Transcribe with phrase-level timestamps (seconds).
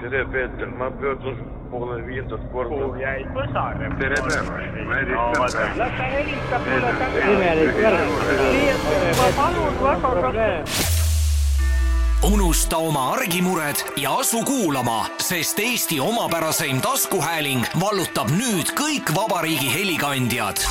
[0.00, 1.36] tere, Peeter, ma pöördun
[1.70, 2.98] poole viiendat korda.
[3.00, 3.90] jäid põsare.
[3.98, 5.78] tere päevast, ma helistan.
[5.78, 6.92] las ta helistab mulle
[7.32, 8.00] imelik värk.
[9.18, 9.74] ma palun
[10.22, 10.48] väga,
[12.22, 20.64] unusta oma argimured ja asu kuulama, sest Eesti omapäraseim taskuhääling vallutab nüüd kõik vabariigi helikandjad.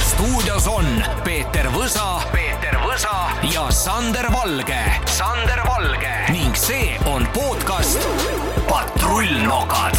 [0.00, 0.86] stuudios on
[1.24, 9.96] Peeter Võsa, Peeter Võsa ja Sander Valge, Sander Valge ning see on podcast Patrullnokad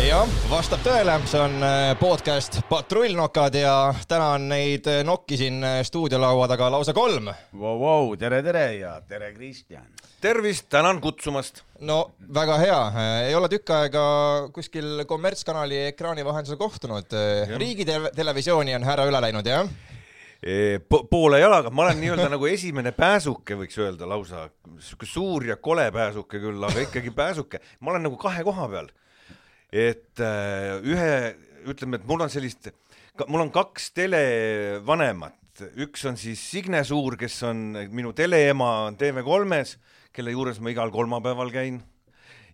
[0.00, 3.74] jah, vastab tõele, see on äh, podcast Patrullnokad ja
[4.08, 7.28] täna on neid äh, nokki siin äh, stuudiolaua taga lausa kolm.
[7.60, 9.84] Vau, vau, tere, tere ja tere, Kristjan.
[10.20, 11.62] tervist, tänan kutsumast.
[11.80, 12.00] no
[12.34, 12.80] väga hea,
[13.28, 14.04] ei ole tükk aega
[14.54, 17.16] kuskil kommertskanali ekraani vahendusel kohtunud.
[17.56, 19.68] riigitelevisiooni on härra üle läinud, jah?
[20.40, 24.46] Poole jalaga, ma olen nii-öelda nagu esimene pääsuke, võiks öelda lausa,
[24.80, 27.60] sihuke suur ja kole pääsuke küll, aga ikkagi pääsuke.
[27.80, 28.88] ma olen nagu kahe koha peal.
[29.70, 31.36] et äh, ühe,
[31.68, 32.70] ütleme, et mul on sellist,
[33.28, 35.36] mul on kaks televanemat,
[35.76, 39.76] üks on siis Signe Suur, kes on minu teleema on TV3-s,
[40.16, 41.82] kelle juures ma igal kolmapäeval käin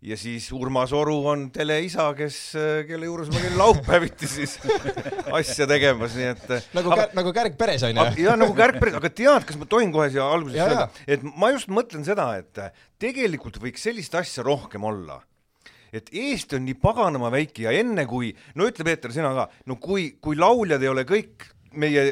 [0.06, 2.38] ja siis Urmas Oru on teleisa, kes,
[2.86, 4.56] kelle juures ma käin laupäeviti siis
[5.38, 8.20] asja tegemas, nii et nagu aga, aga,, nagu kärg peres on ju aga,.
[8.22, 11.72] ja nagu kärgpäris, aga tead, kas ma tohin kohe siia alguses öelda, et ma just
[11.72, 12.62] mõtlen seda, et
[13.02, 15.18] tegelikult võiks sellist asja rohkem olla
[15.96, 19.78] et Eesti on nii paganama väike ja enne kui, no ütle Peeter, sina ka, no
[19.80, 22.04] kui, kui lauljad ei ole kõik meie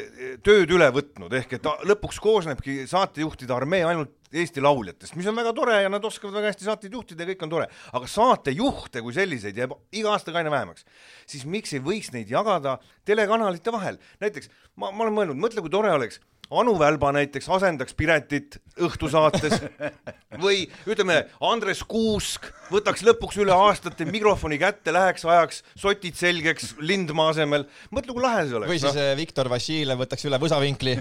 [0.45, 5.53] tööd üle võtnud, ehk et lõpuks koosnebki saatejuhtide armee ainult Eesti lauljatest, mis on väga
[5.55, 9.15] tore ja nad oskavad väga hästi saateid juhtida ja kõik on tore, aga saatejuhte kui
[9.15, 10.85] selliseid jääb iga aastaga aina vähemaks,
[11.29, 12.77] siis miks ei võiks neid jagada
[13.07, 16.21] telekanalite vahel, näiteks ma, ma olen mõelnud, mõtle, kui tore oleks
[16.53, 19.57] Anu Välba näiteks asendaks Piretit õhtusaates
[20.43, 27.31] või ütleme, Andres Kuusk võtaks lõpuks üle aastate mikrofoni kätte, läheks, ajaks sotid selgeks Lindmaa
[27.33, 27.65] asemel.
[27.89, 28.71] mõtle, kui lahe see oleks.
[28.73, 30.99] või siis äh, Viktor Vassiljev võtaks üle võsavinkli.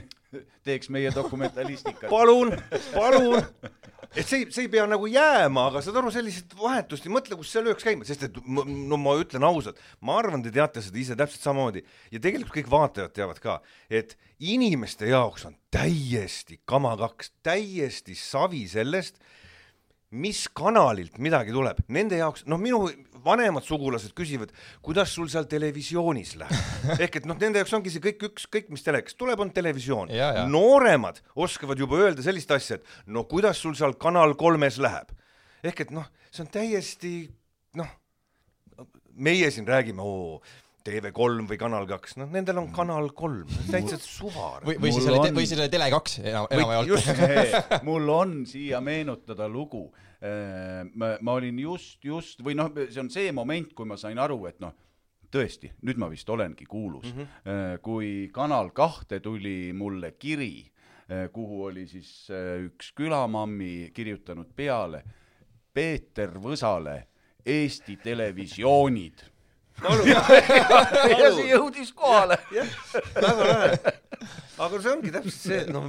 [0.67, 2.09] Teeks meie dokumentalistikat.
[2.11, 2.55] palun,
[2.95, 3.39] palun,
[4.15, 7.53] et see, see ei pea nagu jääma, aga saad aru, sellist vahetust ja mõtle, kus
[7.55, 11.19] see lööks käima, sest et no ma ütlen ausalt, ma arvan, te teate seda ise
[11.19, 11.85] täpselt samamoodi.
[12.15, 18.65] Ja tegelikult kõik vaatajad teavad ka, et inimeste jaoks on täiesti kama kaks, täiesti savi
[18.71, 19.19] sellest,
[20.15, 22.85] mis kanalilt midagi tuleb, nende jaoks, noh, minu
[23.25, 24.53] vanemad sugulased küsivad,
[24.85, 26.73] kuidas sul seal televisioonis läheb.
[27.05, 30.13] ehk et noh, nende jaoks ongi see kõik ükskõik mis telekas, tuleb on televisioon
[30.53, 35.11] nooremad oskavad juba öelda sellist asja, et no kuidas sul seal Kanal kolmes läheb.
[35.65, 37.15] ehk et noh, see on täiesti
[37.81, 37.91] noh,
[39.15, 40.43] meie siin räägime, oo,
[40.85, 44.59] TV3 või Kanal kaks, noh, nendel on Kanal kolm, täitsa suva.
[44.65, 46.93] või, või siis oli, on- või siis oli Tele2 enam, enamjaolt.
[46.93, 47.11] just,
[47.89, 49.87] mul on siia meenutada lugu.
[50.95, 54.39] ma, ma olin just, just või noh, see on see moment, kui ma sain aru,
[54.49, 54.73] et noh,
[55.35, 57.19] tõesti, nüüd ma vist olengi kuulus mm.
[57.21, 57.83] -hmm.
[57.83, 60.71] kui Kanal kahte tuli mulle kiri,
[61.33, 65.03] kuhu oli siis äh, üks külamammi kirjutanud peale
[65.75, 67.07] Peeter Võsale
[67.45, 69.34] Eesti Televisioonid.
[69.83, 72.39] Ja see jõudis kohale.
[73.15, 73.95] väga lahe.
[74.59, 75.89] aga see ongi täpselt see, noh,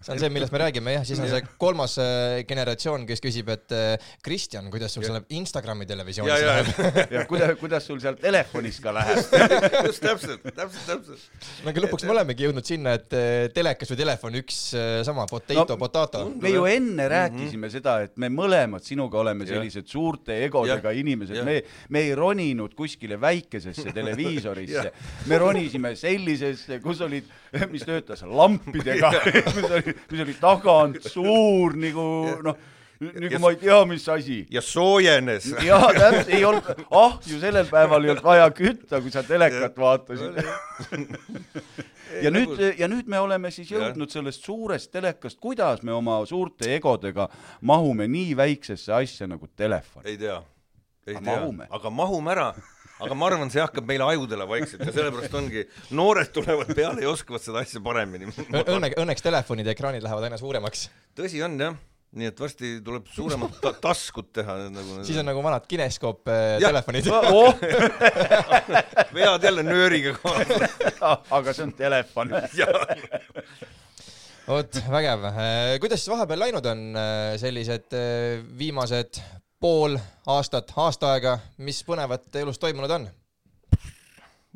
[0.00, 3.48] see on see, millest me räägime jah, siis on see kolmas äh, generatsioon, kes küsib,
[3.50, 7.14] et äh, Kristjan, kuidas sul seal Instagrami televisioonis ja, ja läheb?
[7.16, 9.18] ja kuidas, kuidas sul seal telefonis ka läheb?
[9.88, 11.48] just täpselt, täpselt, täpselt.
[11.64, 14.60] no aga lõpuks me olemegi jõudnud sinna, et äh, telekas või telefon, üks
[15.08, 16.22] sama, potato No, potato.
[16.40, 17.72] me ju enne rääkisime mm -hmm.
[17.72, 21.00] seda, et me mõlemad sinuga oleme sellised suurte egodega Jah.
[21.00, 24.92] inimesed, me, me ei roninud kuskile väikesesse televiisorisse
[25.30, 27.26] me ronisime sellisesse, kus olid,
[27.72, 29.10] mis töötas lampidega,
[30.10, 32.08] mis oli, tagant suur nagu
[32.44, 32.58] noh,
[33.00, 34.38] nagu ma ei tea, mis asi.
[34.50, 35.50] ja soojenes.
[35.64, 40.40] jaa, täpselt, ei olnud, ahju sellel päeval ei olnud vaja kütta, kui sa telekat vaatasid.
[42.24, 46.70] ja nüüd, ja nüüd me oleme siis jõudnud sellest suurest telekast, kuidas me oma suurte
[46.76, 47.28] egodega
[47.60, 50.06] mahume nii väiksesse asja nagu telefon.
[50.06, 50.40] ei tea,
[51.06, 52.50] ei Aga tea aga mahume ära
[53.04, 55.64] aga ma arvan, see hakkab meile ajudele vaikselt ja sellepärast ongi,
[55.96, 58.30] noored tulevad peale ja oskavad seda asja paremini.
[58.48, 60.88] Õnne, õnneks telefonide ekraanid lähevad aina suuremaks.
[61.18, 61.78] tõsi on jah,
[62.18, 65.00] nii et varsti tuleb suuremad ta taskud teha nagu.
[65.06, 67.10] siis on nagu vanad kineskoop äh, telefonid.
[67.12, 67.52] oh,
[69.16, 70.70] vead jälle nööriga kaasa.
[71.38, 72.32] aga see on telefon.
[74.48, 75.28] vot, vägev.
[75.84, 79.20] kuidas siis vahepeal läinud on äh, sellised äh, viimased
[79.60, 79.98] pool
[80.30, 83.08] aastat, aasta aega, mis põnevat elus toimunud on?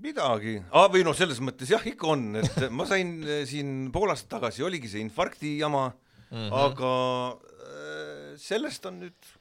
[0.03, 4.11] midagi ah,, või noh, selles mõttes jah, ikka on, et ma sain eh, siin pool
[4.11, 6.55] aastat tagasi oligi see infarkti jama mm, -hmm.
[6.65, 6.93] aga
[7.33, 9.33] äh, sellest on nüüd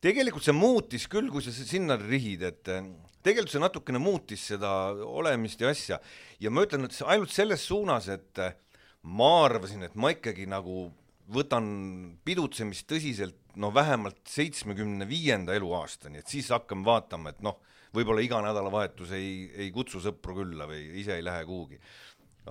[0.00, 2.90] tegelikult see muutis küll, kui sa sinna rihid, et eh,
[3.22, 4.72] tegelikult see natukene muutis seda
[5.06, 6.00] olemist ja asja
[6.40, 8.56] ja ma ütlen, et ainult selles suunas, et eh,
[9.02, 10.90] ma arvasin, et ma ikkagi nagu
[11.30, 11.66] võtan
[12.26, 17.58] pidutsemist tõsiselt no vähemalt seitsmekümne viienda eluaastani, et siis hakkame vaatama, et noh,
[17.94, 21.80] võib-olla iga nädalavahetus ei, ei kutsu sõpru külla või ise ei lähe kuhugi.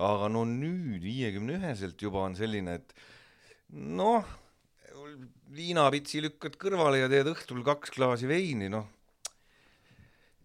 [0.00, 2.94] aga no nüüd viiekümne üheselt juba on selline, et
[3.70, 4.24] noh,
[5.54, 8.86] viinapitsi lükkad kõrvale ja teed õhtul kaks klaasi veini, noh.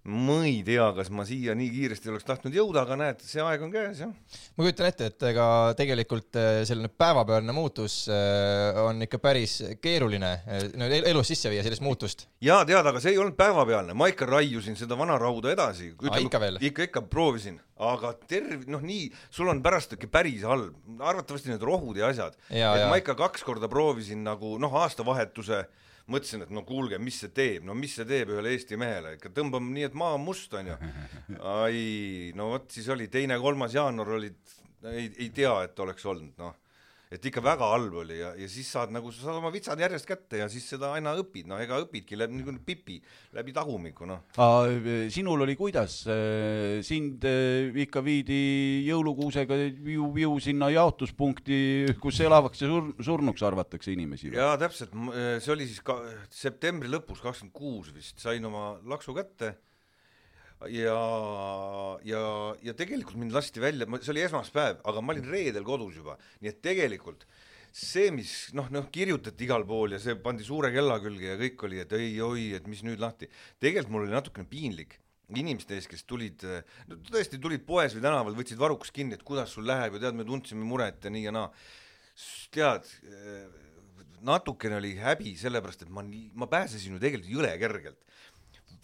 [0.05, 3.63] Ma ei tea, kas ma siia nii kiiresti oleks tahtnud jõuda, aga näed, see aeg
[3.65, 4.11] on käes jah.
[4.53, 5.45] ma kujutan ette, et ega
[5.77, 11.49] tegelikult eh, selline päevapealne muutus eh, on ikka päris keeruline eh, no el- elus sisse
[11.49, 12.27] viia sellist muutust.
[12.45, 15.89] ja tead, aga see ei olnud päevapealne, ma ikka raiusin seda vana rauda edasi.
[16.21, 16.61] Ikka veel?
[16.69, 21.65] ikka, ikka proovisin, aga terv-, noh nii, sul on pärast ikka päris halb, arvatavasti need
[21.65, 22.37] rohud ja asjad.
[22.51, 22.91] Ja, et ja.
[22.93, 25.63] ma ikka kaks korda proovisin nagu noh, aastavahetuse
[26.11, 29.31] mõtlesin, et no kuulge, mis see teeb, no mis see teeb ühele Eesti mehele, ikka
[29.35, 30.75] tõmbame nii, et maa on must, onju.
[31.61, 31.79] ai,
[32.37, 34.37] no vot siis oli teine-kolmas jaanuar olid,
[34.91, 36.61] ei, ei tea, et oleks olnud, noh
[37.13, 40.07] et ikka väga halb oli ja, ja siis saad nagu, sa saad oma vitsad järjest
[40.09, 42.97] kätte ja siis seda aina õpid, no ega õpidki läbi nagu pipi,
[43.35, 44.23] läbi tagumiku, noh.
[45.13, 45.99] sinul oli kuidas,
[46.87, 48.39] sind eh, ikka viidi
[48.87, 51.59] jõulukuusega viu-viu sinna jaotuspunkti,
[52.01, 54.95] kus elavaks ja sur-, surnuks arvatakse inimesi jaa, täpselt,
[55.43, 55.99] see oli siis ka
[56.33, 59.55] septembri lõpus, kakskümmend kuus vist, sain oma laksu kätte
[60.71, 60.99] ja,
[62.07, 62.21] ja,
[62.63, 66.53] ja tegelikult mind lasti välja, see oli esmaspäev, aga ma olin reedel kodus juba, nii
[66.53, 67.25] et tegelikult
[67.75, 71.65] see, mis noh, noh kirjutati igal pool ja see pandi suure kella külge ja kõik
[71.67, 73.27] oli, et ei oi, et mis nüüd lahti,
[73.59, 75.01] tegelikult mul oli natukene piinlik
[75.33, 76.43] inimeste ees, kes tulid,
[76.89, 80.17] no tõesti tulid poes või tänaval, võtsid varrukast kinni, et kuidas sul läheb ja tead,
[80.17, 81.47] me tundsime muret ja nii ja naa.
[82.53, 82.85] tead,
[84.25, 87.99] natukene oli häbi, sellepärast et ma nii, ma pääsesin ju tegelikult jõle kergelt.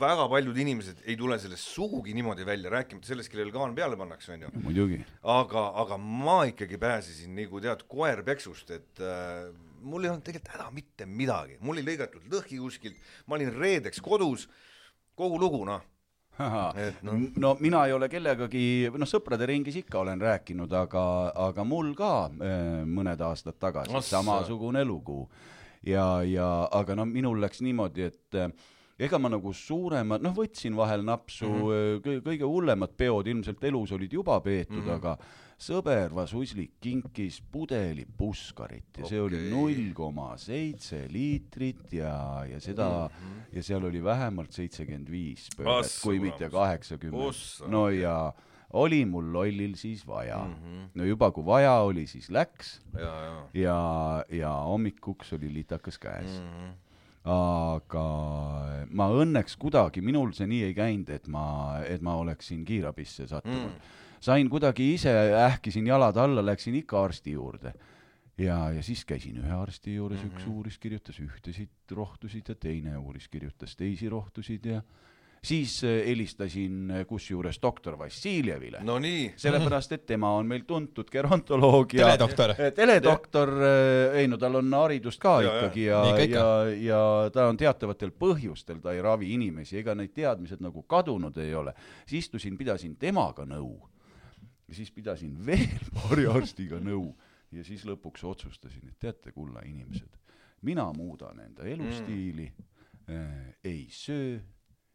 [0.02, 4.34] Väga paljud inimesed ei tule sellest sugugi niimoodi välja, rääkimata sellest, kellele kaan peale pannakse,
[4.36, 4.50] onju.
[5.36, 9.52] aga, aga ma ikkagi pääsesin nagu tead, koer peksust, et äh,
[9.82, 14.02] mul ei olnud tegelikult häda mitte midagi, mul ei lõigatud lõhki kuskilt, ma olin reedeks
[14.04, 14.48] kodus,
[15.18, 15.88] kogu lugu, noh.
[16.42, 17.16] Noh.
[17.38, 21.04] no mina ei ole kellegagi, noh sõprade ringis ikka olen rääkinud, aga,
[21.48, 24.18] aga mul ka eh, mõned aastad tagasi Ossa.
[24.18, 25.28] samasugune lugu.
[25.86, 28.50] ja, ja aga no minul läks niimoodi, et eh,
[29.02, 31.70] ega ma nagu suurema, noh võtsin vahel napsu mm.
[31.70, 32.26] -hmm.
[32.28, 34.90] kõige hullemad peod ilmselt elus olid juba peetud mm.
[34.90, 35.00] -hmm.
[35.00, 35.18] aga
[35.62, 42.14] sõber Vasuslik kinkis pudeli puskarit ja see oli null koma seitse liitrit ja,
[42.50, 43.58] ja seda mm, -hmm.
[43.58, 48.34] ja seal oli vähemalt seitsekümmend viis pööret, Assu kui mitte kaheksakümmend no ja
[48.74, 50.54] oli mul lollil siis vaja mm.
[50.54, 50.90] -hmm.
[50.96, 56.40] no juba kui vaja oli, siis läks ja, ja ja, ja hommikuks oli litakas käes
[56.40, 56.48] mm.
[56.48, 56.91] -hmm.
[57.30, 58.06] Aga
[58.90, 61.46] ma õnneks kuidagi, minul see nii ei käinud, et ma,
[61.86, 63.98] et ma oleksin kiirabisse sattunud mm..
[64.20, 67.76] sain kuidagi ise, ähkisin jalad alla, läksin ikka arsti juurde
[68.42, 70.42] ja, ja siis käisin ühe arsti juures mm, -hmm.
[70.42, 74.82] üks uuris, kirjutas ühtesid rohtusid ja teine uuris, kirjutas teisi rohtusid ja
[75.46, 81.10] siis eh, helistasin eh, kusjuures doktor Vassiljevile no nii, sellepärast, et tema on meil tuntud
[81.12, 82.54] gerontoloog ja Teledoktor.
[82.80, 83.54] Teledoktor,
[84.22, 86.48] ei no tal on haridust ka Ja, ikkagi ja, ja, ja,
[86.86, 91.56] ja ta on teatavatel põhjustel, ta ei ravi inimesi, ega need teadmised nagu kadunud ei
[91.56, 91.74] ole.
[92.06, 93.80] siis istusin, pidasin temaga nõu
[94.72, 97.12] ja siis pidasin veel paari arstiga nõu
[97.52, 100.20] ja siis lõpuks otsustasin, et teate, kulla inimesed,
[100.62, 104.40] mina muudan enda elustiili mm., äh, ei söö,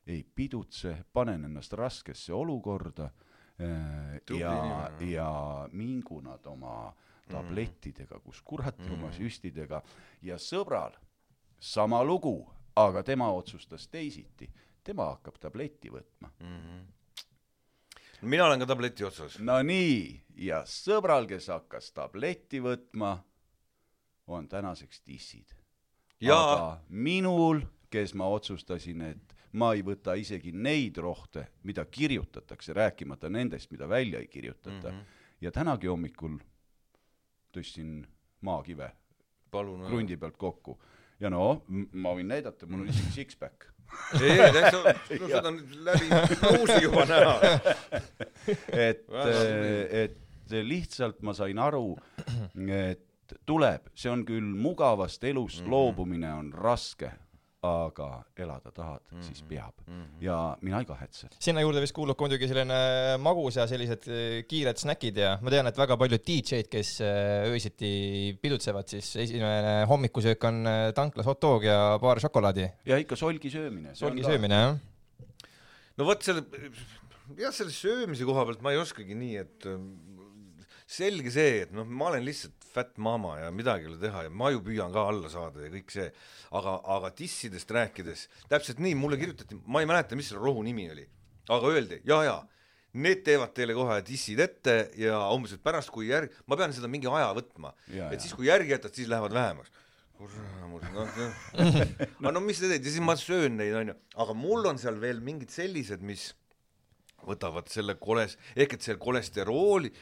[0.07, 5.31] ei pidutse, panen ennast raskesse olukorda äh, Tubli ja, ja
[5.73, 6.93] mingu nad oma
[7.31, 8.93] tablettidega, kus kurat mm.
[8.95, 9.81] oma süstidega
[10.23, 10.95] ja sõbral
[11.61, 12.39] sama lugu,
[12.77, 14.49] aga tema otsustas teisiti,
[14.85, 16.31] tema hakkab tabletti võtma.
[18.23, 19.39] mina olen ka tableti otsas.
[19.39, 23.17] no nii, ja sõbral, kes hakkas tabletti võtma,
[24.27, 25.55] on tänaseks dissid.
[26.23, 27.61] Aga minul,
[27.91, 33.89] kes ma otsustasin, et ma ei võta isegi neid rohte, mida kirjutatakse, rääkimata nendest, mida
[33.89, 34.99] välja ei kirjutata mm.
[34.99, 35.25] -hmm.
[35.41, 36.39] ja tänagi hommikul
[37.57, 38.05] tõstsin
[38.41, 38.91] maakive
[39.51, 39.87] palun.
[39.87, 40.79] krundi pealt kokku
[41.21, 43.71] ja no ma võin näidata, mul on isegi six-pack.
[44.21, 47.35] ei, ei, täitsa, no seda on läbi uusi juba näha.
[48.87, 50.23] et tubli., et
[50.67, 51.97] lihtsalt ma sain aru,
[52.71, 55.71] et tuleb, see on küll mugavast elust mm -hmm.
[55.71, 57.13] loobumine on raske,
[57.67, 59.27] aga elada tahad mm, -hmm.
[59.27, 60.03] siis peab mm.
[60.03, 60.25] -hmm.
[60.25, 61.29] ja mina ei kahetse.
[61.39, 62.79] sinna juurde vist kuulub ka muidugi selline
[63.19, 67.51] magus ja sellised eh, kiired snäkid ja ma tean, et väga paljud DJ-d, kes eh,
[67.53, 67.93] öösiti
[68.43, 72.69] pidutsevad, siis esimene hommikusöök on tanklas hot dog ja paar šokolaadi.
[72.87, 73.95] ja ikka solgi söömine.
[73.95, 74.25] solgi.
[74.25, 74.79] söömine, jah.
[75.97, 76.45] no vot selle,
[77.37, 79.71] jah, selle söömise koha pealt ma ei oskagi nii, et
[80.87, 84.33] selge see, et noh, ma olen lihtsalt fat mama ja midagi ei ole teha ja
[84.33, 86.11] ma ju püüan ka alla saada ja kõik see,
[86.59, 90.91] aga, aga dissidest rääkides, täpselt nii, mulle kirjutati, ma ei mäleta, mis selle rohu nimi
[90.93, 91.07] oli,
[91.57, 92.37] aga öeldi ja, ja
[92.97, 96.89] need teevad teile kohe dissid ette ja umbes, et pärast, kui järg, ma pean seda
[96.91, 97.75] mingi aja võtma,
[98.11, 99.73] et siis, kui järgi jätad, siis lähevad vähemaks.
[100.17, 101.19] kurat, noh,
[102.23, 102.81] aga no mis sa teed?
[102.81, 106.31] Ja siis ma söön neid, onju, aga mul on seal veel mingid sellised, mis
[107.27, 109.93] võtavad selle koles-, ehk et see kolesterooli,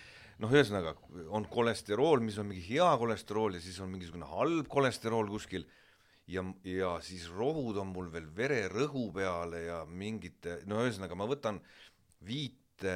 [0.42, 0.94] noh, ühesõnaga
[1.34, 5.66] on kolesterool, mis on mingi hea kolesterool ja siis on mingisugune halb kolesterool kuskil.
[6.30, 11.58] Ja, ja siis rohud on mul veel vererõhu peale ja mingite, no ühesõnaga ma võtan
[12.24, 12.94] viite,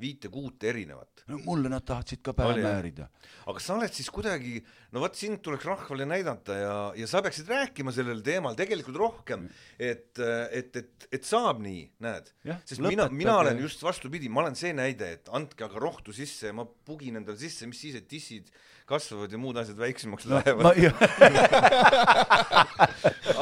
[0.00, 1.24] viite-kuute erinevat.
[1.30, 2.66] no mulle nad tahtsid ka Oli, pähe jah?
[2.66, 3.08] määrida.
[3.52, 4.56] aga sa oled siis kuidagi,
[4.94, 9.46] no vot sind tuleks rahvale näidata ja, ja sa peaksid rääkima sellel teemal tegelikult rohkem,
[9.78, 10.18] et,
[10.50, 12.32] et, et, et saab nii, näed
[12.64, 13.38] sest mina, mina lõpetage.
[13.44, 17.20] olen just vastupidi, ma olen see näide, et andke aga rohtu sisse ja ma pugin
[17.20, 18.50] endale sisse, mis siis, et dissid
[18.90, 20.72] kasvavad ja muud asjad väiksemaks no lähevad ma,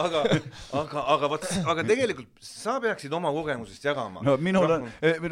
[0.05, 0.23] aga,
[0.81, 4.23] aga, aga vot, aga tegelikult sa peaksid oma kogemusest jagama.
[4.27, 4.83] no minul on,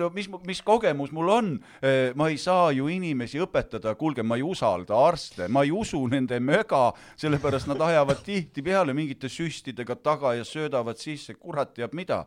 [0.00, 1.46] no mis, mis kogemus mul on,
[2.18, 6.37] ma ei saa ju inimesi õpetada, kuulge, ma ei usalda arste, ma ei usu nende
[6.42, 6.85] möga,
[7.20, 12.18] sellepärast nad ajavad tihtipeale mingite süstidega taga ja söödavad sisse, kurat teab mida.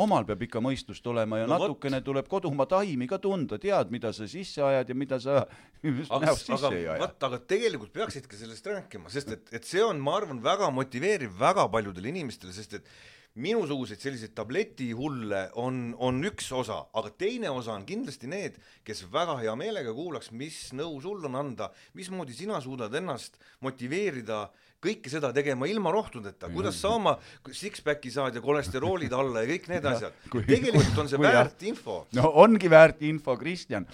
[0.00, 3.90] omal peab ikka mõistust olema ja No no natukene tuleb kodumaa taimi ka tunda, tead,
[3.94, 5.44] mida sa sisse ajad ja mida sa
[5.82, 7.00] näost sisse aga ei aja.
[7.02, 11.34] vot, aga tegelikult peaksidki sellest rääkima, sest et, et see on, ma arvan, väga motiveeriv
[11.40, 12.94] väga paljudele inimestele, sest et
[13.34, 19.40] minusuguseid selliseid tabletihulle on, on üks osa, aga teine osa on kindlasti need, kes väga
[19.40, 24.46] hea meelega kuulaks, mis nõu sul on anda, mismoodi sina suudad ennast motiveerida
[24.84, 27.16] kõike seda tegema ilma rohtudeta, kuidas sa oma
[27.48, 30.16] six-pack'i saad ja kolesteroolid alla ja kõik need asjad.
[30.34, 31.40] tegelikult on see kui jah.
[31.40, 31.98] väärt info.
[32.18, 33.86] no ongi väärt info, Kristjan.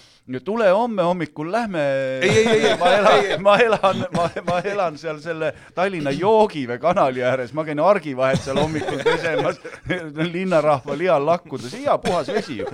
[0.44, 1.82] tule homme hommikul, lähme.
[2.22, 7.22] Ei, ei, ei, ma elan ma elan, ma, ma elan seal selle Tallinna Joogivee kanali
[7.22, 9.60] ääres, ma käin argivahet seal hommikul pesemas,
[10.34, 12.68] linnarahva lial lakkudes, hea puhas vesi ju.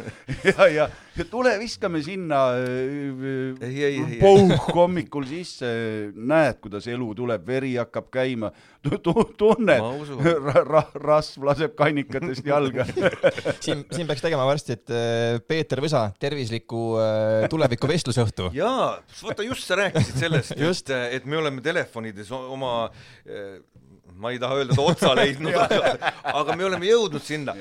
[0.45, 4.19] ja, ja, ja tule viskame sinna ei, ei.
[4.21, 5.71] pauh hommikul sisse,
[6.15, 8.51] näed, kuidas elu tuleb, veri hakkab käima,
[9.03, 10.23] tunned Ma usun.
[10.23, 12.87] ra,, ra, rasv laseb kannikatest jalga
[13.65, 18.51] siin, siin peaks tegema varsti, et eh, Peeter Võsa tervisliku eh, tuleviku vestlusõhtu.
[18.63, 20.91] jaa, vaata just sa rääkisid sellest, Just.
[20.91, 22.77] et, et me oleme telefonides oma
[24.17, 27.55] ma ei taha öelda, et otsa leidnud, aga, aga me oleme jõudnud sinna.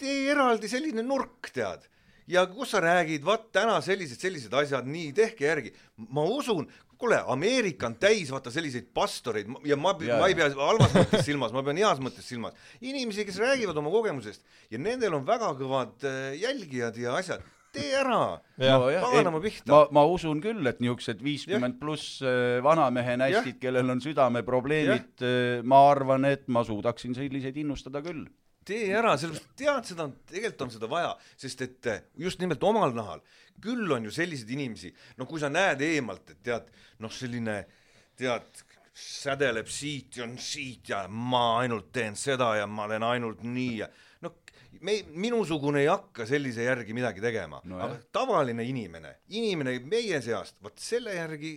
[0.00, 1.86] tee eraldi selline nurk, tead.
[2.30, 5.74] Ja kus sa räägid, vaat täna sellised, sellised asjad, nii, tehke järgi.
[6.14, 6.68] ma usun,
[7.00, 11.54] kuule, Ameerika on täis vaata selliseid pastoreid ja ma, ma ei pea halvas mõttes silmas,
[11.56, 12.58] ma pean heas mõttes silmas.
[12.80, 17.46] inimesi, kes räägivad oma kogemusest ja nendel on väga kõvad eh, jälgijad ja asjad.
[17.70, 23.60] tee ära, paganama pihta ma, ma usun küll, et niisugused viiskümmend pluss äh, vanamehe nästid,
[23.62, 25.22] kellel on südameprobleemid,
[25.62, 28.26] ma arvan, et ma suudaksin selliseid innustada küll.
[28.66, 32.94] Tee ära, sellepärast tead, seda tegelikult on seda vaja, sest et eh, just nimelt omal
[32.96, 33.22] nahal,
[33.62, 36.68] küll on ju selliseid inimesi, no kui sa näed eemalt, et tead,
[37.00, 37.62] noh, selline
[38.20, 38.62] tead,
[39.00, 43.86] sädeleb siit ja siit ja ma ainult teen seda ja ma teen ainult nii ja
[44.24, 44.32] no
[44.84, 50.58] me, minusugune ei hakka sellise järgi midagi tegema No aga tavaline inimene, inimene meie seast,
[50.62, 51.54] vot selle järgi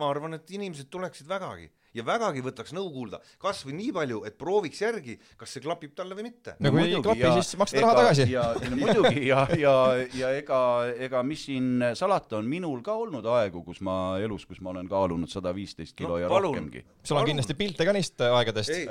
[0.00, 4.20] ma arvan, et inimesed tuleksid vägagi ja vägagi võtaks nõu kuulda, kas või nii palju,
[4.28, 6.54] et prooviks järgi, kas see klapib talle või mitte.
[6.62, 8.26] no kui ei klapi, siis maksta raha tagasi.
[8.30, 9.74] ja no, muidugi ja, ja,
[10.14, 10.60] ja ega,
[11.08, 14.88] ega mis siin salata on, minul ka olnud aegu, kus ma elus, kus ma olen
[14.90, 16.54] kaalunud sada viisteist kilo No ja palun.
[16.56, 16.84] rohkemgi.
[17.02, 17.30] sul on Palun.
[17.30, 18.70] kindlasti pilte ka neist aegadest.
[18.74, 18.86] ei,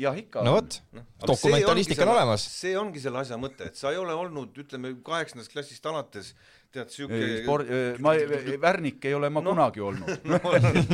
[0.00, 0.44] jah, ikka.
[0.46, 2.44] no vot, Aga dokumentalistika on olemas.
[2.60, 6.34] see ongi selle asja mõte, et sa ei ole olnud, ütleme kaheksandast klassist alates
[6.74, 7.70] tead siuke sport,
[8.04, 8.14] ma,
[8.62, 9.54] värnik ei ole ma No.
[9.54, 10.28] kunagi olnud.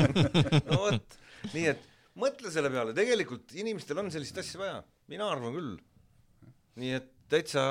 [0.71, 1.19] no vot,
[1.53, 1.83] nii et
[2.17, 4.81] mõtle selle peale, tegelikult inimestel on sellist asja vaja,
[5.13, 5.77] mina arvan küll.
[6.81, 7.63] nii et täitsa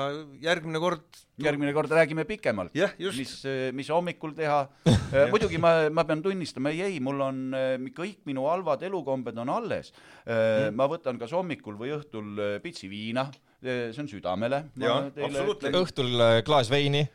[0.42, 2.74] järgmine kord järgmine kord räägime pikemalt.
[2.76, 3.18] Jah, just.
[3.18, 3.32] mis,
[3.76, 4.66] mis hommikul teha.
[5.32, 9.52] muidugi ma, ma pean tunnistama, ei, ei, mul on eh, kõik minu halvad elukombed on
[9.52, 9.92] alles.
[10.26, 10.76] Mm.
[10.76, 13.28] ma võtan kas hommikul või õhtul eh, pitsi viina,
[13.62, 14.62] see on südamele.
[14.76, 17.06] Õhtul äh, klaas veini.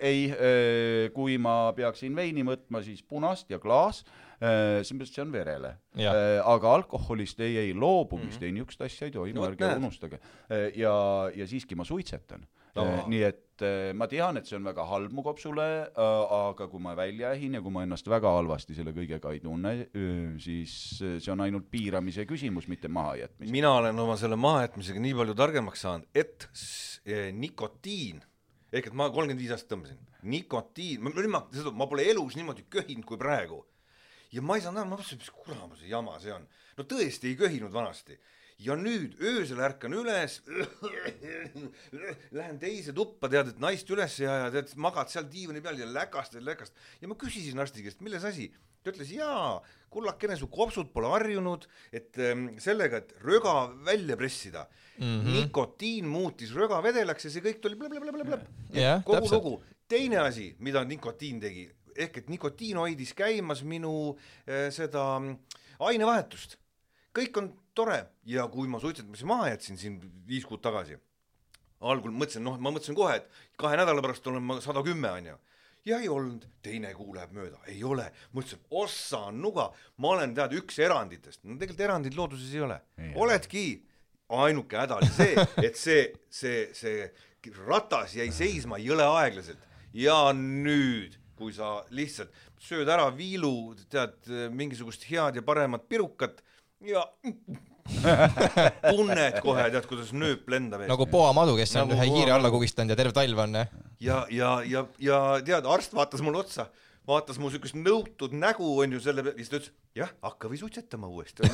[0.00, 0.26] ei,
[1.14, 4.04] kui ma peaksin veini võtma, siis punast ja klaas.
[4.40, 5.74] sellepärast see on verele.
[6.44, 8.46] Aga alkoholist ei, ei loobumist mm, -hmm.
[8.46, 9.82] ei niisugust asja ei toimu No ärge näed.
[9.82, 10.20] unustage.
[10.74, 10.94] ja,
[11.34, 12.86] ja siiski ma suitsetan no..
[13.10, 16.94] nii et eh, ma tean, et see on väga halb mu kopsule, aga kui ma
[16.98, 19.74] välja ähin ja kui ma ennast väga halvasti selle kõigega ei tunne,
[20.42, 20.72] siis
[21.04, 23.52] eh, see on ainult piiramise küsimus, mitte mahajätmise.
[23.52, 26.48] mina olen oma selle mahajätmisega nii palju targemaks saanud, et
[27.04, 28.24] eh, nikotiin
[28.70, 29.98] ehk et ma kolmkümmend viis aastat tõmbasin,
[30.30, 33.64] nikotiin, ma, seda, ma pole elus niimoodi köhinud kui praegu.
[34.30, 36.46] ja ma ei saanud aru, ma mõtlesin, mis kuramuse jama see on.
[36.78, 38.18] no tõesti ei köhinud vanasti.
[38.60, 40.40] Ja nüüd öösel ärkan üles,
[42.36, 45.88] lähen teise tuppa, tead, et naist üles ja, ja tead, magad seal diivani peal ja
[45.88, 48.50] läkastad, läkastad ja ma küsisin arsti käest, milles asi
[48.80, 49.58] ta ütles jaa,
[49.92, 53.54] kullakene, su kopsud pole harjunud, et ähm, sellega, et röga
[53.86, 54.66] välja pressida
[54.98, 55.34] mm, -hmm.
[55.40, 58.46] nikotiin muutis röga vedelaks ja see kõik tuli blõblõblõblõblõb.
[58.76, 59.36] Jah, kogu täpselt.
[59.36, 59.62] lugu.
[59.88, 65.20] teine asi, mida nikotiin tegi, ehk et nikotiin hoidis käimas minu äh, seda
[65.80, 66.59] ainevahetust.
[67.16, 68.00] Kõik on tore.
[68.28, 70.98] Ja kui ma suitsetamise maha jätsin siin viis kuud tagasi,
[71.80, 75.36] algul mõtlesin, noh, ma mõtlesin kohe, et kahe nädala pärast olen ma sada kümme, onju.
[75.88, 80.52] ja ei olnud, teine kuu läheb mööda, ei ole, mõtlesin, ossa nuga, ma olen tead
[80.58, 82.76] üks eranditest, no tegelikult erandeid looduses ei ole,
[83.16, 83.64] oledki,
[84.30, 87.08] ainuke häda oli see, et see, see, see
[87.64, 89.62] ratas jäi seisma jõle aeglaselt.
[89.96, 96.44] Ja nüüd, kui sa lihtsalt sööd ära viilu, tead mingisugust head ja paremat pirukat
[96.86, 97.06] ja.
[98.94, 100.90] Tunned kohe, tead, kuidas nööp lendab ees.
[100.90, 103.58] Nagu Poa Madu, kes on Nagu ühe hiire alla kugistanud ja terve talv on.
[104.00, 106.68] ja, ja, ja, ja tead, arst vaatas mulle otsa,
[107.08, 111.10] vaatas mu siukest nõutud nägu onju selle peale, siis ta ütles jah, hakka või suitsetama
[111.10, 111.48] uuesti.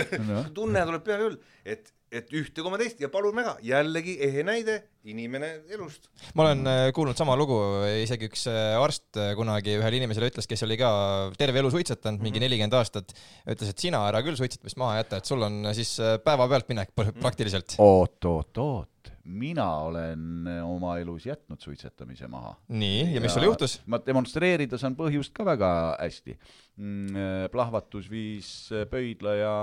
[0.58, 4.76] tunne tuleb peale küll, et, et ühte koma teist ja palun väga, jällegi ehe näide,
[5.08, 6.08] inimene elust.
[6.34, 7.56] ma olen äh, kuulnud sama lugu,
[8.02, 10.90] isegi üks äh, arst äh, kunagi ühele inimesele ütles, kes oli ka
[11.38, 13.14] terve elu suitsetanud, mingi nelikümmend aastat,
[13.46, 17.12] ütles, et sina ära küll suitsetamist maha jäta, et sul on siis päevapealt minek pr-
[17.20, 17.76] praktiliselt.
[17.78, 22.56] oot, oot, oot, mina olen oma elus jätnud suitsetamise maha.
[22.74, 23.78] nii, ja mis sul juhtus?
[23.86, 27.46] ma demonstreerida saan põhjust ka väga hästi mm,.
[27.54, 28.50] plahvatus viis
[28.90, 29.54] pöidla ja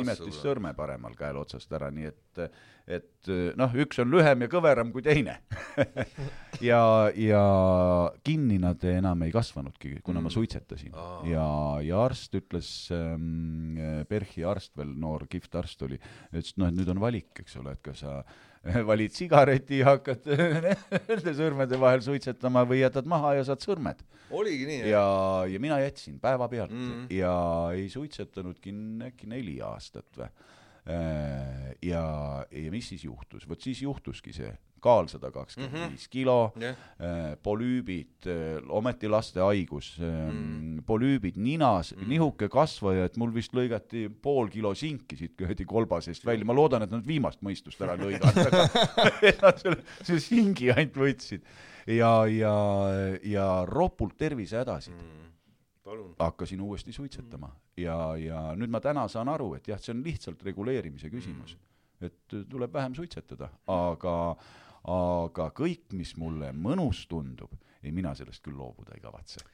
[0.00, 2.44] imetissõrme paremal käel otsast ära, nii et,
[2.84, 5.38] et noh, üks on lühem ja kõveram kui teine.
[6.68, 6.80] ja,
[7.16, 7.42] ja
[8.26, 11.20] kinni nad enam ei kasvanudki, kuna ma suitsetasin Aa.
[11.30, 11.46] ja,
[11.86, 13.78] ja arst ütles ähm,,
[14.10, 16.00] PERH-i arst veel, noor kihvt arst oli,
[16.32, 18.18] ütles, et noh, et nüüd on valik, eks ole, et kas sa
[18.90, 20.28] valid sigareti ja hakkad
[21.08, 24.00] nende sõrmede vahel suitsetama või jätad maha ja saad sõrmed.
[24.34, 25.04] oligi nii, ja,
[25.48, 27.32] ja mina jätsin päevapealt mm ja
[27.76, 28.72] ei suitsetanudki
[29.10, 30.30] äkki neli aastat või.
[30.84, 32.04] ja,
[32.50, 34.50] ja mis siis juhtus, vot siis juhtuski see,
[34.84, 36.76] kaal sada kakskümmend viis kilo, jah,
[37.44, 38.28] polüübid,
[38.68, 44.74] ometi laste haigus mm., polüübid ninas mm., nihuke kasvaja, et mul vist lõigati pool kilo
[44.76, 48.66] sinki siit kuradi kolbasest välja, ma loodan, et nad viimast mõistust ära lõiganud, aga
[49.46, 51.48] nad selle, selle singi ainult võtsid
[51.96, 52.56] ja, ja,
[53.24, 55.33] ja ropult tervisehädasid mm.
[56.18, 60.42] Hakkasin uuesti suitsetama ja, ja nüüd ma täna saan aru, et jah, see on lihtsalt
[60.46, 62.08] reguleerimise küsimus mm..
[62.08, 64.16] et tuleb vähem suitsetada, aga,
[64.94, 69.44] aga kõik, mis mulle mõnus tundub, ei mina sellest küll loobuda ei kavatse.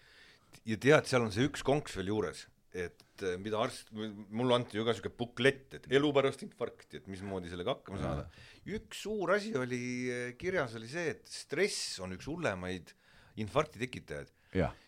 [0.64, 4.79] ja tead, seal on see üks konks veel juures, et eh, mida arst, mulle anti
[4.79, 8.26] ju ka siuke buklett, et elu pärast infarkti, et mismoodi sellega hakkama saada.
[8.70, 12.94] üks suur asi oli eh, kirjas, oli see, et stress on üks hullemaid
[13.42, 14.31] infarkti tekitajaid.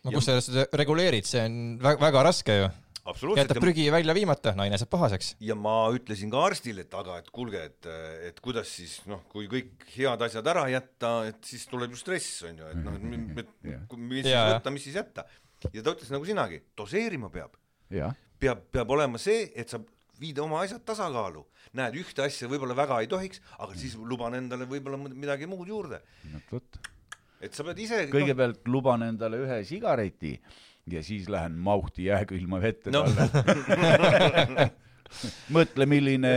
[0.03, 2.65] No kus sa seda reguleerid, see on väga, väga raske ju.
[3.03, 3.61] absoluutselt jätab.
[3.63, 5.33] prügi välja viimata, naine saab pahaseks.
[5.43, 7.89] ja ma ütlesin ka arstile, et aga, et kuulge, et,
[8.29, 12.43] et kuidas siis noh, kui kõik head asjad ära jätta, et siis tuleb ju stress
[12.49, 14.53] on ju, et noh, et mis siis Jaa.
[14.55, 15.25] võtta, mis siis jätta.
[15.71, 17.55] ja ta ütles nagu sinagi, doseerima peab,
[18.39, 19.79] peab, peab olema see, et sa
[20.19, 21.45] viid oma asjad tasakaalu.
[21.73, 25.67] näed, ühte asja võib-olla väga ei tohiks, aga siis luban endale võib-olla mid- midagi muud
[25.67, 26.01] juurde.
[26.51, 26.79] vot.
[27.43, 30.37] Et sa pead ise kõigepealt luban endale ühe sigareti
[30.91, 33.03] ja siis lähen mauhti jääkülma vette No.
[33.03, 34.69] talvel.
[35.53, 36.31] mõtle, milline,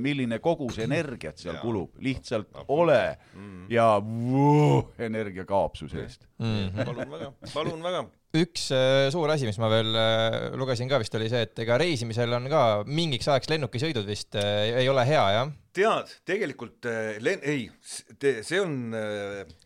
[0.00, 1.62] milline kogus energiat seal Jaa.
[1.62, 2.72] kulub, lihtsalt Absoluutselt.
[2.78, 3.66] ole Mm.
[3.72, 6.26] ja vuu, energia kaob su seest.
[6.38, 6.84] Mhm.
[6.84, 8.04] palun väga, palun väga.
[8.32, 11.76] Üks äh, suur asi, mis ma veel äh, lugesin ka vist oli see, et ega
[11.80, 15.52] reisimisel on ka mingiks ajaks lennukisõidud vist äh, ei ole hea jah.
[15.76, 16.88] tead, tegelikult
[17.24, 18.96] len-, ei, see on,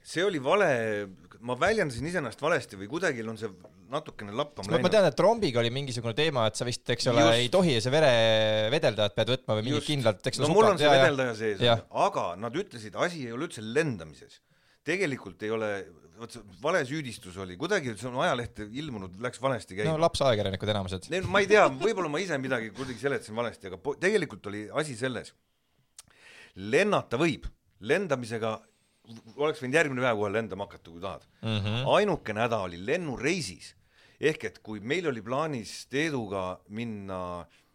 [0.07, 0.69] see oli vale,
[1.47, 3.51] ma väljendasin iseennast valesti või kuidagi on see
[3.91, 7.27] natukene lappama ma, ma tean, et trombiga oli mingisugune teema, et sa vist, eks ole,
[7.39, 11.37] ei tohi see verevedeldajat pead võtma või mingit kindlat, eks no mul on see vedeldaja
[11.39, 11.63] sees
[12.07, 14.41] aga nad ütlesid, asi ei ole üldse lendamises.
[14.87, 15.71] tegelikult ei ole,
[16.21, 19.99] vot see valesüüdistus oli kuidagi, see on ajalehte ilmunud, läks valesti no käima.
[20.07, 21.11] lapsajakirjanikud enamused.
[21.27, 25.33] ma ei tea, võib-olla ma ise midagi kuidagi seletasin valesti, aga tegelikult oli asi selles,
[26.57, 27.49] lennata võib,
[27.81, 28.57] lendamisega
[29.37, 31.59] oleks võinud järgmine päev kohe lendama hakata, kui tahad mm.
[31.59, 31.91] -hmm.
[31.99, 33.75] ainukene häda oli lennureisis
[34.21, 37.66] ehk et kui meil oli plaanis Teeduga minna mm,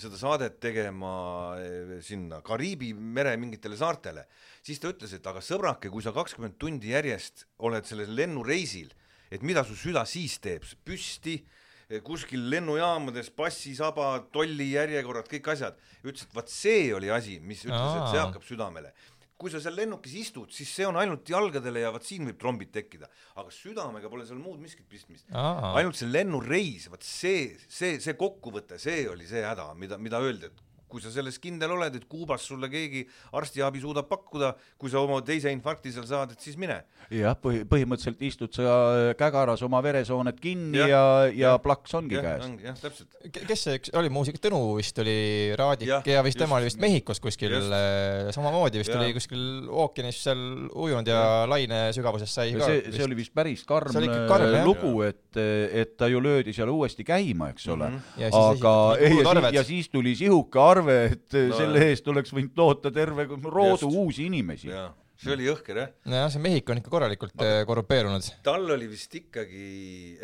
[0.00, 1.12] seda saadet tegema
[1.60, 4.26] eh, sinna Kariibi mere mingitele saartele,
[4.64, 8.92] siis ta ütles, et aga sõbrake, kui sa kakskümmend tundi järjest oled sellel lennureisil,
[9.32, 15.80] et mida su süda siis teeb, püsti eh, kuskil lennujaamades passisaba, tollijärjekorrad, kõik asjad.
[16.04, 18.92] ütles, et vaat see oli asi, mis ütles, et see hakkab südamele
[19.40, 22.72] kui sa seal lennukis istud, siis see on ainult jalgadele ja vaat siin võib trombid
[22.74, 23.08] tekkida,
[23.40, 25.30] aga südamega pole seal muud miskit pistmist.
[25.32, 30.50] Ainult see lennureis, vot see, see, see kokkuvõte, see oli see häda, mida, mida öeldi,
[30.50, 33.04] et kui sa selles kindel oled, et Kuubas sulle keegi
[33.38, 36.80] arstiabi suudab pakkuda, kui sa oma teise infarkti seal saad, et siis mine.
[37.10, 41.58] jah, põhi, põhimõtteliselt istud sa kägaras oma veresooned kinni ja, ja, ja jah.
[41.62, 43.18] plaks ongi jah käes., jah, täpselt.
[43.48, 46.68] kes see üks oli muusik, Tõnu vist oli Raadik ja, ja vist just, tema oli
[46.70, 47.72] vist Mehhikos kuskil just.
[47.76, 49.02] äh, samamoodi vist Jah.
[49.02, 53.64] oli kuskil ookeanis seal ujunud ja laine sügavuses sai ka see, see oli vist päris
[53.68, 54.66] karm, ikka karm, äh, jah.
[54.68, 57.96] lugu, et, et ta ju löödi seal uuesti käima, eks ole mm.
[57.98, 58.20] -hmm.
[58.20, 61.84] Ja siis aga ei, ja, siis- ja siis tuli sihuke arve, et no, No selle
[61.90, 64.00] eest oleks võinud toota terve roodu Just.
[64.02, 64.72] uusi inimesi.
[65.20, 65.92] see oli jõhker jah.
[66.08, 68.30] nojah, see Mehhiko on ikka korralikult äh, korrumpeerunud.
[68.46, 69.64] tal oli vist ikkagi,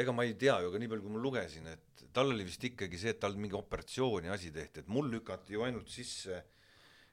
[0.01, 2.64] ega ma ei tea ju, aga nii palju, kui ma lugesin, et tal oli vist
[2.64, 6.38] ikkagi see, et tal mingi operatsiooni asi tehti, et mul lükati ju ainult sisse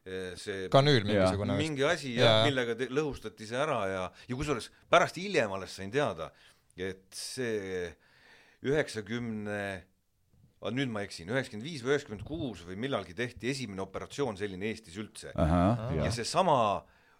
[0.06, 1.58] eh, see kanüül mingisugune.
[1.60, 5.75] mingi asi jah ja., millega te, lõhustati see ära ja, ja kusjuures pärast hiljem alles
[5.75, 6.32] sain teada,
[6.79, 7.91] et see
[8.63, 9.63] üheksakümne,
[10.71, 14.95] nüüd ma eksin, üheksakümmend viis või üheksakümmend kuus või millalgi tehti esimene operatsioon selline Eestis
[15.02, 15.34] üldse.
[16.06, 16.56] Ja seesama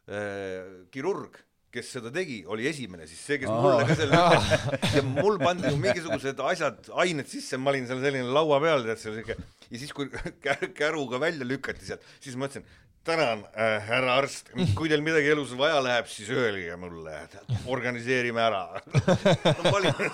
[0.08, 1.40] äh, kirurg,
[1.74, 3.62] kes seda tegi, oli esimene siis see, kes Aa.
[3.64, 8.04] mulle ka selle ütles ja mul pandi ju mingisugused asjad, ained sisse, ma olin seal
[8.04, 10.06] selline laua peal, tead seal siuke ja siis, kui
[10.46, 12.68] kä- käruga välja lükati sealt, siis ma ütlesin,
[13.04, 17.18] tänan äh,, härra arst, kui teil midagi elus vaja läheb, siis öelge mulle,
[17.68, 18.62] organiseerime ära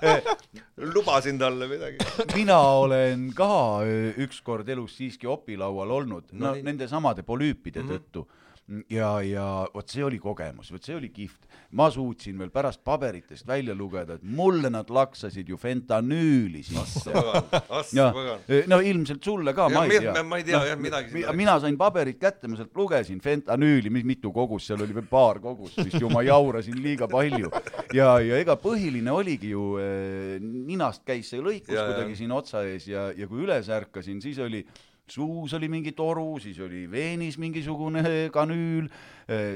[0.94, 1.98] lubasin talle midagi.
[2.34, 6.62] mina olen ka öö, ükskord elus siiski opilaual olnud, no No nii.
[6.66, 7.98] nende samade polüüpide mm -hmm.
[7.98, 8.26] tõttu
[8.90, 11.48] ja, ja vot see oli kogemus, vot see oli kihvt.
[11.78, 17.12] ma suutsin veel pärast paberitest välja lugeda, et mulle nad laksasid ju fentanüüli sisse.
[17.98, 18.42] ja pagan.
[18.70, 20.22] no ilmselt sulle ka, Ja ma ei tea.
[20.22, 24.70] ma ei tea, jah, midagi mina sain paberid kätte, ma sealt lugesin fentanüüli, mitu kogust
[24.70, 27.50] seal oli, paar kogust vist ju ma jaurasin liiga palju.
[27.94, 31.88] ja, ja ega põhiline oligi ju eh,, ninast käis see lõikus Ja, ja.
[31.90, 34.64] kuidagi siin otsa ees ja, ja kui üles ärkasin, siis oli
[35.10, 38.02] suus oli mingi toru, siis oli veenis mingisugune
[38.36, 38.88] kanüül,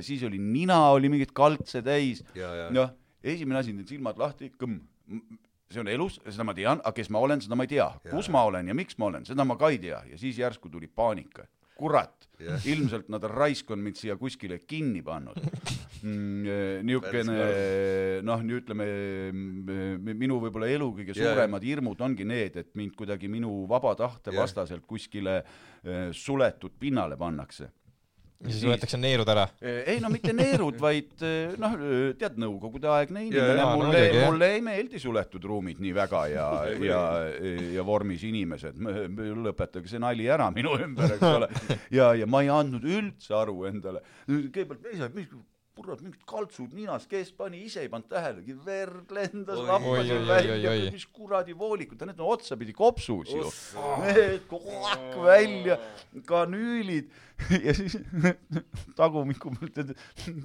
[0.05, 2.23] siis oli nina oli mingit kaltse täis
[2.75, 2.93] noh,
[3.25, 4.81] esimene asi, need silmad lahti, kõmm.
[5.73, 7.89] see on elus, seda ma tean, aga kes ma olen, seda ma ei tea.
[8.11, 10.71] kus ma olen ja miks ma olen, seda ma ka ei tea ja siis järsku
[10.71, 11.49] tuli paanika.
[11.75, 15.39] kurat Jah., ilmselt nad raisk on mind siia kuskile kinni pannud
[16.03, 16.83] mm,.
[16.85, 17.39] niisugune
[18.27, 18.89] noh, ütleme
[19.31, 24.33] mm, minu võib-olla elu kõige suuremad hirmud ongi need, et mind kuidagi minu vaba tahte
[24.33, 24.43] Jah.
[24.43, 27.71] vastaselt kuskile eh, suletud pinnale pannakse
[28.45, 29.47] ja siis võetakse neerud ära.
[29.63, 31.77] ei no mitte neerud, vaid eh, noh,
[32.21, 34.27] tead, nõukogudeaegne inimene, no mulle jah.
[34.29, 36.49] mulle ei meeldi suletud ruumid nii väga ja,
[36.91, 37.01] ja,
[37.79, 38.79] ja vormis inimesed,
[39.47, 41.51] lõpetage see nali ära minu ümber, eks ole.
[41.99, 45.33] ja, ja ma ei andnud üldse aru endale, kõigepealt ise, mis
[45.75, 49.67] kurat, mingid kaltsud ninas, kes pani, ise ei pannud tähelegi, verd lendas Oi.
[49.67, 53.51] lappas Oi, oi, välja mis kuradi voolikud, need on otsapidi kopsus ju.
[54.51, 55.79] Koak välja,
[56.29, 57.11] kanüülid
[57.65, 57.99] ja siis
[58.99, 59.93] tagumiku pealt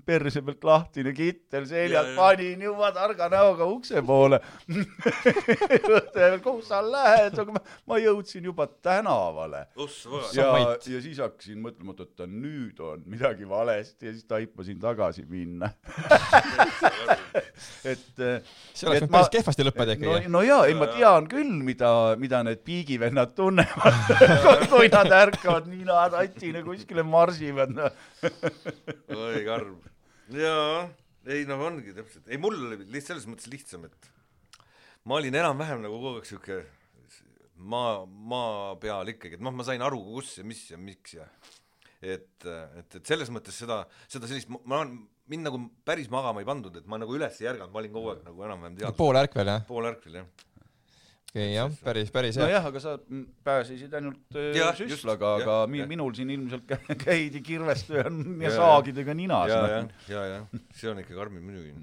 [0.06, 2.16] perse pealt lahtine kittel seljas Ja,, ja.
[2.18, 4.40] panin juba targa näoga ukse poole.
[6.44, 9.66] kuhu sa lähed, aga ma, ma jõudsin juba tänavale
[10.36, 10.50] ja
[10.90, 15.72] ja siis hakkasin mõtlema, et oota nüüd on midagi valesti ja siis taipasin tagasi minna.
[17.92, 18.16] et.
[18.74, 20.32] see oleks võinud päris kehvasti lõppeda no, ikkagi.
[20.34, 24.14] no jaa, ei ma tean küll, mida, mida need piigivennad tunnevad,
[24.72, 27.90] kui nad ärkavad nina tatine kuskile marsivad no..
[29.14, 29.78] oi karm.
[30.34, 30.90] jaa,
[31.30, 34.10] ei no ongi täpselt, ei mul oli lihtsalt selles mõttes lihtsam, et
[35.06, 36.60] ma olin enam-vähem nagu kogu aeg siuke
[37.70, 41.28] maa, maa peal ikkagi, et noh, ma sain aru, kus ja mis ja miks ja
[42.02, 44.98] et, et, et selles mõttes seda, seda sellist, ma olen,
[45.30, 48.14] mind nagu päris magama ei pandud, et ma nagu üles ei ärganud, ma olin kogu
[48.16, 49.66] aeg nagu enam-vähem teadlik, poolärkvel jah?
[49.70, 50.30] poolärkvel jah.
[51.36, 52.46] jah, päris, päris hea.
[52.48, 52.96] nojah, aga sa
[53.46, 55.88] pääsesid ainult äh, just, süstlaga, aga jah, mi- jah.
[55.92, 59.50] minul siin ilmselt kä- käidi kirveste ja, ja Ja, saagidega ninas.
[59.50, 61.74] ja, ja, ja, ja see on ikka karmim muidugi.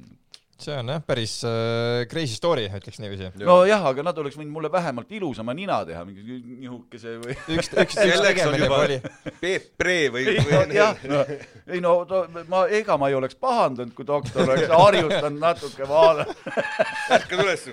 [0.58, 3.28] See on jah, päris äh, crazy story, ütleks niiviisi.
[3.42, 7.98] nojah, aga nad oleks võinud mulle vähemalt ilusama nina teha, mingi nihukese või üks, üks,
[8.08, 8.98] üks tegemine oli.
[9.40, 10.24] Peep Pre või,
[10.72, 11.22] jah, no
[11.66, 16.26] ei no to, ma, ega ma ei oleks pahandanud, kui doktor oleks harjutanud natuke vaala-.
[17.16, 17.66] ärkad üles.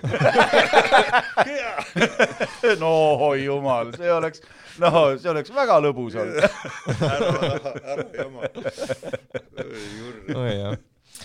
[2.83, 2.93] no
[3.29, 4.43] oi jumal, see oleks,
[4.83, 6.43] no see oleks väga lõbus olnud.
[7.09, 7.29] ära,
[7.95, 8.49] ära jama.
[10.35, 10.81] oi jah.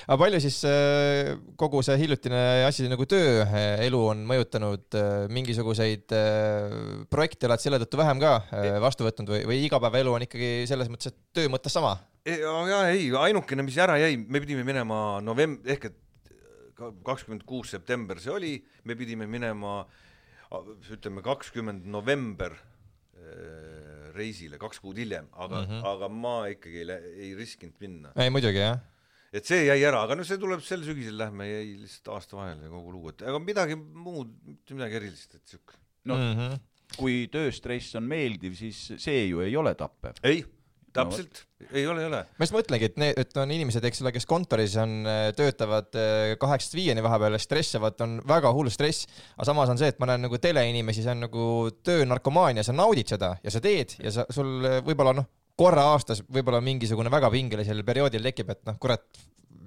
[0.06, 4.98] Aga palju siis äh, kogu see hiljutine asi nagu tööelu on mõjutanud,
[5.34, 6.76] mingisuguseid äh,
[7.12, 10.90] projekte oled selle tõttu vähem ka äh, vastu võtnud või, või igapäevaelu on ikkagi selles
[10.92, 11.96] mõttes, et töö mõttes sama?
[12.28, 15.96] ja ei, ainukene, mis ära jäi, me pidime minema novemb-, ehk et
[16.78, 18.52] kakskümmend kuus september see oli,
[18.86, 19.80] me pidime minema
[20.92, 25.66] ütleme kakskümmend november äh, reisile kaks kuud hiljem, aga mm.
[25.70, 25.88] -hmm.
[25.92, 28.12] aga ma ikkagi ei, ei riskinud minna.
[28.16, 28.78] ei muidugi jah.
[29.32, 32.70] Et see jäi ära, aga no see tuleb sel sügisel lähme, jäi lihtsalt aasta vahele
[32.72, 35.76] kogu lugu, et ega midagi muud, mitte midagi erilist, et siuke.
[36.08, 36.60] noh, Mhm.
[36.96, 40.16] kui tööstress on meeldiv, siis see ju ei ole tappev.
[40.24, 40.44] ei,
[40.94, 42.22] täpselt no,, ei ole, ei ole.
[42.38, 45.04] ma just mõtlengi, et need, et on inimesed, eks ole, kes kontoris on,
[45.36, 49.04] töötavad äh, kaheksast viieni vahepeal ja stressivad, on väga hull stress,
[49.36, 51.44] aga samas on see, et ma näen nagu teleinimesi, see on nagu
[51.84, 56.22] töönarkomaania, sa naudid seda ja sa teed ja sa, sul äh, võib-olla noh, korra aastas
[56.22, 59.04] võib-olla mingisugune väga pingelisel perioodil tekib, et noh, kurat,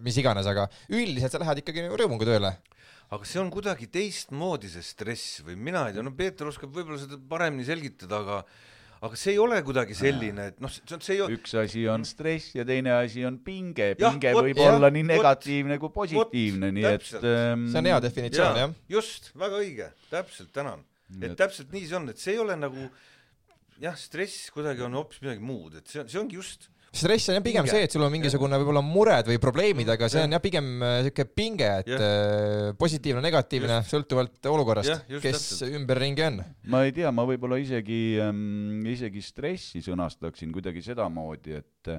[0.01, 2.55] mis iganes, aga üldiselt sa lähed ikkagi rõõmuga tööle.
[3.11, 7.01] aga see on kuidagi teistmoodi, see stress või mina ei tea, no Peeter oskab võib-olla
[7.01, 8.43] seda paremini selgitada, aga
[9.01, 11.83] aga see ei ole kuidagi selline, et noh, see on, see ei ole, üks asi
[11.89, 15.79] on stress ja teine asi on pinge, Jah, pinge vot, võib jah, olla nii negatiivne
[15.81, 17.25] kui positiivne, nii et täpselt.
[17.25, 18.75] ähm, see on hea definitsioon jah.
[18.95, 20.85] just, väga õige, täpselt, tänan.
[21.19, 22.91] et täpselt nii see on, et see ei ole nagu
[23.81, 27.37] jah, stress kuidagi on hoopis midagi muud, et see on, see ongi just stress on
[27.37, 27.73] jah pigem Pinge.
[27.73, 30.97] see, et sul on mingisugune võib-olla mured või probleemid, aga see on jah pigem äh,
[31.07, 32.03] siuke pinge, et Jah.
[32.03, 36.41] äh, positiivne, negatiivne, sõltuvalt olukorrast kes ümberringi on.
[36.73, 41.95] ma ei tea, ma võib-olla isegi ähm,, isegi stressi sõnastaksin kuidagi sedamoodi, et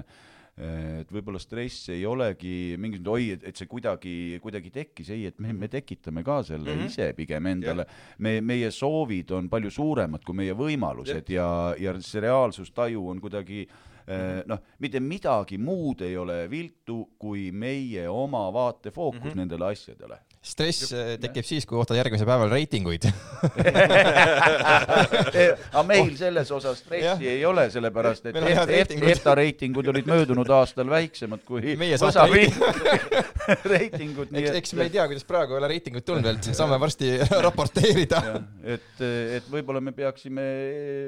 [0.53, 4.13] et võib-olla stress ei olegi mingisugune oi, et, et see kuidagi,
[4.43, 6.83] kuidagi tekkis, ei, et me, me tekitame ka selle mm.
[6.83, 6.91] -hmm.
[6.91, 7.87] ise pigem endale.
[8.19, 13.65] me, meie soovid on palju suuremad kui meie võimalused ja, ja see reaalsustaju on kuidagi
[13.65, 19.35] eh, noh, mitte midagi muud ei ole viltu kui meie oma vaatefookus mm -hmm.
[19.35, 20.19] nendele asjadele.
[20.43, 23.05] Stress äh, tekib siis, kui ootad järgmisel päeval reitinguid.
[25.73, 27.21] aga meil selles osas stressi Jah.
[27.31, 29.43] ei ole, sellepärast et EFTA reitingud.
[29.43, 32.27] Reitingud olid möödunud aastal väiksemad kui Meie saate
[33.73, 36.39] reitingud, nii eks, et eks me ei tea, kuidas praegu ei ole reitinguid tulnud veel,
[36.55, 37.13] saame varsti
[37.47, 38.21] raporteerida.
[38.75, 39.03] et,
[39.39, 40.43] et võib-olla me peaksime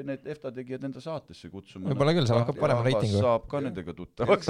[0.08, 1.90] need EFTA tegijad enda saatesse kutsuma.
[1.92, 3.20] Võib-olla küll, saavad ka parema reitingu.
[3.20, 4.48] saab ka nendega tuttavaks.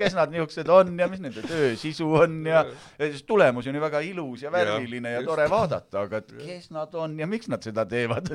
[0.00, 2.64] kes nad niisugused on ja mis nende töö sisu on ja,
[2.98, 5.28] ja siis tulemus on ju väga ilus ja värviline ja, ja just.
[5.28, 8.30] tore vaadata, aga et kes nad on ja miks nad seda teevad.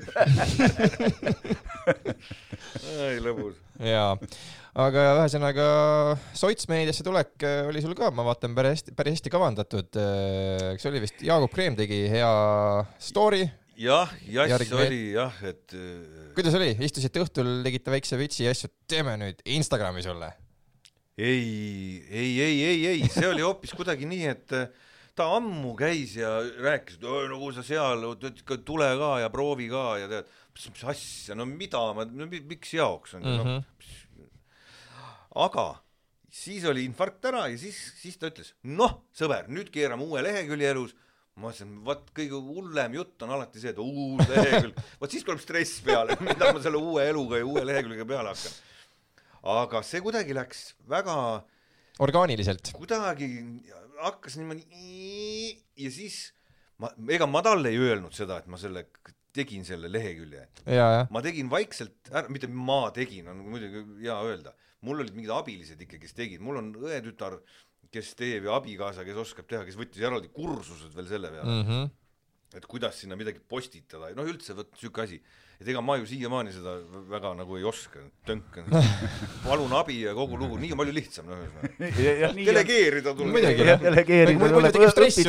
[2.99, 3.55] ei lõbus.
[3.81, 4.17] jaa,
[4.85, 5.69] aga ühesõnaga
[6.37, 10.01] sotsmeediasse tulek äh, oli sul ka, ma vaatan, päris hästi, päris hästi kavandatud.
[10.73, 12.33] eks see oli vist, Jaagup Kreem tegi hea
[13.01, 13.47] story.
[13.79, 18.53] jah, jass Järgmine- oli jah, et äh, kuidas oli, istusite õhtul, tegite väikse vitsi ja
[18.53, 20.29] asju, teeme nüüd Instagrami sulle.
[21.17, 24.69] ei, ei, ei, ei, ei, see oli hoopis kuidagi nii, et äh,
[25.19, 26.31] ta ammu käis ja
[26.63, 28.05] rääkis, et "Oi, no kui sa seal,
[28.65, 33.23] tule ka ja proovi ka ja tead, mis, asja, no mida ma, miks jaoks on
[33.27, 33.57] mm, Mhm.
[33.57, 34.29] -hmm.
[34.95, 35.11] no,
[35.45, 35.67] aga
[36.29, 40.71] siis oli infarkt ära ja siis, siis ta ütles, noh, sõber, nüüd keerame uue lehekülje
[40.71, 40.95] elus
[41.39, 45.39] ma ütlesin, vot kõige hullem jutt on alati see, et uus lehekülg, vot siis tuleb
[45.43, 48.57] stress peale, mida ma selle uue eluga ja uue leheküljega peale hakkan.
[49.59, 51.15] aga see kuidagi läks väga
[52.03, 52.73] orgaaniliselt.
[52.75, 53.29] kuidagi
[54.03, 54.65] hakkas niimoodi
[55.79, 56.29] ja siis
[56.81, 58.85] ma, ega ma talle ei öelnud seda, et ma selle
[59.35, 60.45] tegin selle lehekülje,
[61.13, 64.55] ma tegin vaikselt ära, mitte ma tegin, on muidugi hea öelda,
[64.87, 67.37] mul olid mingid abilised ikka, kes tegid, mul on õetütar,
[67.93, 71.69] kes teeb ja abikaasa, kes oskab teha, kes võttis eraldi kursused veel selle peale mm.
[71.69, 71.91] -hmm.
[72.59, 75.21] et kuidas sinna midagi postitada noh, üldse vot siuke asi.
[75.59, 76.77] Et ega ma ju siiamaani seda
[77.11, 78.69] väga nagu ei oska, tönkan,
[79.45, 82.29] palun abi ja kogu lugu, nii on palju lihtsam, noh ühesõnaga.
[82.37, 83.33] delegeerida tuleb.
[83.33, 84.77] Muidugi, delegeerida tuleb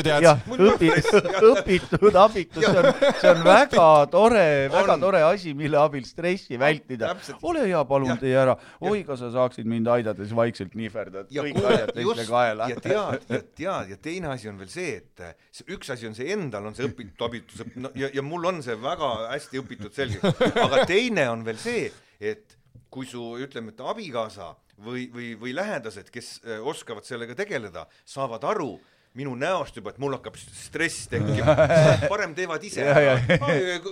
[0.07, 0.23] tead.
[0.23, 6.07] jah, õpitud, õpitud abitus, see on, see on väga tore, väga tore asi, mille abil
[6.07, 7.11] stressi vältida
[7.43, 8.55] ole hea, palun tee ära.
[8.87, 12.71] oi, kas sa saaksid mind aidata, siis vaikselt nihverdad ja kõik asjad, teiste just, kaela
[12.71, 12.79] ja.
[12.87, 16.71] tead, ja tead ja teine asi on veel see, et üks asi on see endal
[16.71, 20.20] on see õpitud abitus no, ja, ja mul on see väga hästi õpitud selge,
[20.67, 22.57] aga teine on veel see, et
[22.91, 24.53] kui su ütleme, et abikaasa
[24.85, 28.75] või, või, või lähedased, kes äh, oskavad sellega tegeleda, saavad aru
[29.19, 31.55] minu näost juba, et mul hakkab stress tekkima,
[32.13, 33.17] parem teevad ise ära.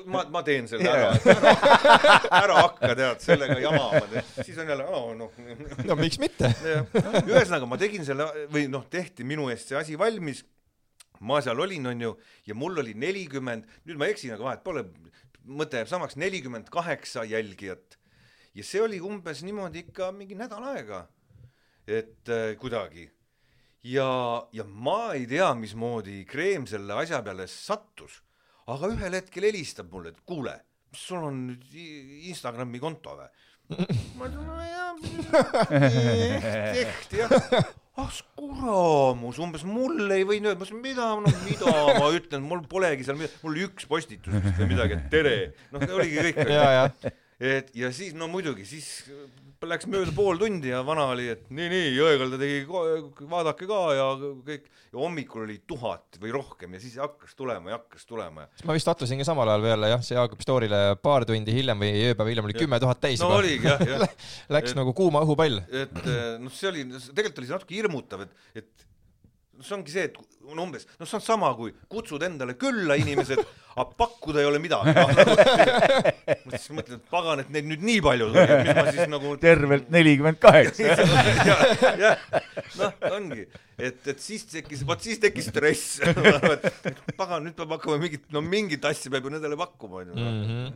[0.07, 1.09] ma, ma teen selle ära,
[2.43, 4.87] ära hakka tead sellega jamama, siis on jälle,
[5.19, 5.41] noh.
[5.89, 6.53] No miks mitte.
[7.25, 10.45] Ühesõnaga ma tegin selle või noh, tehti minu eest see asi valmis.
[11.19, 12.13] ma seal olin, onju,
[12.47, 14.85] ja mul oli nelikümmend, nüüd ma eksin, aga vahet pole,
[15.49, 17.99] mõte jääb samaks, nelikümmend kaheksa jälgijat.
[18.55, 21.07] ja see oli umbes niimoodi ikka mingi nädal aega.
[21.87, 23.09] et äh, kuidagi
[23.83, 24.09] ja,
[24.53, 28.21] ja ma ei tea, mismoodi Kreem selle asja peale sattus,
[28.69, 30.55] aga ühel hetkel helistab mulle, et kuule,
[30.93, 31.65] mis sul on nüüd
[32.31, 33.29] Instagrami konto või?
[34.17, 34.95] ma ütlen, no jah,
[36.85, 37.75] ehk jah.
[37.99, 43.07] Ah kuramus, umbes mulle ei öelda, ma ütlesin, mida, no mida ma ütlen, mul polegi
[43.07, 45.35] seal midagi, mul oli üks postitus vist või midagi, et tere,
[45.75, 47.09] noh, oligi kõik.
[47.55, 48.89] et ja siis no muidugi, siis
[49.67, 52.61] läks mööda pool tundi ja vana oli, et nii, nii, Jõekalda tegi,
[53.31, 54.05] vaadake ka ja
[54.47, 58.69] kõik ja hommikul oli tuhat või rohkem ja siis hakkas tulema ja hakkas tulema ja
[58.69, 61.91] ma vist sattusin ka samal ajal peale jah, see Jaagup Story'le paar tundi hiljem või
[62.13, 63.41] ööpäeva hiljem oli kümme tuhat täis no juba.
[63.43, 64.07] oligi jah, jah
[64.59, 65.59] Läks Et- nagu kuuma õhupall.
[65.69, 68.87] et eh, noh, see oli, tegelikult oli see natuke hirmutav, et, et
[69.65, 70.19] see ongi see, et
[70.55, 73.41] no umbes, noh, see on sama, kui kutsud endale külla inimesed,
[73.75, 75.07] aga pakkuda ei ole midagi no,.
[76.49, 79.11] ma siis mõtlen, et pagan, et neid nüüd nii palju tuli, et mis ma siis
[79.13, 80.93] nagu tervelt nelikümmend kaheksa.
[81.51, 81.65] jah,
[82.03, 82.27] jah,
[82.81, 85.99] noh, ongi, et, et siis tekkis, vot siis tekkis stress.
[87.21, 90.71] pagan, nüüd peab hakkama mingit, no mingit asja peab ju nendele pakkuma, onju.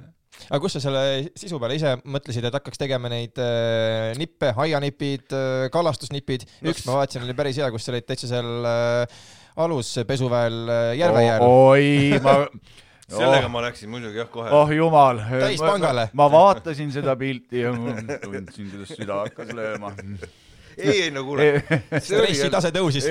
[0.49, 1.03] Aga kus sa selle
[1.39, 7.03] sisu peale ise mõtlesid, et hakkaks tegema neid äh, nippe, aianipid äh,, kalastusnipid, üks ma
[7.03, 9.19] vaatasin, oli päris hea, kus sa olid täitsa seal äh,
[9.63, 11.45] aluspesuväel äh, järve jääl.
[11.47, 11.91] oi,
[12.25, 12.39] ma
[13.13, 14.49] sellega ma läksin muidugi jah, kohe.
[14.57, 15.21] oh jumal.
[15.29, 16.09] Täispangale.
[16.17, 19.93] ma vaatasin seda pilti ja ma tundsin, kuidas süda hakkas lööma.
[20.77, 21.49] ei, ei no kuule,
[21.99, 23.07] see oli stressitase tõusis.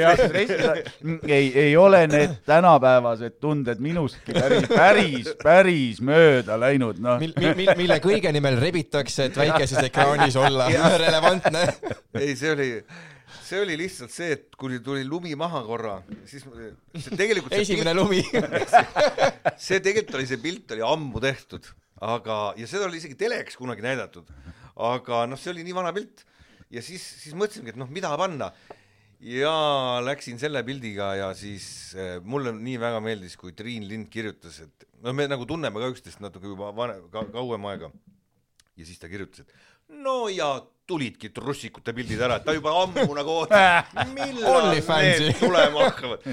[1.37, 7.19] ei, ei ole need tänapäevased tunded minustki päris, päris, päris mööda läinud, noh.
[7.21, 10.69] mil-, mil-, mil-, mille kõige nimel rebitakse, et väikeses ekraanis olla
[11.03, 11.65] relevantne.
[12.19, 12.69] ei, see oli,
[13.41, 17.95] see oli lihtsalt see, et kui tuli lumi maha korra, siis see tegelikult see esimene
[17.97, 18.23] lumi.
[18.31, 18.75] pilt,
[19.57, 21.71] see tegelikult oli, see pilt oli ammu tehtud,
[22.01, 24.27] aga, ja seda oli isegi teleks kunagi näidatud,
[24.81, 26.25] aga noh, see oli nii vana pilt
[26.71, 28.51] ja siis, siis mõtlesingi, et noh, mida panna
[29.21, 29.53] ja
[30.01, 34.87] läksin selle pildiga ja siis äh, mulle nii väga meeldis, kui Triin Lind kirjutas, et
[35.03, 37.91] no me nagu tunneme ka üksteist natuke juba vanem ka,, kauem aega.
[38.77, 40.55] ja siis ta kirjutas, et no ja
[40.91, 46.25] tulidki trussikute pildid ära, et ta juba ammu nagu ootab, millal need tulema hakkavad.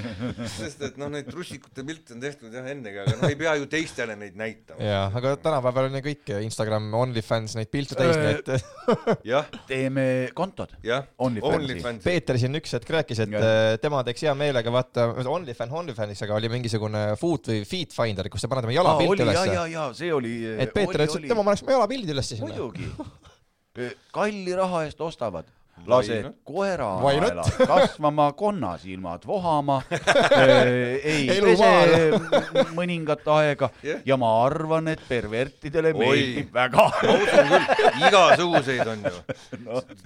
[0.57, 3.69] sest et noh, neid trussikute pilte on tehtud jah ennegi, aga noh, ei pea ju
[3.71, 4.81] teistele neid näitama.
[4.83, 8.51] jaa, aga tänapäeval on ju kõik Instagram, OnlyFans neid pilte täis, nii et
[9.31, 10.75] jah, teeme kontod.
[10.85, 11.07] jah.
[11.19, 12.03] OnlyFansi.
[12.03, 13.45] Peeter siin üks hetk rääkis, et Jah.
[13.45, 18.29] äh, tema teeks hea meelega vaata OnlyFans, OnlyFans, aga oli mingisugune food või feet finder,
[18.31, 20.35] kus sa paned oma jalapilti ja, ülesse ja, ja see oli.
[20.55, 22.51] et Peeter ütles, et tema paneks oma jalapildid ülesse sinna.
[22.51, 22.89] muidugi.
[24.11, 25.45] kalli raha eest ostavad.
[25.87, 26.35] lased not?
[26.43, 29.77] koera naelad kasvama, konnasilmad vohama,
[31.13, 31.69] ei pese
[32.79, 34.01] mõningat aega Jah.
[34.05, 36.01] ja ma arvan, et pervertidele Oi.
[36.01, 36.89] meeldib väga.
[36.91, 39.23] ma usun küll, igasuguseid on ju.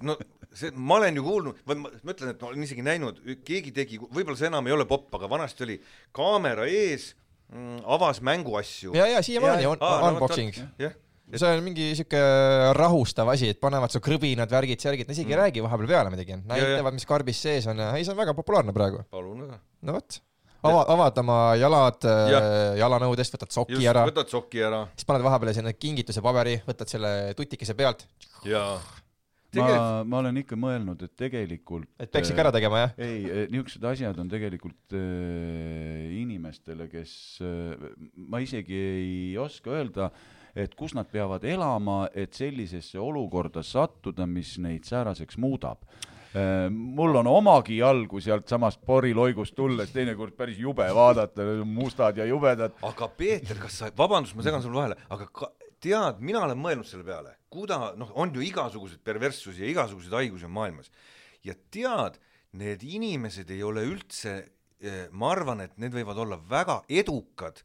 [0.05, 0.17] no
[0.53, 3.97] see, ma olen ju kuulnud, ma ma ütlen, et ma olen isegi näinud, keegi tegi,
[4.03, 5.79] võib-olla see enam ei ole popp, aga vanasti oli
[6.13, 7.15] kaamera ees,
[7.97, 8.93] avas mänguasju.
[8.97, 10.53] ja, ja siiamaani on no unboxing.
[10.81, 10.93] jah,
[11.39, 12.19] see on mingi siuke
[12.77, 16.95] rahustav asi, et panevad su krõbinad, värgid, särgid, isegi ei räägi vahepeal peale midagi, näitavad,
[16.95, 19.03] mis karbis sees on ja ei, see on väga populaarne praegu.
[19.13, 19.59] palun väga.
[19.87, 20.19] no vot,
[20.63, 22.33] ava, avad oma jalad äh,
[22.81, 24.83] jalanõudest, võtad soki just, ära, võtad soki ära.
[24.97, 28.05] Siis paned vahepeale sinna kingituse paberi, võtad selle tutikese pealt,
[28.47, 28.67] ja
[29.61, 32.93] ma ma olen ikka mõelnud, et tegelikult et peaks ikka ära tegema, jah?
[33.05, 37.15] ei, niisugused asjad on tegelikult äh, inimestele, kes
[37.45, 40.09] äh, ma isegi ei oska öelda,
[40.55, 47.15] et kus nad peavad elama, et sellisesse olukorda sattuda, mis neid sääraseks muudab äh, mul
[47.21, 52.77] on omagi jalgu sealtsamast poriloigust tulles teinekord päris jube vaadata, mustad ja jubedad.
[52.81, 55.51] aga Peeter, kas sa, vabandust, ma segan sulle vahele, aga ka,
[55.83, 60.47] tead, mina olen mõelnud selle peale, kuida-, noh, on ju igasuguseid perverssusi ja igasuguseid haigusi
[60.49, 60.93] on maailmas
[61.43, 62.19] ja tead,
[62.59, 64.37] need inimesed ei ole üldse,
[65.15, 67.61] ma arvan, et need võivad olla väga edukad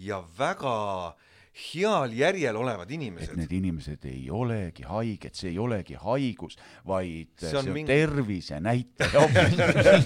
[0.00, 1.14] ja väga
[1.60, 3.36] heal järjel olevad et inimesed.
[3.38, 6.56] need inimesed ei olegi haiged, see ei olegi haigus,
[6.88, 9.24] vaid See see on on, mingi- tervisenäitaja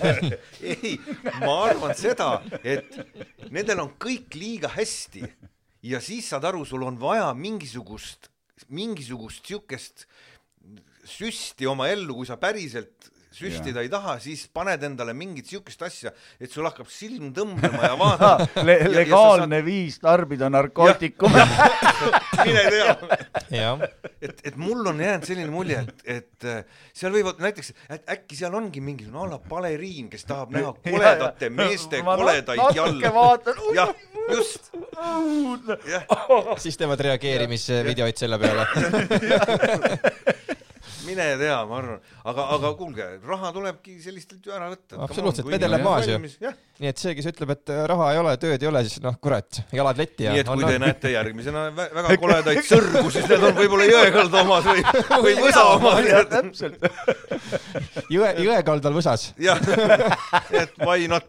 [0.75, 0.95] ei,
[1.41, 2.31] ma arvan seda,
[2.63, 2.99] et
[3.55, 5.25] nendel on kõik liiga hästi
[5.85, 8.31] ja siis saad aru, sul on vaja mingisugust,
[8.69, 10.07] mingisugust siukest
[11.05, 16.12] süsti oma ellu, kui sa päriselt süstida ei taha, siis paned endale mingit siukest asja,
[16.41, 18.76] et sul hakkab silm tõmblema ja vaatad Le.
[18.78, 21.45] ja sa legaalne viis tarbida narkootikume.
[22.47, 23.74] mine tea.
[24.22, 27.72] et, et mul on jäänud selline mulje, et, et äh, seal võivad näiteks,
[28.16, 33.14] äkki seal ongi mingisugune a la baleriin, kes tahab näha koledate meeste koledaid jalgu.
[33.14, 33.95] vaatan, jah,
[34.30, 34.70] just,
[36.62, 38.66] siis teevad reageerimisvideoid selle peale.
[41.05, 45.01] mine tea, ma arvan, aga, aga kuulge, raha tulebki sellistelt ju ära võtta.
[45.07, 46.18] Absoluutselt, vedeleb maas ju.
[46.81, 49.16] nii et see, kes ütleb, et äh, raha ei ole, tööd ei ole, siis noh,
[49.22, 53.29] kurat, jalad letti ja nii et kui te näete järgmisena vä- väga koledaid sõrgu, siis
[53.31, 54.87] need on võib-olla Jõekalda omad või,
[55.27, 56.11] või Võsa omad.
[56.33, 56.89] täpselt.
[58.14, 59.29] jõe, jõekaldal võsas.
[59.41, 59.61] jah,
[60.62, 61.29] et why not,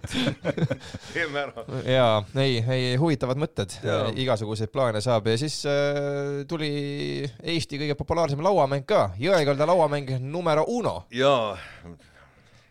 [1.13, 1.65] teeme ära.
[1.89, 3.77] jaa, ei, ei huvitavad mõtted
[4.21, 6.71] igasuguseid plaane saab ja siis äh, tuli
[7.43, 10.84] Eesti kõige populaarsem lauamäng ka, Jõekalda lauamäng numero uno.
[11.15, 11.57] jaa,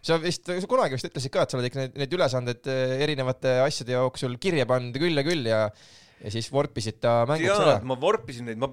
[0.05, 2.97] sa vist, sa kunagi vist ütlesid ka, et sa oled ikka need, need ülesanded äh,
[3.07, 5.61] erinevate asjade jooksul kirja pannud küll ja küll ja
[6.25, 7.79] ja siis vorpisid ta mänguks tead, ära.
[7.85, 8.69] ma vorpisin neid, ma,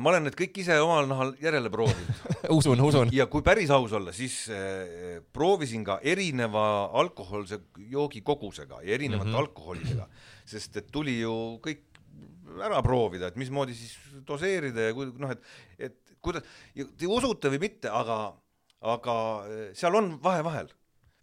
[0.00, 2.22] ma olen need kõik ise omal nahal järele proovinud
[2.56, 3.12] usun, usun.
[3.14, 6.64] ja kui päris aus olla, siis äh, proovisin ka erineva
[7.02, 7.60] alkohoolse
[7.92, 9.44] joogi kogusega ja erinevate mm -hmm.
[9.44, 10.08] alkoholidega,
[10.46, 11.84] sest et tuli ju kõik
[12.62, 15.42] ära proovida, et mismoodi siis doseerida ja kui noh, et,
[15.78, 16.42] et kuidas,
[16.74, 18.34] te usute või mitte, aga,
[18.84, 19.16] aga
[19.46, 20.72] äh, seal on vahe vahel.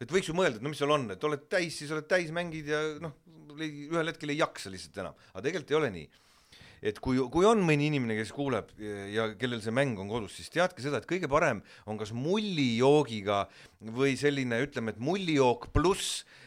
[0.02, 2.32] et võiks ju mõelda, et no mis seal on, et oled täis, siis oled täis,
[2.36, 3.14] mängid ja noh,
[3.54, 6.08] ühel hetkel ei jaksa lihtsalt enam, aga tegelikult ei ole nii
[6.84, 8.74] et kui, kui on mõni inimene, kes kuuleb
[9.14, 13.46] ja, kellel see mäng on kodus, siis teadke seda, et kõige parem on kas mullijoogiga
[13.96, 16.43] või selline, ütleme, et mullijook pluss eh,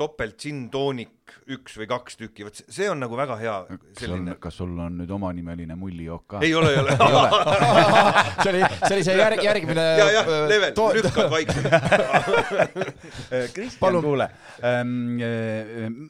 [0.00, 1.20] topelt džinn-toonik
[1.54, 3.56] üks või kaks tükki, vot see- on nagu väga hea
[3.98, 4.36] selline,.
[4.40, 6.40] kas sul on nüüd omanimeline mullijook ka?
[6.46, 6.96] ei ole, ei ole.
[8.42, 9.84] see oli, see oli see järg, järgmine.
[10.00, 11.68] ja, jah, Level, lükkad vaikselt.
[13.54, 14.04] Kristjan, Palun.
[14.04, 14.30] kuule,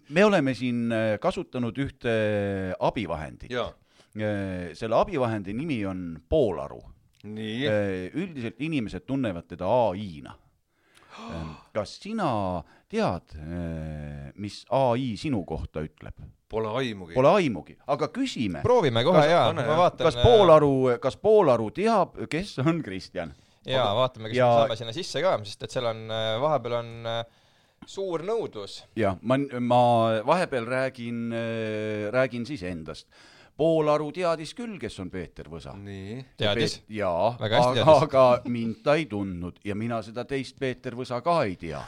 [0.08, 2.14] me oleme siin äh, kasutanud ühte
[2.78, 3.52] abivahendit.
[4.74, 6.80] selle abivahendi nimi on poolaru.
[7.24, 7.66] nii,
[8.16, 10.38] üldiselt inimesed tunnevad teda ai-na.
[11.73, 13.35] Kas sina tead,
[14.41, 16.14] mis ai sinu kohta ütleb?
[16.51, 17.14] pole aimugi.
[17.14, 20.03] Pole aimugi, aga küsime, proovime kohe Kas- ja ma vaatan.
[20.09, 23.31] kas poolaru, kas poolaru teab, kes on Kristjan?
[23.66, 26.01] ja vaatame, kas Ja- me saame sinna sisse ka, sest et seal on,
[26.43, 27.21] vahepeal on äh,
[27.87, 28.81] suur nõudlus.
[28.99, 29.81] jah, ma, ma
[30.27, 31.31] vahepeal räägin,
[32.12, 33.07] räägin siis endast.
[33.61, 35.74] Poolaru teadis küll, kes on Peeter Võsa.
[35.76, 36.78] nii, teadis?
[36.88, 41.82] jaa, aga, mind ta ei tundnud ja mina seda teist Peeter Võsa ka ei tea.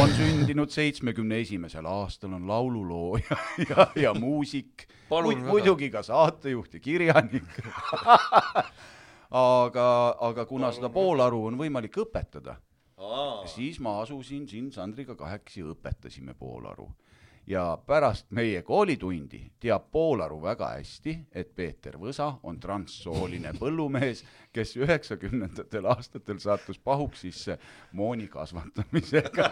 [0.00, 3.36] on sündinud seitsmekümne esimesel aastal, on laululooja
[3.68, 5.50] ja, ja muusik, Palun väga.
[5.50, 7.60] muidugi ka saatejuht ja kirjanik.
[9.30, 9.86] aga,
[10.30, 12.56] aga kuna seda poolaru on võimalik õpetada,
[13.50, 16.88] siis ma asusin siin Sandriga kahekesi, õpetasime poolaru.
[17.50, 24.22] Ja pärast meie koolitundi teab poolaru väga hästi, et Peeter Võsa on transsooline põllumees,
[24.54, 27.58] kes üheksakümnendatel aastatel sattus pahuksisse
[27.98, 29.50] mooni kasvatamisega.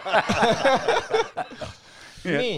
[2.39, 2.55] nii,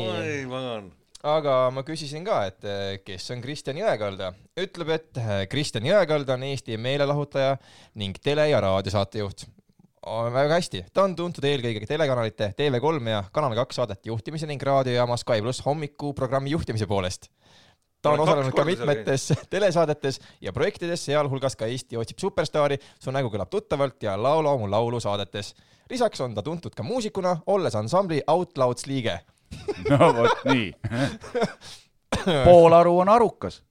[1.34, 4.34] aga ma küsisin ka, et eh, kes on Kristjan Jõekalda.
[4.62, 7.58] ütleb, et eh, Kristjan Jõekalda on Eesti meelelahutaja
[7.96, 9.48] ning tele- ja raadiosaatejuht.
[10.08, 15.18] Väga hästi, ta on tuntud eelkõige telekanalite TV3 ja Kanal kaks saadete juhtimise ning raadiojaama
[15.18, 17.30] Sky pluss hommikuprogrammi juhtimise poolest.
[18.02, 23.30] ta on osalenud ka mitmetes telesaadetes ja projektides, sealhulgas ka Eesti otsib superstaari, Su nägu
[23.30, 25.54] kõlab tuttavalt ja Laula mu laulu saadetes.
[25.90, 29.20] lisaks on ta tuntud ka muusikuna, olles ansambli Outlouds liige
[29.90, 30.74] no vot nii.
[32.46, 33.62] poolaru on arukas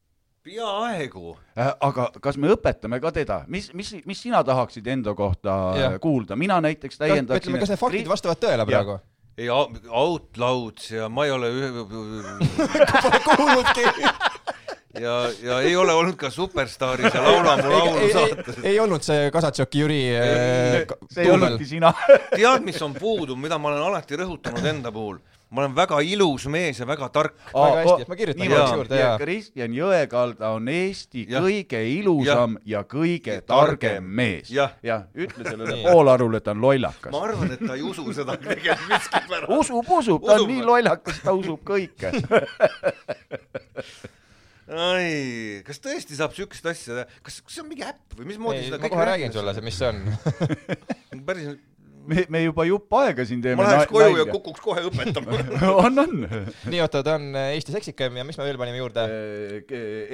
[0.44, 1.34] peaaegu.
[1.58, 5.96] Äh, aga kas me õpetame ka teda, mis, mis, mis sina tahaksid enda kohta äh,
[6.00, 7.42] kuulda, mina näiteks Kas- täiendaksin.
[7.50, 8.98] ütleme, kas need faktid vastavad tõele praegu?
[9.40, 11.68] ei, Outlouds ja ma ei ole ühe
[13.04, 13.84] Pole kuulnudki.
[15.00, 18.58] ja, ja ei ole olnud ka Superstaaris ja Laula mu laulu saates.
[18.66, 21.92] ei olnud see Kasatšoki Jüri äh, see ei olnudki sina.
[22.34, 25.20] tead, mis on puudu, mida ma olen alati rõhutanud enda puhul,
[25.50, 27.34] ma olen väga ilus mees ja väga tark.
[27.50, 29.14] Väga hästi, ma kirjutan korraks juurde, jaa.
[29.18, 31.42] Kristjan Jõekalda on Eesti Jah.
[31.42, 34.52] kõige ilusam ja kõige targem mees.
[34.54, 34.76] Jah.
[34.86, 37.24] jah, ütle sellele poolarule, et ta on lollakas ma.
[37.26, 39.50] arvan, et ta ei usu seda tegelikult miskipärast.
[39.58, 42.12] usub, usub, ta on nii lollakas, ta usub kõike.
[44.70, 45.10] ai,
[45.66, 48.78] kas tõesti saab siukest asja teha, kas, kas see on mingi äpp või mismoodi seda
[48.84, 49.98] ma kohe räägin sulle, mis see on.
[51.26, 51.58] päris,
[52.06, 55.38] me, me juba jupp aega siin teeme ma läheks koju ja kukuks kohe õpetama.
[55.84, 56.14] on, on.
[56.70, 59.06] nii, oota, ta on Eesti seksikaim ja mis me veel panime juurde?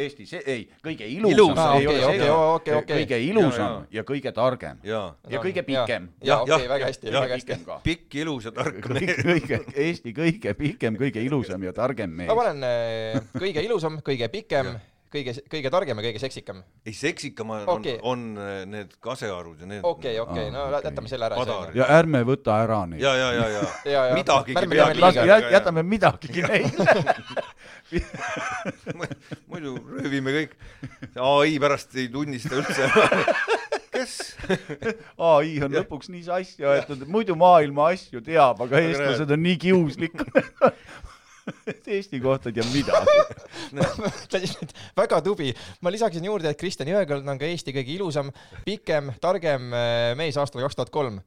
[0.06, 2.98] Eesti, see, ei, kõige ilusam ei okei, okei, okei, okei.
[3.02, 4.00] kõige Ja, ilusam ja.
[4.00, 6.10] ja kõige targem jaa, ja kõige pikem.
[6.24, 7.60] Jah, okei, väga hästi, väga hästi.
[7.86, 9.22] pikk, ilus ja tark mees.
[9.22, 12.38] kõige, Eesti kõige pikem, kõige ilusam ja targem mees ma.
[12.38, 14.74] panen äh, kõige ilusam, kõige pikem,
[15.12, 16.62] kõige, kõige targem ja kõige seksikam.
[16.86, 17.98] ei, seksikama on Okei.
[18.02, 19.84] on äh, need kasearud ja need.
[19.84, 20.90] okei, okei, no okei.
[20.90, 21.36] jätame selle ära.
[21.76, 23.02] Ja ärme võta ära neid.
[23.02, 24.14] ja, ja, ja, ja Ja, ja.
[24.18, 25.20] midagigi las,
[25.52, 26.86] jätame midagigi neile.
[29.50, 30.56] muidu röövime kõik.
[31.14, 32.90] ai pärast ei tunnista üldse.
[33.96, 34.14] kes?
[35.18, 39.56] ai on lõpuks nii sassi aetud, et muidu maailma asju teab, aga eestlased on nii
[39.66, 40.30] kiuslikud.
[41.96, 43.16] Eesti kohta ei tea midagi.
[45.00, 45.52] väga tubli.
[45.80, 48.32] ma lisaksin juurde, et Kristjan Jõekalda on ka Eesti kõige ilusam,
[48.64, 51.20] pikem, targem äh, mees aastal kaks tuhat kolm.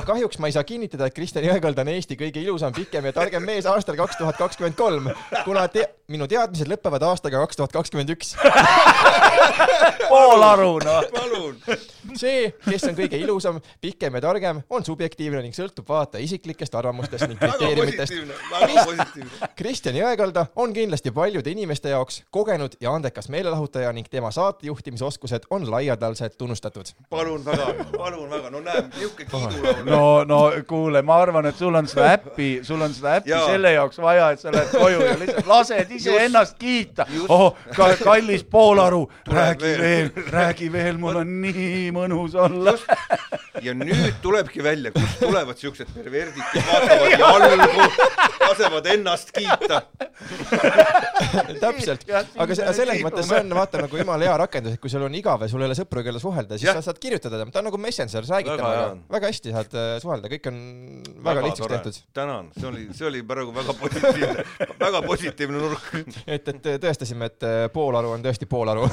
[0.00, 3.44] Kahjuks ma ei saa kinnitada, et Kristjan Jõekalda on Eesti kõige ilusam, pikem ja targem
[3.44, 5.10] mees aastal kaks tuhat kakskümmend kolm,
[5.44, 8.34] kuna te minu teadmised lõpevad aastaga kaks tuhat kakskümmend üks.
[10.12, 11.06] pool aru, noh.
[11.12, 11.56] palun.
[12.18, 17.28] see, kes on kõige ilusam, pikem ja targem, on subjektiivne ning sõltub vaataja isiklikest arvamustest
[17.30, 18.12] ning kriteeriumitest.
[19.56, 25.68] Kristjan Jõekalda on kindlasti paljude inimeste jaoks kogenud ja andekas meelelahutaja ning tema saatejuhtimisoskused on
[25.70, 26.92] laialdaselt tunnustatud.
[27.10, 29.81] palun väga, palun väga, no näe, niisugune kiidulaul.
[29.86, 33.46] no, no kuule, ma arvan, et sul on seda äppi, sul on seda äppi Jaa.
[33.46, 37.56] selle jaoks vaja, et sa lähed koju ja lihtsalt lased iseennast kiita oh,
[38.04, 39.82] kallis poolaru, räägi veel.
[39.82, 42.76] veel, räägi veel, mul on nii mõnus olla.
[43.62, 47.86] Ja nüüd tulebki välja, kust tulevad siuksed perverdid, kes vaatavad jalgu,
[48.42, 49.82] lasevad ennast kiita.
[51.62, 55.06] täpselt, aga see, selles mõttes see on vaata nagu jumala hea rakendus, et kui sul
[55.06, 56.78] on igav ja sul ei ole sõpru, kelle suhelda, siis Jah.
[56.80, 59.76] sa saad kirjutada tema, ta on nagu Messenger, sa räägid Väga temaga väga hästi saad
[59.76, 60.58] äh, suhelda, kõik on
[61.24, 62.00] väga lihtsaks tehtud.
[62.16, 64.46] tänan, see oli, see oli praegu väga positiivne,
[64.80, 65.88] väga positiivne nurk.
[66.26, 68.88] et, et tõestasime, et äh, poolaru on tõesti poolaru.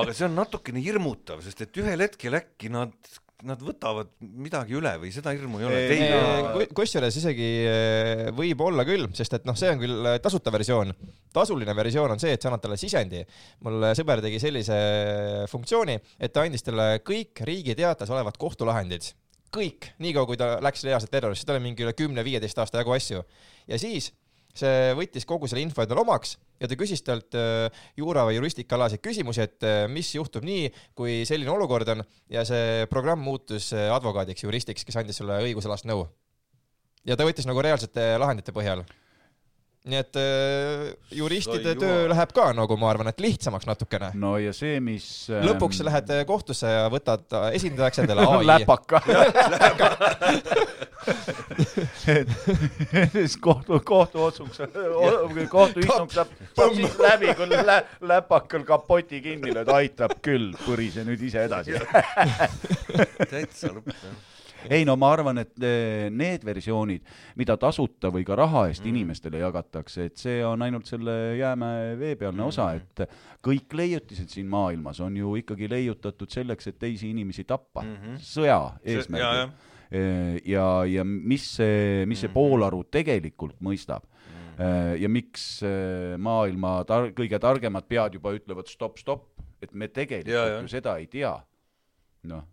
[0.00, 2.94] aga see on natukene hirmutav, sest et ühel hetkel äkki nad,
[3.44, 9.06] nad võtavad midagi üle või seda hirmu ei ole kusjuures isegi äh, võib olla küll,
[9.16, 10.94] sest et noh, see on küll äh, tasuta versioon.
[11.34, 13.24] tasuline versioon on see, et sa annad talle sisendi.
[13.66, 14.78] mul sõber tegi sellise
[15.52, 19.12] funktsiooni, et ta andis talle kõik Riigi Teatajas olevad kohtulahendid,
[19.54, 23.24] kõik, niikaua kui ta läks reaalselt terrorisse, tal oli mingi üle kümne-viieteist aasta jagu asju.
[23.68, 24.12] ja siis
[24.58, 29.02] see võttis kogu selle info endale omaks ja ta küsis talt äh, juura või juristikaalaseid
[29.04, 33.88] küsimusi, et äh, mis juhtub nii, kui selline olukord on ja see programm muutus äh,
[33.94, 36.06] advokaadiks, juristiks, kes andis sulle õigusalast nõu.
[37.04, 38.84] ja ta võttis nagu reaalsete lahendite põhjal.
[39.84, 44.14] Nii et äh, juristide Sai töö läheb ka nagu ma arvan, et lihtsamaks natukene.
[44.16, 48.46] no ja see, mis ähm, lõpuks lähed äh, kohtusse ja võtad äh, esindajaks endale ai.
[48.48, 49.02] läpaka.
[52.14, 52.28] et
[53.12, 54.64] siis kohtu, kohtuotsuks,
[55.52, 61.20] kohtuistung saab, saab siis läbi, kui lä, läpakal kapoti kinni lööd, aitab küll, põrise nüüd
[61.28, 61.76] ise edasi.
[63.28, 64.33] täitsa lõpp jah.
[64.70, 67.04] Ei no ma arvan, et eh, need versioonid,
[67.40, 68.92] mida tasuta või ka raha eest mm.
[68.92, 73.04] inimestele jagatakse, et see on ainult selle jäämäe veepealne osa, et
[73.44, 77.94] kõik leiutised siin maailmas on ju ikkagi leiutatud selleks, et teisi inimesi tappa mm.
[78.00, 78.24] -hmm.
[78.24, 79.54] sõja eesmärgil jah..
[80.44, 84.08] ja, ja mis see, mis see poolaru tegelikult mõistab
[84.98, 90.34] ja miks eh, maailma tar-, kõige targemad pead juba ütlevad stopp, stopp, et me tegelikult
[90.34, 90.62] ja, jah.
[90.62, 91.34] ju seda ei tea.
[92.30, 92.44] noh,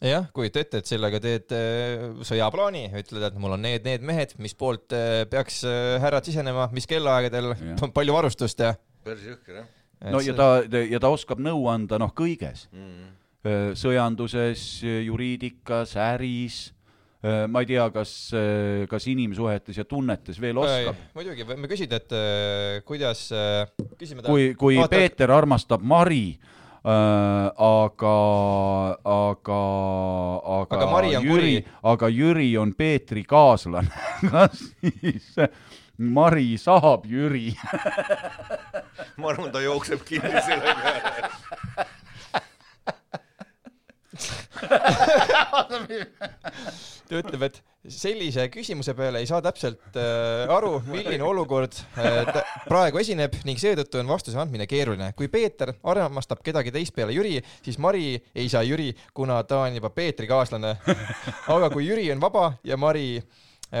[0.00, 4.34] jah, kujuta ette, et sellega teed äh, sõjaplaani, ütled, et mul on need, need mehed,
[4.42, 7.52] mis poolt äh, peaks äh, härrad sisenema, mis kellaaegadel
[7.96, 8.74] palju varustust ja.
[9.06, 9.70] päris jõhker jah
[10.10, 13.74] no ja ta, ja ta oskab nõu anda noh, kõiges mm..
[13.78, 16.56] sõjanduses, juriidikas, äris,
[17.22, 18.14] ma ei tea, kas,
[18.90, 20.98] kas inimsuhetes ja tunnetes veel oskab.
[21.14, 23.28] muidugi, võime küsida, et kuidas
[23.94, 26.32] küsime kui, kui Vaata- Peeter armastab Mari
[26.84, 28.16] aga,
[29.04, 29.60] aga,
[30.58, 33.88] aga, Aga Mari on Jüri aga Jüri on Peetri kaaslane,
[34.30, 35.36] kas siis
[35.98, 37.54] Mari saab Jüri?
[39.18, 41.30] ma arvan, ta jookseb kinni selle peale.
[47.08, 52.28] ta ütleb, et sellise küsimuse peale ei saa täpselt äh, aru, milline olukord äh,
[52.68, 55.12] praegu esineb ning seetõttu on vastuse andmine keeruline.
[55.18, 59.80] kui Peeter armastab kedagi teist peale Jüri, siis Mari ei saa Jüri, kuna ta on
[59.80, 60.76] juba Peetri kaaslane.
[61.56, 63.16] aga kui Jüri on vaba ja Mari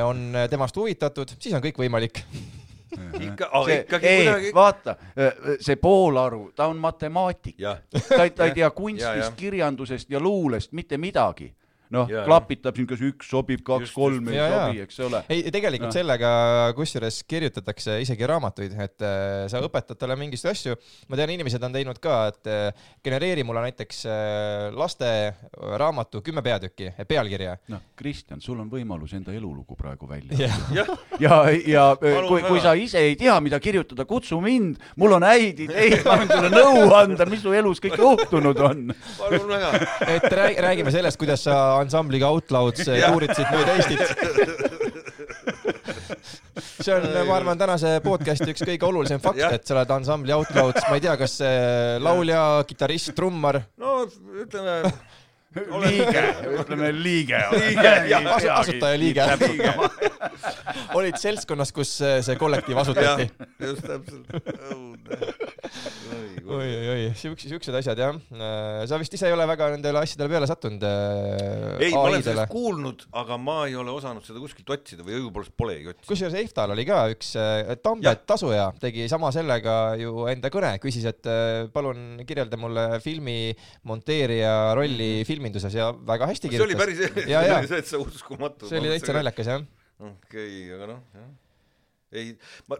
[0.02, 2.24] on temast huvitatud, siis on kõik võimalik.
[3.20, 4.96] ikka, aga see, ikkagi ei kuidagi, vaata,
[5.60, 10.98] see poolaru, ta on matemaatik, ta ei, ta ei tea kunstist, kirjandusest ja luulest mitte
[10.98, 11.52] midagi.
[11.92, 12.24] Noh Ja,, ja.
[12.26, 14.60] klapitab siin, kas üks sobib, kaks, kolm ei Ja, ja.
[14.66, 15.22] sobi, eks ole.
[15.32, 15.94] ei, tegelikult Noh.
[15.94, 16.30] sellega
[16.76, 20.76] kusjuures kirjutatakse isegi raamatuid, et äh, sa õpetad talle mingisuguseid asju.
[21.12, 25.10] ma tean, inimesed on teinud ka, et äh, genereeri mulle näiteks äh, laste
[25.82, 27.56] raamatu kümme peatükki, pealkirja.
[27.72, 30.90] noh, Kristjan, sul on võimalus enda elulugu praegu välja jah,
[31.20, 31.36] ja,
[31.66, 35.60] ja Palun kui, kui sa ise ei tea, mida kirjutada, kutsu mind, mul on häid
[35.66, 38.84] ideid, ma võin sulle nõu anda, mis su elus kõik juhtunud on.
[39.18, 39.70] palun väga.
[40.08, 43.10] et räägi, räägime sellest, kuidas sa ansambliga Outlouds äh, Jah.
[43.12, 44.02] tuuritsid mööda Eestit.
[46.82, 50.82] see on, ma arvan, tänase podcast'i üks kõige olulisem fakt, et sa oled ansambli Outlouds,
[50.88, 51.52] ma ei tea, kas äh,
[52.02, 53.88] laulja, kitarrist, trummar, no
[54.42, 54.74] ütleme,
[55.54, 56.22] liige,
[56.60, 57.38] ütleme liige.
[57.38, 59.26] asu- asutaja liige.
[60.98, 63.28] olid seltskonnas, kus äh, see kollektiiv asutati.,
[63.62, 64.26] just täpselt.
[66.42, 68.16] oi-oi-oi, siuksed, siuksed asjad jah.
[68.88, 72.50] sa vist ise ei ole väga nendele asjadele peale sattunud äh, ei, ma olen sellest.
[72.52, 76.08] kuulnud, aga ma ei ole osanud seda kuskilt otsida või õigupoolest polegi otsinud.
[76.10, 81.06] kusjuures Eiftal oli ka üks äh, Tambet tasuja, tegi sama sellega ju enda kõne, küsis,
[81.08, 83.38] et äh, palun kirjelda mulle filmi
[83.88, 85.12] monteerija rolli
[85.42, 86.56] filminduses ja väga hästi Mhm.
[86.56, 87.10] see oli kirjutas.
[87.14, 87.60] päris, Ja, ja.
[87.66, 88.68] täitsa uskumatu.
[88.68, 89.12] see oli täitsa.
[89.12, 89.62] naljakas jah.
[90.00, 91.28] okei, aga noh, jah.
[92.12, 92.36] ei,
[92.68, 92.76] ma,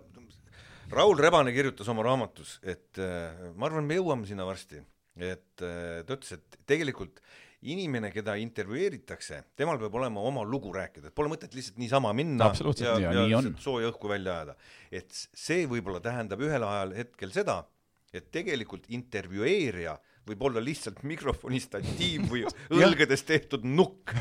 [0.93, 4.83] Raul Rebane kirjutas oma raamatus, et äh, ma arvan, me jõuame sinna varsti,
[5.17, 7.21] et äh, ta ütles, et tegelikult
[7.63, 12.51] inimene, keda intervjueeritakse, temal peab olema oma lugu rääkida, et pole mõtet lihtsalt niisama minna
[12.83, 14.57] ja, Ja ja, sooja õhku välja ajada.
[14.91, 17.65] et see võib-olla tähendab ühel ajal hetkel seda,
[18.13, 19.95] et tegelikult intervjueerija
[20.29, 22.45] võib olla lihtsalt mikrofoni statiiv või
[22.83, 24.14] õlgedest tehtud nukk.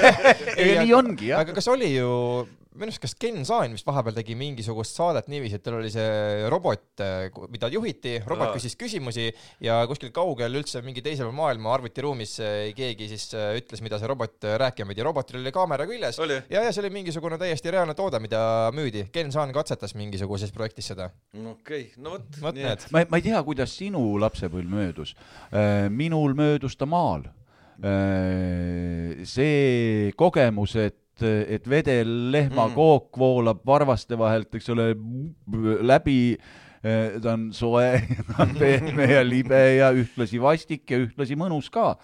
[0.60, 1.44] ei, nii ongi jah.
[1.44, 2.10] aga kas oli ju,
[2.74, 6.48] minu arust, kas Ken Saan vist vahepeal tegi mingisugust saadet niiviisi, et tal oli see
[6.50, 7.02] robot,
[7.52, 8.56] mida juhiti, robot Aa.
[8.56, 9.28] küsis küsimusi
[9.62, 14.10] ja kuskil kaugel üldse mingi teisel maailma arvutiruumis eh, keegi siis eh, ütles, mida see
[14.10, 16.40] robot eh, rääkima pidi, robotil oli kaamera küljes Oli?
[16.50, 18.42] ja, ja see oli mingisugune täiesti reaalne toode, mida
[18.74, 19.06] müüdi.
[19.14, 21.08] Ken Saan katsetas mingisuguses projektis seda.
[21.54, 22.42] okei, no vot.
[22.42, 22.88] vot need.
[22.90, 25.14] ma, ma ei tea, kuidas sinu lapsepõlv möödus.
[25.94, 27.22] minul möödus ta maal.
[29.30, 33.20] see kogemus, et, et vedel lehmakook Mm.
[33.20, 34.94] voolab varvaste vahelt, eks ole,
[35.80, 36.36] läbi,
[36.82, 41.96] ta on soe, ta on pehme ja libe ja ühtlasi vastik ja ühtlasi mõnus ka.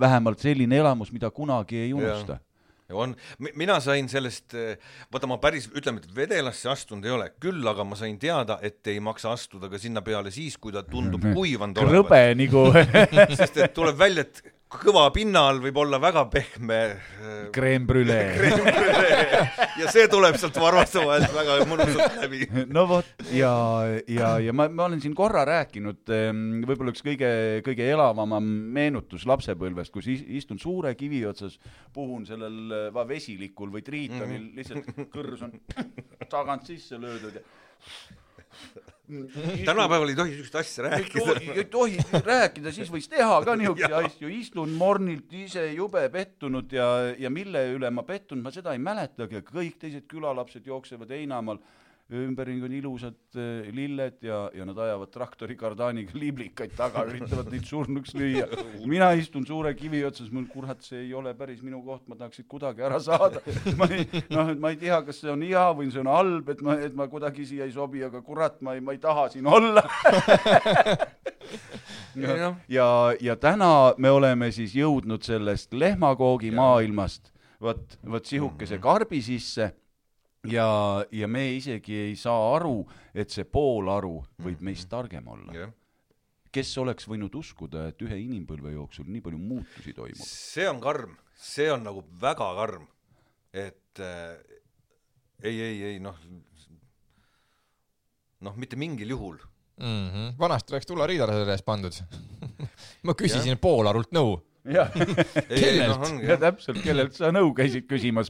[0.00, 2.40] vähemalt selline elamus, mida kunagi ei unusta.
[2.90, 3.14] on,
[3.54, 4.52] mina sain sellest,
[5.12, 8.86] vaata ma päris, ütleme, et vedelasse astunud ei ole, küll aga ma sain teada, et
[8.86, 12.66] ei maksa astuda ka sinna peale siis, kui ta tundub kuivanud krõbe nagu
[13.38, 18.50] sest et tuleb välja, et kõva pinna all võib olla väga pehme äh, creme brulee.
[19.80, 22.44] ja see tuleb sealt varvaste vahelt väga mõnusalt läbi.
[22.76, 23.50] no vot ja,
[24.10, 26.04] ja, ja ma, ma olen siin korra rääkinud,
[26.68, 27.30] võib-olla üks kõige,
[27.66, 28.36] kõige elavam
[28.76, 31.58] meenutus lapsepõlvest, kus is- istun suure kivi otsas,
[31.96, 35.56] puhun sellel äh, va- vesilikul või triitonil, lihtsalt kõrs on
[36.30, 37.44] tagant sisse löödud ja
[39.64, 41.36] tänapäeval ei tohi siukest asja rääkida.
[41.54, 46.86] ei tohi rääkida, siis võis teha ka niisuguseid asju, istun mornilt ise jube pettunud ja,
[47.18, 51.60] ja mille üle ma pettun, ma seda ei mäletagi, aga kõik teised külalapsed jooksevad heinamaal,
[52.10, 57.66] ümberringi on ilusad eh, lilled ja, ja nad ajavad traktori kardaaniga liblikaid taga, üritavad neid
[57.68, 58.48] surnuks lüüa.
[58.90, 62.40] mina istun suure kivi otsas, mul kurat, see ei ole päris minu koht, ma tahaks
[62.40, 63.42] siit kuidagi ära saada.
[63.78, 66.50] ma ei, noh, et ma ei tea, kas see on hea või see on halb,
[66.50, 69.28] et ma, et ma kuidagi siia ei sobi, aga kurat, ma ei, ma ei taha
[69.34, 69.86] siin olla.
[72.18, 77.30] Ja ja, ja täna me oleme siis jõudnud sellest lehmakoogi maailmast.
[77.62, 79.68] Vot, vot sihukese karbi sisse
[80.48, 82.84] ja, ja me isegi ei saa aru,
[83.14, 85.54] et see poolaru võib meist targem olla.
[85.56, 85.72] jah,
[86.52, 90.24] kes oleks võinud uskuda, et ühe inimpõlve jooksul nii palju muutusi toimub?
[90.26, 92.88] see on karm, see on nagu väga karm,
[93.52, 94.58] et äh,
[95.42, 96.16] ei, ei, ei noh,
[98.46, 99.40] noh, mitte mingil juhul
[99.80, 100.08] mm.
[100.08, 100.38] -hmm.
[100.38, 102.00] vanasti oleks tulariidale selle eest pandud.
[103.06, 104.49] ma küsisin poolarult nõu ongi,
[105.60, 106.38] kellelt, jah.
[106.40, 108.28] täpselt, kellelt sa nõu käisid küsimas,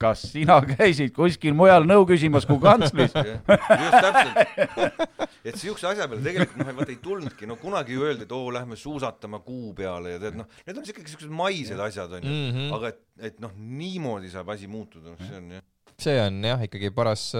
[0.00, 3.14] kas sina käisid kuskil mujal nõu küsimas kui kantslis?
[3.14, 5.04] just täpselt.
[5.44, 8.50] et siukse asja peale tegelikult noh, vaata ei tulnudki, no kunagi ju öeldi, et oo,
[8.54, 12.50] lähme suusatama kuu peale ja tead noh, need on ikkagi siuksed maised asjad onju mm.
[12.56, 12.74] -hmm.
[12.78, 15.66] aga et, et noh, niimoodi saab asi muutuda, noh see on jah.
[16.02, 17.30] See on jah, ikkagi paras,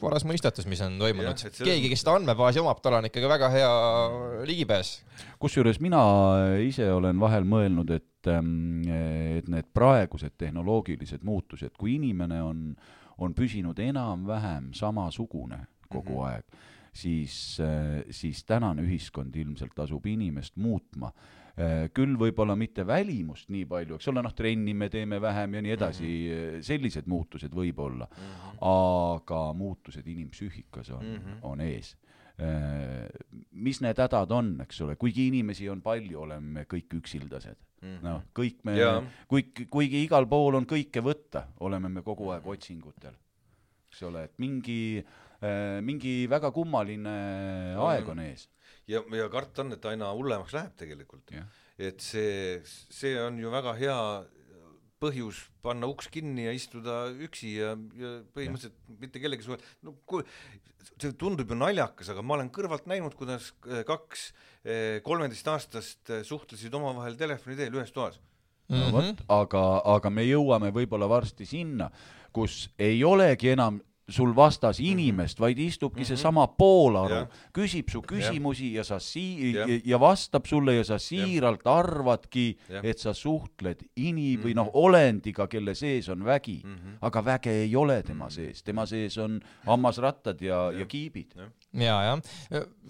[0.00, 3.70] paras mõistatus, mis on toimunud keegi, kes seda andmebaasi omab, tal on ikkagi väga hea
[4.48, 4.96] ligipääs.
[5.42, 6.02] kusjuures mina
[6.64, 12.66] ise olen vahel mõelnud, et, et need praegused tehnoloogilised muutused, kui inimene on,
[13.18, 16.32] on püsinud enam-vähem samasugune kogu mm -hmm.
[16.32, 16.44] aeg,
[16.92, 17.60] siis,
[18.10, 21.12] siis tänane ühiskond ilmselt asub inimest muutma.
[21.94, 25.74] Küll võib-olla mitte välimust nii palju, eks ole, noh, trenni me teeme vähem ja nii
[25.76, 26.62] edasi mm, -hmm.
[26.66, 28.56] sellised muutused võib-olla mm, -hmm.
[28.70, 31.38] aga muutused inimpsüühikas on mm, -hmm.
[31.42, 31.94] on ees
[33.54, 38.00] mis need hädad on, eks ole, kuigi inimesi on palju, oleme kõik üksildased mm -hmm..
[38.02, 38.74] noh, kõik me
[39.28, 43.14] kuigi, kuigi igal pool on kõike võtta, oleme me kogu aeg otsingutel.
[43.88, 45.04] eks ole, et mingi,
[45.82, 47.14] mingi väga kummaline
[47.78, 48.48] aeg on ees.
[48.90, 51.34] ja, ja karta on, et aina hullemaks läheb tegelikult
[51.78, 53.98] et see, see on ju väga hea
[55.04, 58.96] põhjus panna uks kinni ja istuda üksi ja, ja põhimõtteliselt ja.
[59.00, 60.24] mitte kellegi suhe, no kui
[61.00, 64.28] see tundub ju naljakas, aga ma olen kõrvalt näinud, kuidas eh, kaks
[64.62, 68.20] eh, kolmeteistaastast eh, suhtlesid omavahel telefoni teel ühes toas.
[68.72, 69.64] no vot, aga,
[69.96, 71.90] aga me jõuame võib-olla varsti sinna,
[72.34, 76.08] kus ei olegi enam sul vastas inimest, vaid istubki mm -hmm.
[76.08, 77.26] seesama poolaru.
[77.58, 82.56] Küsib su küsimusi ja, ja sa sii- ja, ja vastab sulle ja sa siiralt arvadki
[82.68, 86.60] Jah., et sa suhtled ini- või noh, olendiga, kelle sees on vägi.
[86.64, 86.98] Mm, -hmm.
[87.00, 91.32] aga väge ei ole tema sees, tema sees on hammasrattad ja, ja kiibid.
[91.72, 92.20] ja, jah,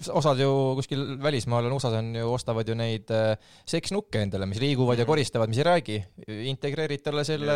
[0.09, 4.61] osad ju kuskil välismaal on, USA-s on ju, ostavad ju neid äh, seksnukke endale, mis
[4.61, 6.05] liiguvad ja koristavad, mis ei räägi.
[6.27, 7.55] integreerid talle selle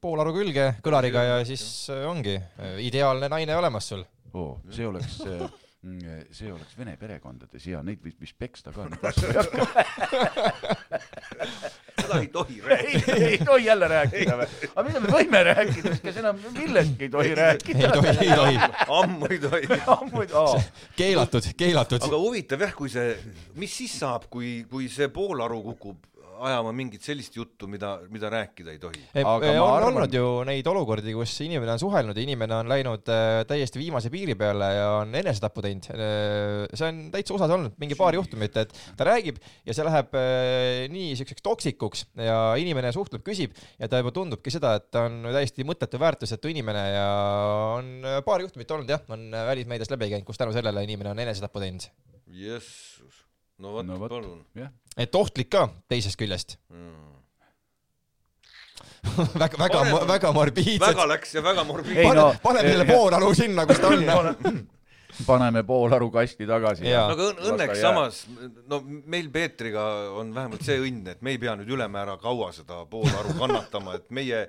[0.00, 2.38] poolaru külge kõlariga ja siis äh, ongi
[2.78, 4.04] ideaalne naine olemas sul.
[4.34, 5.18] oo, see oleks,
[6.36, 9.00] see oleks vene perekondades hea, neid võib vist peksta ka, ei
[12.10, 13.14] seda ei tohi rääkida.
[13.16, 14.48] ei, ei tohi jälle rääkida või?
[14.74, 17.90] aga mida me võime rääkida, kas enam millestki ei tohi ei rääkida?
[17.94, 18.58] tohi, ei tohi.
[18.98, 19.80] ammu ei tohi.
[20.12, 20.44] muidu,
[20.96, 22.04] keelatud, keelatud.
[22.08, 23.16] aga huvitav jah, kui see,
[23.60, 26.09] mis siis saab, kui, kui see poolaru kukub
[26.48, 29.02] ajama mingit sellist juttu, mida, mida rääkida ei tohi.
[29.20, 32.70] Aga ma on arvan- olnud ju neid olukordi, kus inimene on suhelnud ja inimene on
[32.70, 35.90] läinud äh, täiesti viimase piiri peale ja on enesetapu teinud.
[35.90, 40.86] see on täitsa USA-s olnud mingi paar juhtumit, et ta räägib ja see läheb äh,
[40.92, 45.22] nii siukseks toksikuks ja inimene suhtleb, küsib ja ta juba tundubki seda, et ta on
[45.30, 47.08] täiesti mõttetu, väärtusetu inimene ja
[47.78, 51.12] on äh, paar juhtumit olnud jah, on äh, välismeediast läbi käinud, kus tänu sellele inimene
[51.14, 51.88] on enesetapu teinud.
[52.40, 53.24] jessus,
[53.60, 54.42] no vot no palun,
[54.96, 56.56] et ohtlik ka teisest küljest.
[56.72, 57.06] mm..
[59.36, 61.08] väga, väga, väga morbiidsed väga.
[61.14, 64.60] läks ja väga morbiidne Ei, pane no-, paneme selle poolaru sinna, kus ta on.
[65.26, 66.92] paneme poolaru kasti tagasi.
[66.96, 68.22] Aga õn- õnneks samas,
[68.70, 69.86] no meil Peetriga
[70.20, 74.08] on vähemalt see õnn, et me ei pea nüüd ülemäära kaua seda poolaru kannatama, et
[74.14, 74.46] meie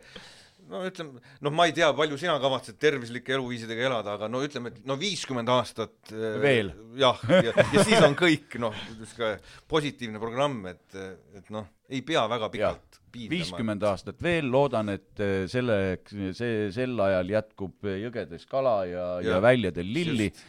[0.72, 4.72] no ütleme, noh, ma ei tea, palju sina kavatsed tervislike eluviisidega elada, aga no ütleme,
[4.72, 6.72] et no viiskümmend aastat eh, Veel.
[7.00, 9.34] jah, ja, ja siis on kõik noh, sihuke
[9.72, 10.98] positiivne programm, et,
[11.38, 13.36] et noh, ei pea väga pikalt piinlema.
[13.36, 19.36] viiskümmend aastat veel, loodan, et eh, selle, see, sel ajal jätkub jõgedes kala ja, ja
[19.36, 20.48] Jah, väljadel lilli eh,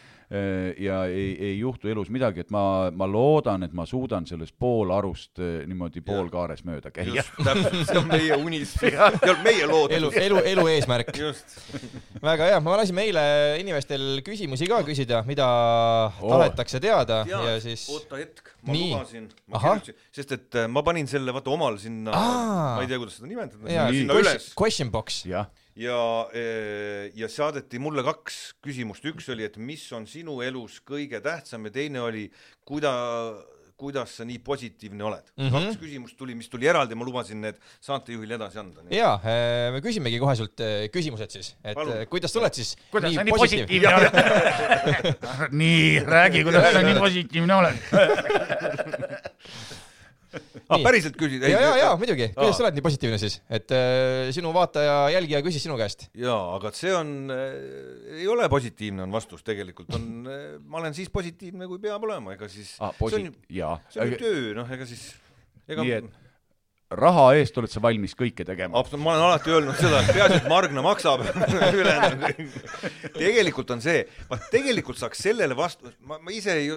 [0.79, 5.41] ja ei, ei juhtu elus midagi, et ma, ma loodan, et ma suudan sellest poolarust
[5.43, 7.19] eh, niimoodi poolkaares mööda käia.
[7.19, 10.17] just, täpselt, see on meie unistus ja meie elu, lootus.
[10.23, 11.13] elu, elu eesmärk.
[11.19, 11.57] just,
[12.23, 13.25] väga hea, me lasime eile
[13.61, 15.47] inimestel küsimusi ka küsida, mida
[16.09, 16.31] Oo.
[16.33, 18.91] tahetakse teada ja, ja siis oota hetk, ma Nii.
[18.93, 19.81] lubasin, ma Ahah.
[19.83, 23.29] kirjutasin, sest et äh, ma panin selle vaata omal sinna, ma ei tea, kuidas seda
[23.29, 25.23] nimetada, question, üles question box.
[25.29, 25.99] jah, ja,
[27.15, 31.73] ja saadeti mulle kaks küsimust, üks oli, et mis on sinu elus kõige tähtsam ja
[31.73, 32.27] teine oli,
[32.67, 32.93] kuida-,
[33.83, 35.47] kuidas sa nii positiivne oled mm.
[35.47, 35.67] -hmm.
[35.67, 38.85] kaks küsimust tuli, mis tuli eraldi, ma lubasin need saatejuhile edasi anda.
[38.93, 39.11] ja
[39.73, 41.97] me küsimegi kohe sult eh, küsimused siis, et Palun.
[41.97, 44.13] eh, kuidas sa oled siis kuidas sa nii positiivne oled?
[45.63, 47.77] nii, räägi, kuidas sa nii positiivne oled.
[50.71, 51.45] ah, päriselt küsid?
[51.47, 52.57] ja, ja, ja muidugi, kuidas Aa.
[52.59, 56.07] sa oled nii positiivne siis, et äh, sinu vaataja, jälgija küsis sinu käest.
[56.17, 60.97] jaa, aga see on äh,, ei ole positiivne, on vastus tegelikult, on äh,, ma olen
[60.97, 63.31] siis positiivne, kui peab olema, ega siis ah, see on posi-,
[63.93, 65.09] see on ju töö, noh, ega siis
[65.69, 66.11] ega nii et
[66.93, 68.77] raha eest oled sa valmis kõike tegema?
[68.79, 71.23] absoluutselt, ma olen alati öelnud seda, et peaasi, et Margna maksab
[73.23, 76.69] tegelikult on see, vaat tegelikult saaks sellele vastu, ma, ma ise ei,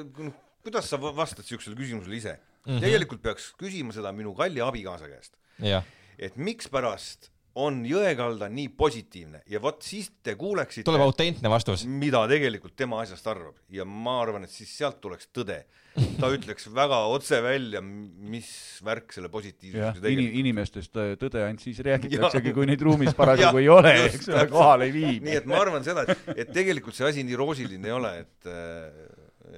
[0.64, 2.36] kuidas sa va- vastad siuksele küsimusele ise?
[2.66, 2.82] -hmm.
[2.82, 5.86] tegelikult peaks küsima seda minu kalli abikaasa käest, jah,
[6.18, 11.86] et mikspärast on Jõekalda nii positiivne ja vot siis te kuuleksite tuleb autentne vastus.
[11.88, 15.62] mida tegelikult tema asjast arvab ja ma arvan, et siis sealt tuleks tõde.
[16.20, 18.48] ta ütleks väga otse välja, mis
[18.84, 23.70] värk selle positiivsusega, tegelikult inimestest äh, tõde ainult siis räägitaksegi, kui neid ruumis parasjagu ei
[23.72, 24.52] ole, eks ole, täpselt.
[24.52, 25.38] kohal ei viibi nii.
[25.40, 28.50] et ma arvan seda, et, et tegelikult see asi nii roosiline ei ole, et,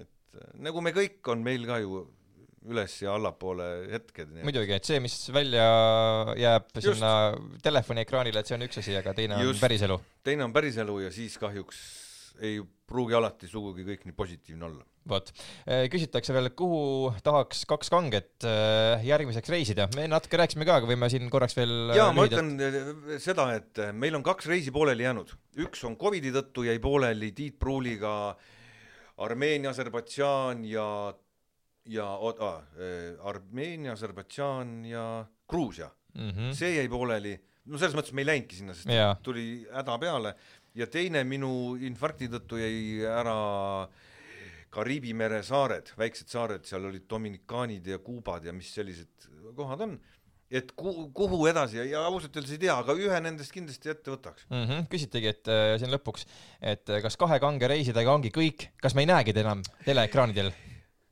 [0.05, 2.05] et nagu me kõik, on meil ka ju
[2.69, 4.35] üles ja allapoole hetked.
[4.47, 5.69] muidugi, et see, mis välja
[6.39, 6.91] jääb Just.
[6.91, 7.13] sinna
[7.65, 9.63] telefoniekraanile, et see on üks asi, aga teine on Just.
[9.65, 10.01] päriselu.
[10.27, 11.81] teine on päriselu ja siis kahjuks
[12.45, 14.85] ei pruugi alati sugugi kõik nii positiivne olla.
[15.09, 15.31] vot,
[15.93, 21.09] küsitakse veel, kuhu tahaks kaks kanget äh, järgmiseks reisida, me natuke rääkisime ka, aga võime
[21.13, 25.07] siin korraks veel äh, ja ma ütlen eh, seda, et meil on kaks reisi pooleli
[25.07, 25.33] jäänud,
[25.65, 28.13] üks on Covidi tõttu jäi pooleli Tiit Pruuliga
[29.25, 30.85] Armeenia, Aserbaidžaan ja,
[31.89, 32.63] ja oot- ah,
[33.31, 35.05] Armeenia, Aserbaidžaan ja
[35.49, 36.31] Gruusia mm.
[36.31, 36.55] -hmm.
[36.55, 39.15] see jäi pooleli, no selles mõttes me ei läinudki sinna, sest Jaa.
[39.23, 40.35] tuli häda peale
[40.75, 43.89] ja teine minu infarkti tõttu jäi ära
[44.69, 49.95] Kariibi mere saared, väiksed saared, seal olid Dominikaanid ja Kuubad ja mis sellised kohad on,
[50.51, 54.45] et ku-, kuhu edasi ja, ausalt öeldes ei tea, aga ühe nendest kindlasti ette võtaks.
[54.51, 54.89] Mm -hmm.
[54.93, 56.29] küsitegi, et äh, siin lõpuks,
[56.61, 60.53] et äh, kas kahe kange reisidega ongi kõik, kas me ei näegi teid enam teleekraanidel?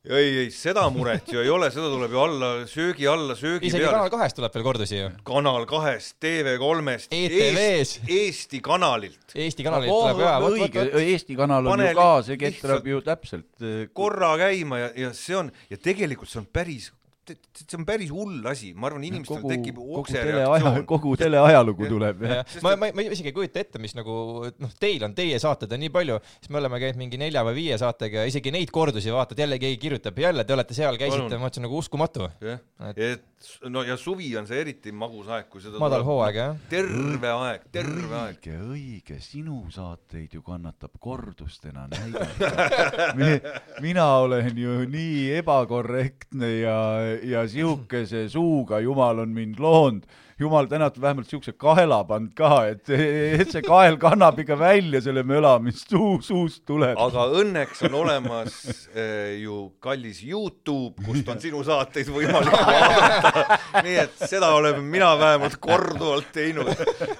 [0.09, 3.83] ei, ei seda muret ju ei ole, seda tuleb ju alla, söögi alla, söögi isegi
[3.83, 4.11] peale Kanal.
[4.13, 5.09] kahest tuleb veel kordusi ju.
[5.27, 7.93] kanal kahest, TV3-st, ETV-s.
[8.07, 9.35] Eesti kanalilt.
[9.35, 11.01] Eesti kanalilt Oh, tuleb ka, vot, õige vot, vot.
[11.01, 13.49] Eesti kanal on ju ka, see ketrab ju täpselt.
[13.61, 16.91] äh, korra käima ja, ja see on ja tegelikult see on päris,
[17.33, 20.87] see on päris hull asi, ma arvan, inimestel kogu, tekib kogu okse teleaja, reaktsioon.
[20.89, 22.57] kogu teleajalugu tuleb jah.
[22.65, 24.17] ma, ma, ma isegi ei kujuta ette, mis nagu
[24.49, 27.57] noh, teil on teie saated on nii palju, siis me oleme käinud mingi nelja või
[27.61, 31.39] viie saatega ja isegi neid kordusi vaatad, jälle keegi kirjutab, jälle te olete seal, käisite,
[31.39, 32.29] ma ütlesin nagu uskumatu.
[32.43, 32.61] jah,
[32.95, 33.25] Et-
[33.69, 36.55] no ja suvi on see eriti magus aeg, kui seda madal hooaeg jah.
[36.71, 38.39] terve aeg, terve aeg.
[38.41, 42.49] õige, õige, sinu saateid ju kannatab kordustena näidata
[43.19, 43.37] Mi,.
[43.85, 46.77] mina olen ju nii ebakorrektne ja,
[47.23, 50.07] ja sihukese suuga jumal on mind loonud.
[50.39, 55.23] jumal tänatud, vähemalt siukse kaela pannud ka, et, et see kael kannab ikka välja selle
[55.25, 56.93] möla, mis suu, suust tuleb.
[56.93, 58.59] aga õnneks on olemas
[58.93, 63.57] eh, ju kallis Youtube, kust on sinu saateid võimalik vaadata.
[63.87, 66.69] nii et seda olen mina vähemalt korduvalt teinud.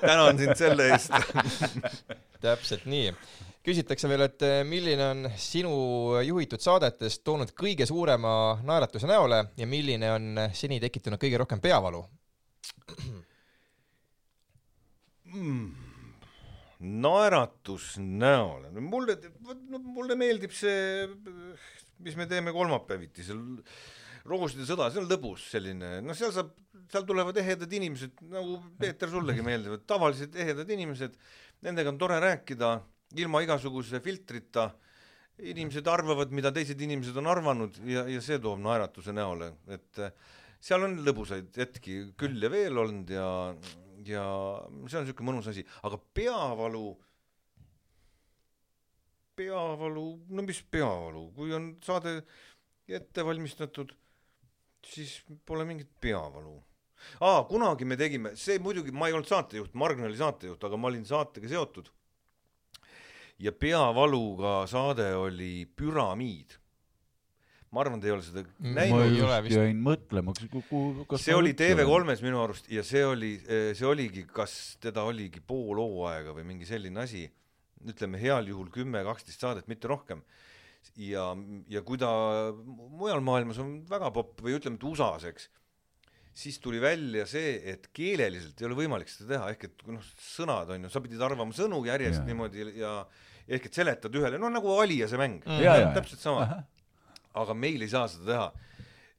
[0.03, 1.11] tänan sind selle eest.
[2.41, 3.15] täpselt nii.
[3.67, 5.71] Küsitakse veel, et eh, milline on sinu
[6.23, 8.31] juhitud saadetest toonud kõige suurema
[8.63, 12.05] naeratuse näole ja milline on seni tekitanud kõige rohkem peavalu?
[16.77, 19.17] naeratus näole, mulle,
[19.83, 21.07] mulle meeldib see,
[22.05, 23.41] mis me teeme kolmapäeviti seal
[24.27, 26.53] rooside sõda, see on lõbus selline, noh, seal saab,
[26.91, 31.17] seal tulevad ehedad inimesed, nagu Peeter sullegi meeldivad, tavalised ehedad inimesed,
[31.65, 32.77] nendega on tore rääkida
[33.15, 34.67] ilma igasuguse filtrita,
[35.47, 40.13] inimesed arvavad, mida teised inimesed on arvanud ja, ja see toob naeratuse näole, et eh,
[40.59, 43.27] seal on lõbusaid hetki küll ja veel olnud ja,
[44.07, 44.25] ja
[44.89, 46.87] see on niisugune mõnus asi, aga peavalu,
[49.37, 52.19] peavalu, no mis peavalu, kui on saade
[52.87, 53.91] ette valmistatud,
[54.87, 56.55] siis pole mingit peavalu.
[57.21, 60.89] Aa, kunagi me tegime, see muidugi, ma ei olnud saatejuht, Margn oli saatejuht, aga ma
[60.89, 61.91] olin saatega seotud.
[63.41, 66.57] Ja peavaluga saade oli Püramiid.
[67.71, 70.33] ma arvan, te ei ole seda Mm, ma näinud ei ole just jäin mõtlema,
[71.11, 75.81] kas see oli TV3-s minu arust ja see oli, see oligi, kas teda oligi pool
[75.83, 77.25] hooaega või mingi selline asi,
[77.83, 80.23] ütleme heal juhul kümme, kaksteist saadet, mitte rohkem.
[80.95, 81.27] ja,
[81.67, 82.09] ja kui ta
[82.55, 85.49] mujal maailmas on väga popp või ütleme, et USA-s, eks,
[86.37, 90.69] siis tuli välja see, et keeleliselt ei ole võimalik seda teha, ehk et noh, sõnad
[90.73, 92.25] on ju, sa pidid arvama sõnu järjest ja.
[92.29, 92.93] niimoodi ja
[93.47, 95.61] ehk et seletad ühele, no nagu Ali ja see mäng Mm.
[95.63, 95.91] Jaa.
[95.95, 96.63] täpselt sama.
[97.37, 98.47] aga meil ei saa seda teha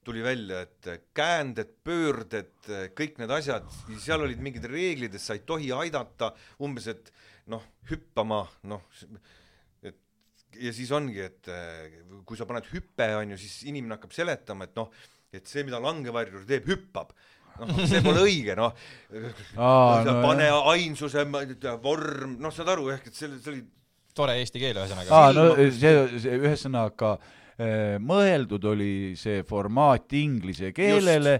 [0.09, 3.65] tuli välja, et käänded, pöörded, kõik need asjad,
[4.01, 6.31] seal olid mingid reeglid, et sa ei tohi aidata,
[6.65, 7.11] umbes et
[7.51, 7.61] noh,
[7.91, 8.39] hüppama,
[8.71, 8.85] noh,
[9.85, 9.99] et
[10.63, 11.49] ja siis ongi, et
[12.25, 14.89] kui sa paned hüppe, on ju, siis inimene hakkab seletama, et noh,
[15.35, 17.11] et see, mida langevarjur teeb, hüppab.
[17.59, 18.71] noh, see pole õige, noh.
[19.59, 21.25] Aa, no pane ainsuse
[21.83, 23.65] vorm, noh, saad aru, ehk et see, see oli
[24.19, 25.09] tore eesti keel ühesõnaga.
[25.15, 25.93] aa, no see,
[26.25, 27.15] see ühesõnaga
[27.99, 31.33] mõeldud oli see formaat inglise keelele,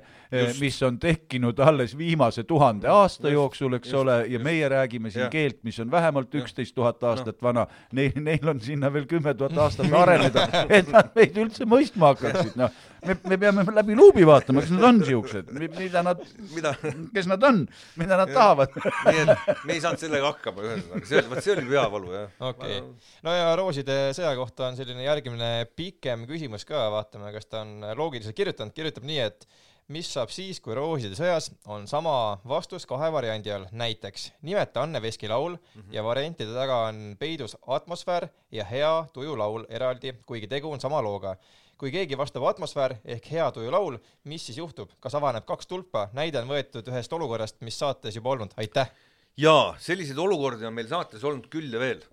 [0.59, 4.43] mis on tekkinud alles viimase tuhande aasta jooksul, eks just, ole, ja just.
[4.43, 5.29] meie räägime siin ja.
[5.31, 7.47] keelt, mis on vähemalt üksteist tuhat aastat no.
[7.47, 7.65] vana,
[7.95, 12.59] neil, neil on sinna veel kümme tuhat aastat areneda, et nad meid üldse mõistma hakkaksid,
[12.59, 16.21] noh me, me peame läbi luubi vaatama, kas nad on siuksed, mida nad,
[17.15, 17.61] kes nad on,
[17.99, 18.75] mida nad ja, tahavad.
[19.07, 22.33] nii et me ei saanud sellega hakkama ühesõnaga, see, vot see oli peavalu jah.
[22.51, 27.49] okei okay., no ja rooside sõja kohta on selline järgmine pikem küsimus ka, vaatame, kas
[27.49, 29.47] ta on loogiliselt kirjutanud, kirjutab nii, et
[29.89, 35.01] mis saab siis, kui rooside sõjas on sama vastus kahe variandi all, näiteks nimeta Anne
[35.01, 35.93] Veski laul mm -hmm.
[35.95, 41.01] ja variantide taga on peidus atmosfäär ja hea tuju laul eraldi, kuigi tegu on sama
[41.01, 41.35] looga
[41.79, 43.97] kui keegi vastab atmosfäär ehk hea tuju laul,
[44.27, 48.29] mis siis juhtub, kas avaneb kaks tulpa, näide on võetud ühest olukorrast, mis saates juba
[48.35, 48.91] olnud, aitäh!
[49.39, 52.03] jaa, selliseid olukordi on meil saates olnud küll ja veel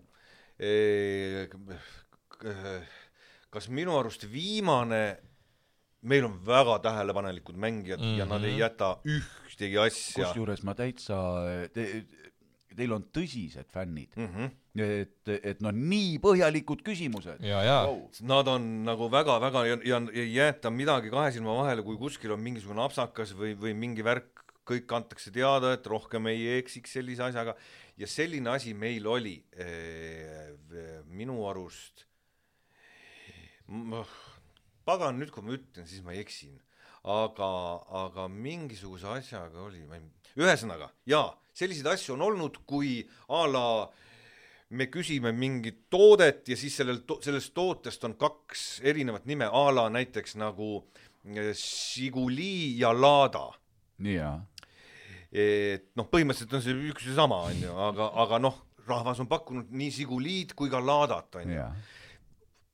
[0.58, 0.70] e.
[3.50, 5.16] kas minu arust viimane,
[6.06, 8.18] meil on väga tähelepanelikud mängijad mm -hmm.
[8.18, 8.60] ja nad ei mhm.
[8.60, 10.26] jäta ühtegi asja.
[10.26, 11.16] kusjuures ma täitsa
[11.72, 12.04] te,,
[12.76, 14.28] teil on tõsised fännid mm.
[14.28, 17.40] -hmm et, et noh, nii põhjalikud küsimused.
[17.40, 18.02] Wow.
[18.28, 22.42] Nad on nagu väga-väga ja, ja ei jäeta midagi kahe silma vahele, kui kuskil on
[22.44, 27.54] mingisugune apsakas või, või mingi värk, kõik antakse teada, et rohkem ei eksiks sellise asjaga.
[27.96, 30.50] ja selline asi meil oli eh,
[31.06, 32.04] minu arust,
[34.86, 36.54] pagan, nüüd kui ma ütlen, siis ma eksin,
[37.06, 37.50] aga,
[38.06, 40.06] aga mingisuguse asjaga oli, ma ei,
[40.38, 43.00] ühesõnaga jaa, selliseid asju on olnud, kui
[43.32, 43.66] a la
[44.76, 49.66] me küsime mingit toodet ja siis sellel to,, sellest tootest on kaks erinevat nime, a
[49.74, 50.84] la näiteks nagu
[51.26, 53.48] Žiguli eh, ja Lada.
[53.98, 54.36] jaa.
[55.32, 59.30] et noh, põhimõtteliselt on see üks ja sama, on ju, aga, aga noh, rahvas on
[59.30, 61.70] pakkunud nii Žiguliid kui ka Ladat, on ju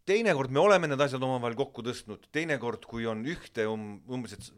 [0.09, 4.51] teinekord me oleme need asjad omavahel kokku tõstnud, teinekord, kui on ühte um, umbes, et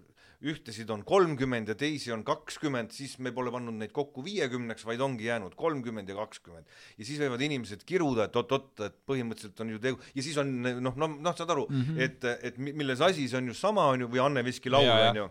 [0.45, 5.01] ühtesid on kolmkümmend ja teisi on kakskümmend, siis me pole pannud neid kokku viiekümneks, vaid
[5.05, 6.67] ongi jäänud kolmkümmend ja kakskümmend.
[6.99, 10.53] ja siis võivad inimesed kiruda, et oot-oot, et põhimõtteliselt on ju tegu ja siis on
[10.65, 12.05] noh, noh, noh, saad aru mm, -hmm.
[12.05, 15.23] et, et milles asi, see on ju sama, on ju, või Anne Veski laul, on
[15.23, 15.31] ju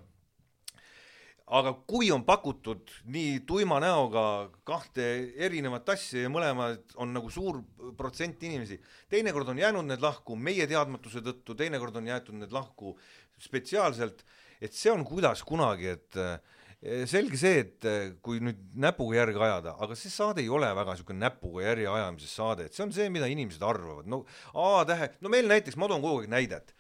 [1.54, 5.06] aga kui on pakutud nii tuima näoga kahte
[5.38, 7.62] erinevat asja ja mõlemad on nagu suur
[7.98, 8.80] protsent inimesi,
[9.12, 12.98] teinekord on jäänud need lahku meie teadmatuse tõttu, teinekord on jäetud need lahku
[13.42, 14.26] spetsiaalselt
[14.64, 19.42] et see on kuidas kunagi, et eh, selge see, et eh, kui nüüd näpuga järge
[19.44, 22.94] ajada, aga see saade ei ole väga niisugune näpuga järje ajamise saade, et see on
[22.96, 24.24] see, mida inimesed arvavad, no
[24.54, 26.74] A-tähe, no meil näiteks, ma toon kogu aeg näidet,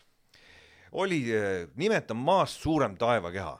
[1.03, 3.57] oli eh, nimeta maast suurem taevakeha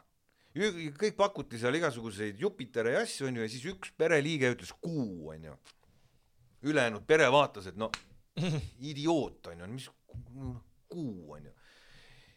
[0.54, 5.56] kõik pakuti seal igasuguseid Jupiteri asju, onju, ja siis üks pereliige ütles kuu, onju.
[6.70, 7.89] ülejäänud pere vaatas, et no
[8.91, 9.89] idioot, onju, mis
[10.89, 11.54] kuu, onju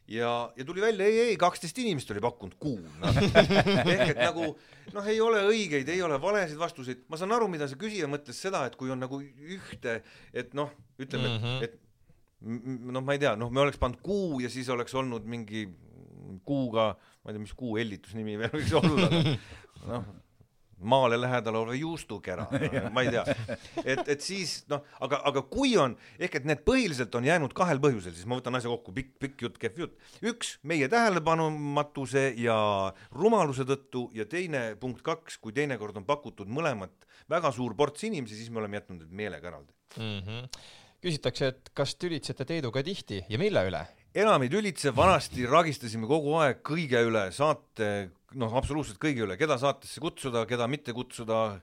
[0.08, 3.10] ja, ja tuli välja, ei, ei, kaksteist inimest oli pakkunud kuu no..
[3.94, 4.52] ehk et nagu
[4.94, 8.38] noh, ei ole õigeid, ei ole valesid vastuseid, ma saan aru, mida see küsija mõtles
[8.40, 9.98] seda, et kui on nagu ühte,
[10.32, 10.70] et noh,
[11.02, 11.66] ütleme mm, -hmm.
[11.66, 15.26] et, et noh, ma ei tea, noh, me oleks pannud kuu ja siis oleks olnud
[15.26, 15.66] mingi
[16.46, 16.94] kuuga,
[17.26, 19.10] ma ei tea, mis kuu hellitusnimi veel võiks olla,
[19.90, 20.14] noh
[20.78, 23.24] maale lähedal olev juustukera no,, ma ei tea.
[23.84, 27.80] et, et siis noh, aga, aga kui on, ehk et need põhiliselt on jäänud kahel
[27.82, 29.96] põhjusel, siis ma võtan asja kokku, pikk, pikk jutt, kehv jutt.
[30.32, 32.56] üks, meie tähelepanumatuse ja
[33.16, 38.36] rumaluse tõttu ja teine, punkt kaks, kui teinekord on pakutud mõlemat väga suur ports inimesi,
[38.38, 40.18] siis me oleme jätnud need meelega eraldi mm.
[40.20, 40.66] -hmm.
[41.00, 43.86] küsitakse, et kas tülitsete Teeduga tihti ja mille üle?
[44.16, 47.90] Enam ei tülitse, vanasti ragistasime kogu aeg kõige üle, saate
[48.36, 51.60] noh, absoluutselt kõigi üle, keda saatesse kutsuda, keda mitte kutsuda.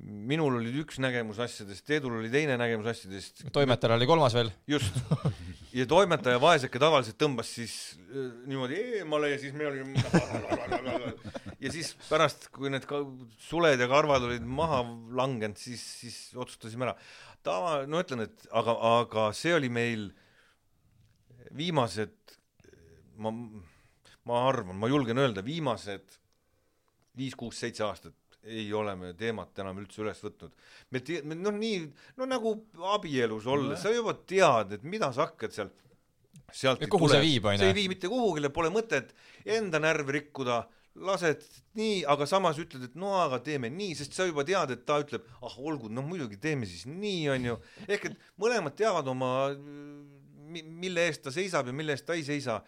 [0.00, 3.42] minul oli üks nägemus asjadest, Teedul oli teine nägemus asjadest.
[3.52, 4.50] toimetajal oli kolmas veel.
[4.66, 4.96] just.
[5.78, 7.74] ja toimetaja vaeseke tavaliselt tõmbas siis
[8.08, 10.00] äh, niimoodi eemale ja siis me olime
[11.64, 12.88] ja siis pärast, kui need
[13.38, 14.82] suled ja karvad olid maha
[15.16, 16.96] langenud, siis, siis otsustasime ära.
[17.42, 20.10] tava, no ütlen, et aga, aga see oli meil
[21.56, 22.38] viimased,
[23.18, 23.34] ma
[24.28, 26.18] ma arvan, ma julgen öelda, viimased
[27.18, 30.52] viis, kuus, seitse aastat ei ole me teemat enam üldse üles võtnud.
[30.90, 31.82] me te-, me noh, nii,
[32.16, 32.54] no nagu
[32.94, 35.72] abielus olles, sa juba tead, et mida sa hakkad seal,
[36.48, 39.12] sealt kuhu tule, see ei vii mitte kuhugile, pole mõtet
[39.44, 40.62] enda närvi rikkuda,
[41.04, 41.44] lased
[41.76, 44.96] nii, aga samas ütled, et no aga teeme nii, sest sa juba tead, et ta
[45.04, 49.34] ütleb, ah olgu, no muidugi teeme siis nii, on ju, ehk et mõlemad teavad oma,
[50.50, 52.60] mille eest ta seisab ja mille eest ta ei seisa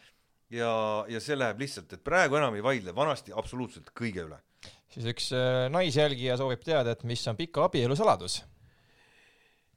[0.52, 0.72] ja,
[1.08, 4.40] ja see läheb lihtsalt, et praegu enam ei vaidle, vanasti absoluutselt kõige üle.
[4.92, 8.42] siis üks äh, naisjälgija soovib teada, et mis on pika abielu saladus?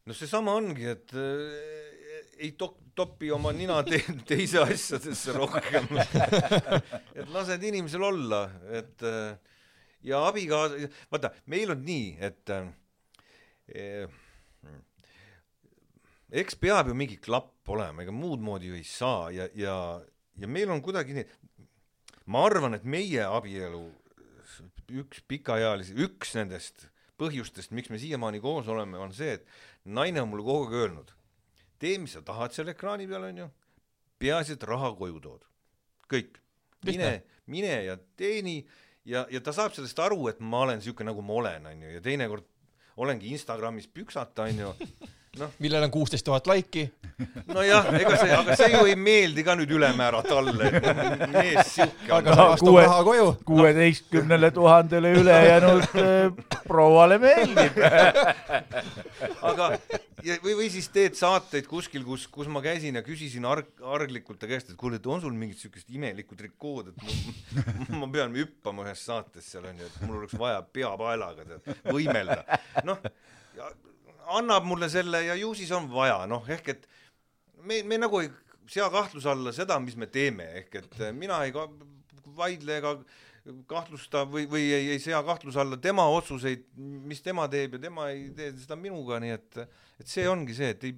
[0.06, 1.96] no seesama ongi, et äh,
[2.38, 4.00] ei to-, topi oma nina te
[4.30, 5.88] teise asjadesse rohkem.
[7.18, 8.46] et lased inimesel olla,
[8.76, 9.56] et äh,
[10.06, 12.70] ja abikaasa, vaata, meil on nii, et äh,
[13.74, 14.22] eh,
[16.44, 19.76] eks peab ju mingi klapp olema, ega muud moodi ju ei saa ja, ja,
[20.38, 21.26] ja meil on kuidagi nii,
[22.32, 23.84] ma arvan, et meie abielu
[25.02, 26.88] üks pikaajalisi, üks nendest
[27.20, 29.46] põhjustest, miks me siiamaani koos oleme, on see, et
[29.86, 31.14] naine on mulle kogu aeg öelnud,
[31.82, 33.48] tee, mis sa tahad seal ekraani peal, onju,
[34.22, 35.46] peaasi, et raha koju tood.
[36.12, 36.42] kõik.
[36.86, 38.66] mine, mine ja teeni.
[39.06, 42.02] Ja, ja ta saab sellest aru, et ma olen siuke, nagu ma olen, onju, ja
[42.02, 42.46] teinekord
[42.98, 44.72] olengi Instagramis püksata, onju,
[45.60, 46.86] millel on kuusteist tuhat laiki,
[47.48, 50.72] nojah, ega see, aga see ju ei meeldi ka nüüd ülemäära talle,
[51.34, 52.36] mees siuke on aga.
[52.40, 53.28] toob kuue- raha koju.
[53.46, 57.80] kuueteistkümnele tuhandele ülejäänud äh, prouale meeldib.
[59.50, 59.72] aga
[60.26, 64.40] ja, või, või siis teed saateid kuskil, kus, kus ma käisin ja küsisin arg-, arglikult
[64.42, 68.36] ta käest, et kuule, et on sul mingit siukest imelikku trikood, et ma, ma pean
[68.36, 72.44] hüppama ühes saates seal onju, et mul oleks vaja peapaelaga tead võimelda.
[72.88, 73.04] noh,
[74.28, 76.88] annab mulle selle ja ju siis on vaja, noh ehk et
[77.64, 78.30] me, me nagu ei
[78.70, 81.70] sea kahtluse alla seda, mis me teeme, ehk et mina ei ka-
[82.36, 82.96] vaidle ega
[83.70, 88.10] kahtlusta või, või ei, ei sea kahtluse alla tema otsuseid, mis tema teeb ja tema
[88.10, 89.60] ei tee seda minuga, nii et,
[90.02, 90.96] et see ongi see, et ei,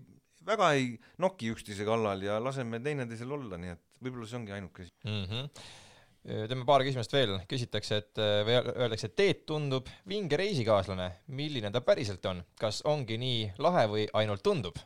[0.47, 4.86] väga ei noki üksteise kallal ja laseme teineteisel olla, nii et võib-olla see ongi ainuke
[4.88, 4.93] asi.
[5.03, 5.25] mm.
[5.28, 5.67] -hmm.
[6.28, 11.82] Teeme paar küsimust veel, küsitakse, et või öeldakse, et Teet tundub vinge reisikaaslane, milline ta
[11.86, 14.78] päriselt on, kas ongi nii lahe või ainult tundub?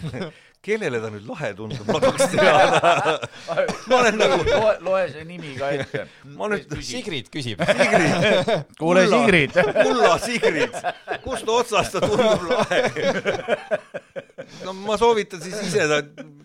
[0.64, 3.14] kellele ta nüüd lahe tundub, ma tahaks teada.
[3.88, 6.04] ma olen nagu, loe, loe see nimi ka ette.
[6.36, 7.62] ma nüüd, Sigrid küsib.
[7.64, 10.76] Sigrid, kuule, Sigrid, kulla Sigrid,
[11.24, 12.82] kust otsast ta tundub lahe?
[14.64, 15.86] no ma soovitan siis ise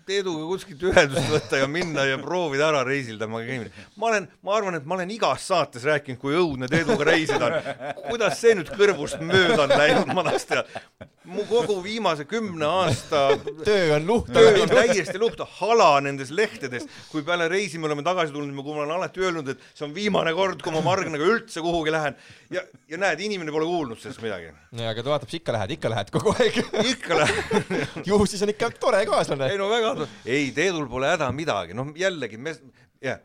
[0.05, 3.85] Teeduga kuskilt ühendust võtta ja minna ja proovida ära reisil temaga käimine.
[3.97, 7.55] ma olen, ma arvan, et ma olen igas saates rääkinud, kui õudne Teeduga reisida on.
[8.11, 10.83] kuidas see nüüd kõrvust mööda on läinud, ma tahaks teada.
[11.25, 13.23] mu kogu viimase kümne aasta
[13.65, 18.05] töö on luhta töö on täiesti luhta, hala nendes lehtedes, kui peale reisi me oleme
[18.05, 21.65] tagasi tulnud, ma olen alati öelnud, et see on viimane kord, kui ma Margnaga üldse
[21.65, 22.13] kuhugi lähen
[22.53, 22.61] ja,
[22.93, 24.53] ja näed, inimene pole kuulnud sellest midagi.
[24.77, 26.61] ja aga ta vaatab, sa ikka lähed, ikka lähed kogu aeg.
[26.93, 29.59] ikka läheb, ju siis on ikka tore kaaslane ei.
[29.61, 32.55] no väga, ei Teedul pole häda midagi, noh jällegi me,
[33.03, 33.21] jah,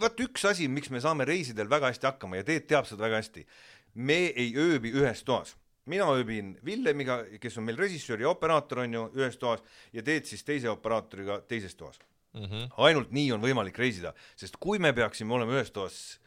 [0.00, 3.22] vot üks asi, miks me saame reisidel väga hästi hakkama ja Teet teab seda väga
[3.22, 3.46] hästi.
[3.94, 5.56] me ei ööbi ühes toas
[5.90, 9.62] mina ööbin Villemiga, kes on meil režissöör ja operaator on ju ühes toas
[9.92, 11.98] ja Teet siis teise operaatoriga teises toas.
[12.34, 12.68] Mm -hmm.
[12.76, 16.18] ainult nii on võimalik reisida, sest kui me peaksime olema ühes toas,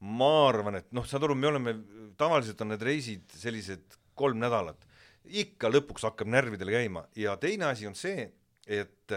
[0.00, 1.74] ma arvan, et noh, saad aru, me oleme,
[2.16, 4.86] tavaliselt on need reisid sellised kolm nädalat,
[5.24, 8.28] ikka lõpuks hakkab närvidele käima ja teine asi on see,
[8.66, 9.14] et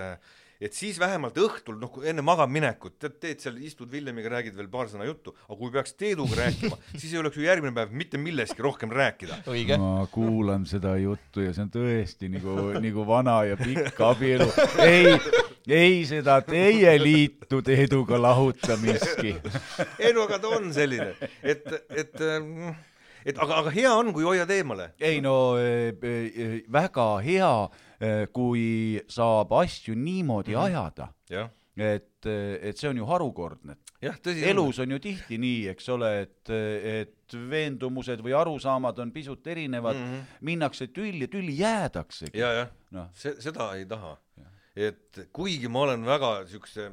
[0.61, 4.89] et siis vähemalt õhtul, noh, enne magamaminekut, tead, teed seal, istud Villemiga, räägid veel paar
[4.89, 8.65] sõna juttu, aga kui peaks Teeduga rääkima, siis ei oleks ju järgmine päev mitte millestki
[8.65, 9.41] rohkem rääkida.
[9.77, 14.49] ma kuulan seda juttu ja see on tõesti nagu, nagu vana ja pikk abielu.
[14.81, 15.13] ei,
[15.69, 19.37] ei seda teie liitu Teeduga lahuta miski.
[19.99, 22.21] ei no aga ta on selline, et, et,
[23.27, 27.51] et aga, aga hea on, kui hoiad eemale ei no eh, eh, väga hea,
[28.31, 30.63] kui saab asju niimoodi Mhm.
[30.67, 33.75] ajada, jah, et, et see on ju harukordne.
[34.01, 39.95] elus on ju tihti nii, eks ole, et, et veendumused või arusaamad on pisut erinevad
[39.97, 40.03] mm.
[40.13, 40.37] -hmm.
[40.41, 42.37] minnakse tülli, tülli jäädaksegi.
[42.37, 44.17] ja, jah noh, see, seda ei taha.
[44.75, 46.91] et kuigi ma olen väga siukse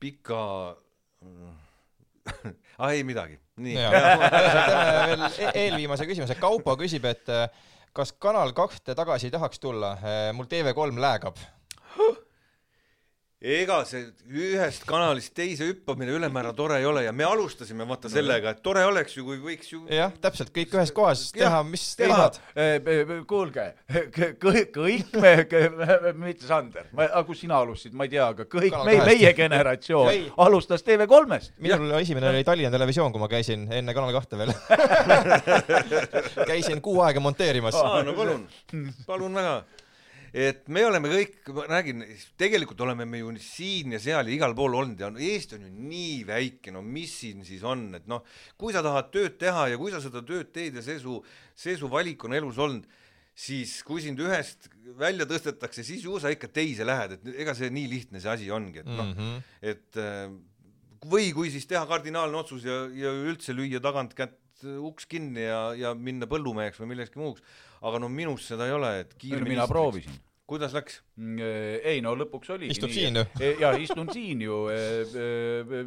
[0.00, 0.76] pika
[2.82, 3.74] ah ei midagi, nii.
[5.10, 7.48] veel e- eelviimase küsimuse, Kaupo küsib, et äh,
[7.96, 9.96] kas Kanal kahte tagasi tahaks tulla,
[10.36, 11.40] mul TV3 läägab.
[13.38, 14.00] ega see
[14.34, 18.82] ühest kanalist teise hüppamine ülemäära tore ei ole ja me alustasime vaata sellega, et tore
[18.86, 22.40] oleks ju, kui võiks ju jah, täpselt, kõik ühes kohas teha, mis ei tahad.
[23.30, 23.68] kuulge,
[24.42, 25.34] kõik, me,
[26.18, 30.82] mitte Sander, aga kus sina alustasid, ma ei tea, aga kõik Kanal meie, generatsioon alustas
[30.82, 31.54] TV3-st.
[31.62, 34.54] minul esimene oli Tallinna Televisioon, kui ma käisin enne Kanal kahte veel.
[36.50, 37.78] käisin kuu aega monteerimas.
[37.78, 38.48] no palun,
[39.06, 39.60] palun väga.
[40.32, 42.04] Et me oleme kõik, ma räägin,
[42.40, 45.72] tegelikult oleme me ju siin ja seal ja igal pool olnud ja Eesti on ju
[45.88, 48.24] nii väike, no mis siin siis on, et noh,
[48.60, 51.18] kui sa tahad tööd teha ja kui sa seda tööd teed ja see su,
[51.56, 52.84] see su valik on elus olnud,
[53.38, 54.66] siis kui sind ühest
[54.98, 58.50] välja tõstetakse, siis ju sa ikka teise lähed, et ega see nii lihtne see asi
[58.50, 59.36] ongi, et noh, Mhm.
[59.62, 60.26] et äh,
[61.06, 64.34] või kui siis teha kardinaalne otsus ja, ja üldse lüüa tagantkätt
[64.82, 67.44] uks kinni ja, ja minna põllumeheks või millekski muuks,
[67.82, 69.14] aga no minus seda ei ole, et
[69.44, 70.16] mina proovisin.
[70.48, 71.02] kuidas läks?
[71.20, 71.42] Mm,
[71.84, 74.62] ei no lõpuks oligi Istud nii, siin et- e, jaa, istun siin ju,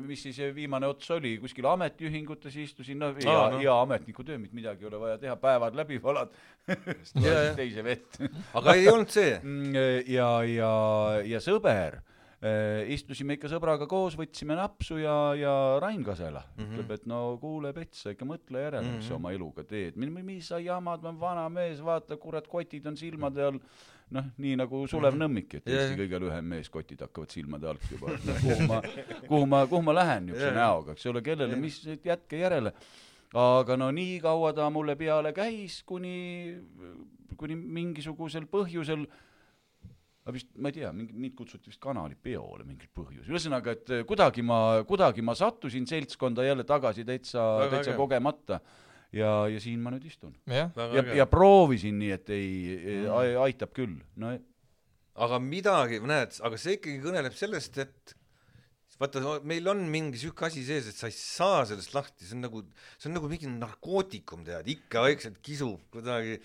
[0.05, 3.49] mis siis viimane ots oli, kuskil ametiühingutes istusin, no hea no.
[3.55, 3.59] noh.
[3.63, 6.29] hea ametniku töö, mitte midagi ei ole vaja teha, päevad läbi valad,
[7.59, 8.21] teise vett.
[8.53, 9.33] aga ei olnud see?
[10.13, 10.71] ja, ja,
[11.25, 12.03] ja sõber,
[12.89, 16.73] istusime ikka sõbraga koos, võtsime napsu ja, ja Rain Kasela mm -hmm.
[16.73, 18.97] ütleb, et no kuule, Pets, ikka mõtle järele mm, -hmm.
[18.97, 22.87] mis sa oma eluga teed, mis sa jamad, ma olen vana mees, vaata, kurat, kotid
[22.87, 23.59] on silmade all
[24.11, 25.67] noh, nii nagu Sulev Nõmmik, et.
[25.67, 28.81] Eesti kõige lühem mees, kotid hakkavad silmade alt juba, kuhu ma,
[29.27, 32.73] kuhu ma, kuhu ma lähen niisuguse näoga, eks ole, kellele, mis, jätke järele.
[33.33, 36.57] aga no nii kaua ta mulle peale käis, kuni,
[37.37, 39.05] kuni mingisugusel põhjusel
[40.21, 44.05] aga vist, ma ei tea, mingi, mind kutsuti vist kanalipeole mingil põhjusel, ühesõnaga, et eh,
[44.07, 47.99] kuidagi ma, kuidagi ma sattusin seltskonda jälle tagasi täitsa, täitsa äge.
[47.99, 48.61] kogemata.
[49.11, 50.31] Ja, ja siin ma nüüd istun.
[50.47, 52.51] jah, ja, ja proovisin nii, et ei,
[53.01, 54.29] ei, aitab küll, no
[55.19, 58.15] aga midagi, näed, aga see ikkagi kõneleb sellest, et
[59.01, 62.45] vaata, meil on mingi sihuke asi sees, et sa ei saa sellest lahti, see on
[62.45, 62.61] nagu,
[62.97, 66.37] see on nagu mingi narkootikum, tead, ikka vaikselt kisub kuidagi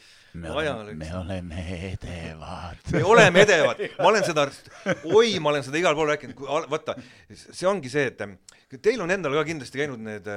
[0.54, 1.10] oleks me.
[1.20, 2.80] oleme edevad.
[2.96, 4.46] me oleme edevad, ma olen seda,
[5.12, 6.42] oi, ma olen seda igal pool rääkinud,
[6.72, 6.96] vaata,
[7.46, 8.38] see ongi see, et ähm,
[8.80, 10.32] teil on endal ka kindlasti käinud need,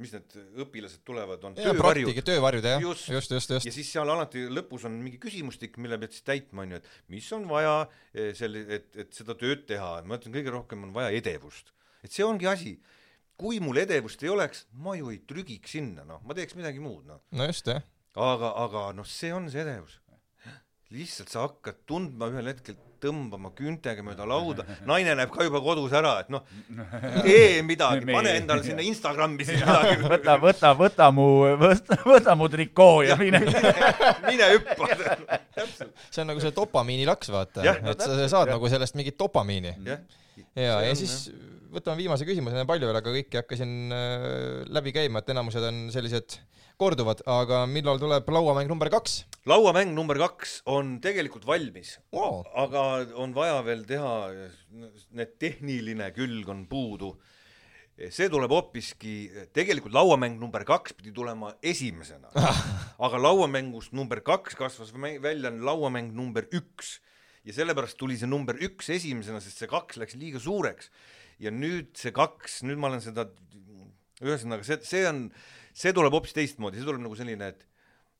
[0.00, 3.08] mis need õpilased tulevad, on ja töövarjud töövarjud jah, Just.
[3.12, 6.66] just, just, just, ja siis seal alati lõpus on mingi küsimustik, mille pead siis täitma,
[6.66, 7.74] onju, et mis on vaja
[8.12, 11.72] eh, selle, et, et seda tööd teha, ma ütlen, kõige rohkem on vaja edevust.
[12.04, 12.76] et see ongi asi.
[13.36, 17.04] kui mul edevust ei oleks, ma ju ei trügiks sinna, noh, ma teeks midagi muud,
[17.08, 17.20] noh.
[17.36, 17.84] no just jah,
[18.16, 20.00] aga, aga noh, see on see edevus.
[20.94, 25.92] Lihtsalt sa hakkad tundma ühel hetkel, tõmbama küntega mööda lauda, naine näeb ka juba kodus
[25.96, 26.44] ära, et noh,
[27.26, 31.26] tee midagi, pane endale sinna Instagrami siis midagi, võta, võta, võta mu,
[31.60, 33.42] võta, võta mu trikoo ja mine.
[34.30, 34.88] mine hüppa.
[35.58, 37.66] täpselt, see on nagu see dopamiinilaks, vaata.
[37.66, 39.76] Jah,, et sa saad nagu sellest mingit dopamiini.
[39.84, 40.00] jah.
[40.54, 41.26] ja, ja on, siis
[41.76, 45.32] võtame viimase küsimuse, palju ei ole, aga kõiki ei hakka siin äh, läbi käima, et
[45.34, 46.38] enamused on sellised
[46.80, 52.42] korduvad, aga millal tuleb lauamäng number kaks lauamäng number kaks on tegelikult valmis wow.?
[52.64, 52.82] aga
[53.22, 54.12] on vaja veel teha,
[55.16, 57.14] need tehniline külg on puudu.
[58.12, 59.14] see tuleb hoopiski,
[59.56, 62.28] tegelikult lauamäng number kaks pidi tulema esimesena,
[63.06, 66.98] aga lauamängust number kaks kasvas välja lauamäng number üks
[67.46, 70.90] ja sellepärast tuli see number üks esimesena, sest see kaks läks liiga suureks.
[71.42, 73.26] Ja nüüd see kaks, nüüd ma olen seda,
[74.22, 75.26] ühesõnaga see, see on,
[75.76, 77.66] see tuleb hoopis teistmoodi, see tuleb nagu selline, et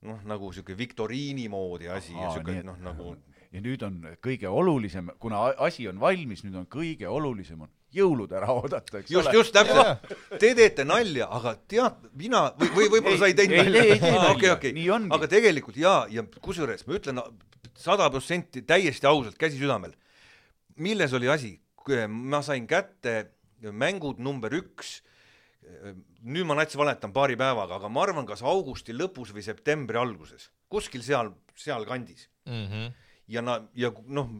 [0.07, 3.17] noh, nagu sihuke viktoriini moodi asi ja Aa, sihuke noh, nagu
[3.55, 8.33] ja nüüd on kõige olulisem, kuna asi on valmis, nüüd on kõige olulisem on jõulud
[8.37, 9.37] ära oodata, eks just, ole.
[9.39, 10.11] just täpselt,
[10.41, 13.93] te teete nalja, aga tead, mina või, või võib-olla sa ei teinud Ei, nalja ei,
[13.95, 14.57] ei tee nalja.
[14.77, 15.13] Nii, ongi.
[15.17, 17.23] aga tegelikult jaa, ja kusjuures ma ütlen
[17.81, 19.95] sada protsenti täiesti ausalt, käsi südamel,
[20.83, 21.55] milles oli asi,
[22.09, 23.17] ma sain kätte
[23.73, 25.01] mängud number üks,
[26.27, 30.51] nüüd ma nats valetan paari päevaga, aga ma arvan, kas augusti lõpus või septembri alguses,
[30.71, 32.67] kuskil seal, sealkandis mm.
[32.67, 32.93] -hmm.
[33.35, 34.31] ja na-, ja noh,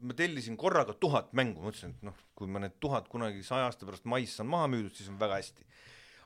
[0.00, 3.86] ma tellisin korraga tuhat mängu, mõtlesin, et noh, kui ma need tuhat kunagi saja aasta
[3.88, 5.66] pärast mais saan maha müüdud, siis on väga hästi.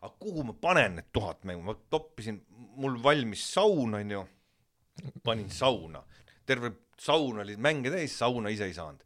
[0.03, 2.43] aga kuhu ma panen need tuhat mängu, ma toppisin,
[2.77, 4.25] mul valmis saun, onju,
[5.23, 6.03] panin sauna,
[6.47, 9.05] terve saun oli mänge täis, sauna ise ei saanud.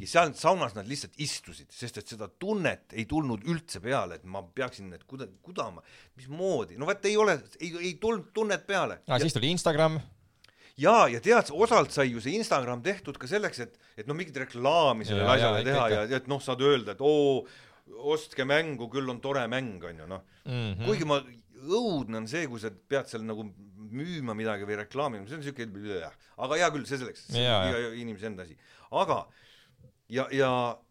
[0.00, 4.24] Ja seal saunas nad lihtsalt istusid, sest et seda tunnet ei tulnud üldse peale, et
[4.28, 5.84] ma peaksin need kuda-, kudama,
[6.18, 9.20] mismoodi, no vot ei ole, ei, ei tulnud tunnet peale ah,.
[9.22, 10.00] siis tuli Instagram,
[10.80, 14.36] jaa, ja tead, osalt sai ju see Instagram tehtud ka selleks, et, et noh, mingit
[14.44, 16.02] reklaami sellele asjale ikka, teha ikka.
[16.02, 17.44] ja, ja et noh, saad öelda, et oo,
[18.14, 20.52] ostke mängu, küll on tore mäng, on ju noh mm.
[20.52, 20.84] -hmm.
[20.88, 21.20] kuigi ma,
[21.64, 23.46] õudne on see, kui sa pead seal nagu
[23.94, 27.94] müüma midagi või reklaamima, see on siuke, aga hea küll, see selleks, see on iga
[28.00, 28.56] inimese enda asi,
[28.90, 29.22] aga
[30.08, 30.50] ja, ja,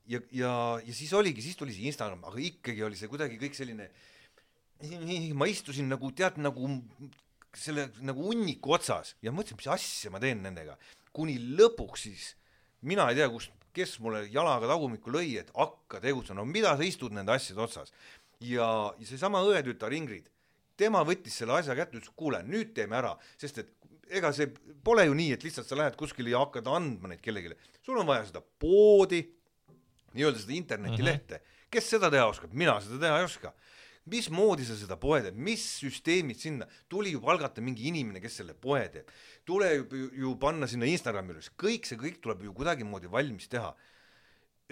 [0.10, 0.54] ja, ja,
[0.86, 3.90] ja siis oligi, siis tuli see Instagram, aga ikkagi oli see kuidagi kõik selline,
[5.38, 6.70] ma istusin nagu tead nagu
[7.54, 10.78] selle nagu hunniku otsas ja mõtlesin, mis asja ma teen nendega,
[11.14, 12.32] kuni lõpuks siis
[12.84, 16.86] mina ei tea, kust, kes mulle jalaga tagumikku lõi, et hakka tegutsema, no mida sa
[16.86, 17.94] istud nende asjade otsas.
[18.44, 18.68] ja,
[19.00, 20.28] ja seesama õetütar Ingrid,
[20.78, 23.72] tema võttis selle asja kätte, ütles kuule, nüüd teeme ära, sest et
[24.18, 24.50] ega see
[24.86, 28.10] pole ju nii, et lihtsalt sa lähed kuskile ja hakkad andma neid kellelegi, sul on
[28.10, 29.24] vaja seda poodi,
[30.14, 31.70] nii-öelda seda internetilehte mm, -hmm.
[31.74, 33.54] kes seda teha oskab, mina seda teha ei oska.
[34.12, 38.54] Mismoodi sa seda poe teed, mis süsteemid sinna, tuli ju palgata mingi inimene, kes selle
[38.54, 39.08] poe teeb,
[39.48, 43.74] tuleb ju, ju panna sinna Instagrami üles, kõik see kõik tuleb ju kuidagimoodi valmis teha.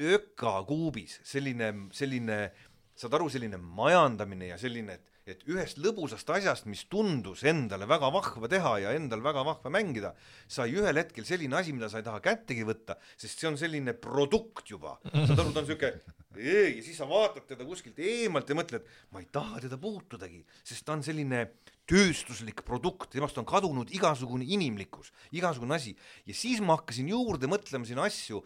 [0.01, 2.51] ökakuubis selline, selline,
[2.95, 8.09] saad aru, selline majandamine ja selline, et et ühest lõbusast asjast, mis tundus endale väga
[8.13, 10.15] vahva teha ja endal väga vahva mängida,
[10.49, 13.93] sai ühel hetkel selline asi, mida sa ei taha kättegi võtta, sest see on selline
[13.93, 14.97] produkt juba.
[15.11, 15.93] saad aru, ta on siuke
[16.39, 20.85] ja siis sa vaatad teda kuskilt eemalt ja mõtled, ma ei taha teda puutudagi, sest
[20.87, 21.43] ta on selline
[21.89, 25.95] tööstuslik produkt, temast on kadunud igasugune inimlikkus, igasugune asi
[26.25, 28.41] ja siis ma hakkasin juurde mõtlema siin asju,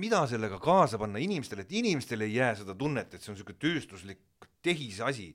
[0.00, 3.60] mida sellega kaasa panna inimestele, et inimestele ei jää seda tunnet, et see on niisugune
[3.60, 4.22] tööstuslik
[4.64, 5.32] tehisasi.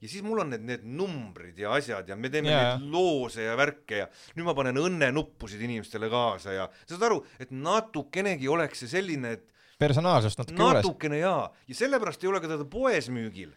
[0.00, 2.76] Ja siis mul on need, need numbrid ja asjad ja me teeme Jaa.
[2.76, 7.52] neid loose ja värke ja nüüd ma panen õnnenuppusid inimestele kaasa ja saad aru, et
[7.54, 10.82] natukenegi oleks see selline, et personaalsust natuke juures.
[10.82, 13.54] natukene jaa, ja sellepärast ei ole ka teda poes müügil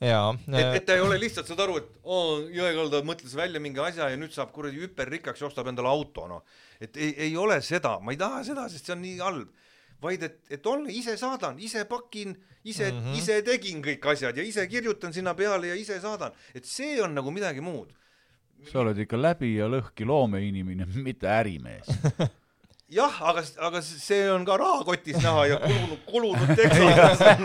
[0.00, 3.82] jaa, et, et ta ei ole lihtsalt, saad aru, et oo, jõekalda mõtles välja mingi
[3.84, 6.44] asja ja nüüd saab kuradi hüperrikkaks ja ostab endale auto, noh.
[6.80, 9.50] et ei, ei ole seda, ma ei taha seda, sest see on nii halb.
[10.02, 13.18] Vaid et, et on, ise saadan, ise pakin, ise mm, -hmm.
[13.18, 17.14] ise tegin kõik asjad ja ise kirjutan sinna peale ja ise saadan, et see on
[17.14, 17.92] nagu midagi muud.
[18.72, 21.88] sa oled ikka läbi ja lõhki loomeinimene, mitte ärimees.
[22.90, 27.36] jah, aga, aga see on ka rahakotis näha ja kulunud, kulunud teksa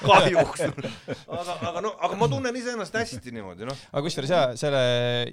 [0.00, 0.62] kahjuks.
[0.64, 3.84] aga, aga no, aga ma tunnen iseennast hästi niimoodi, noh.
[3.92, 4.80] aga kusjuures jaa, selle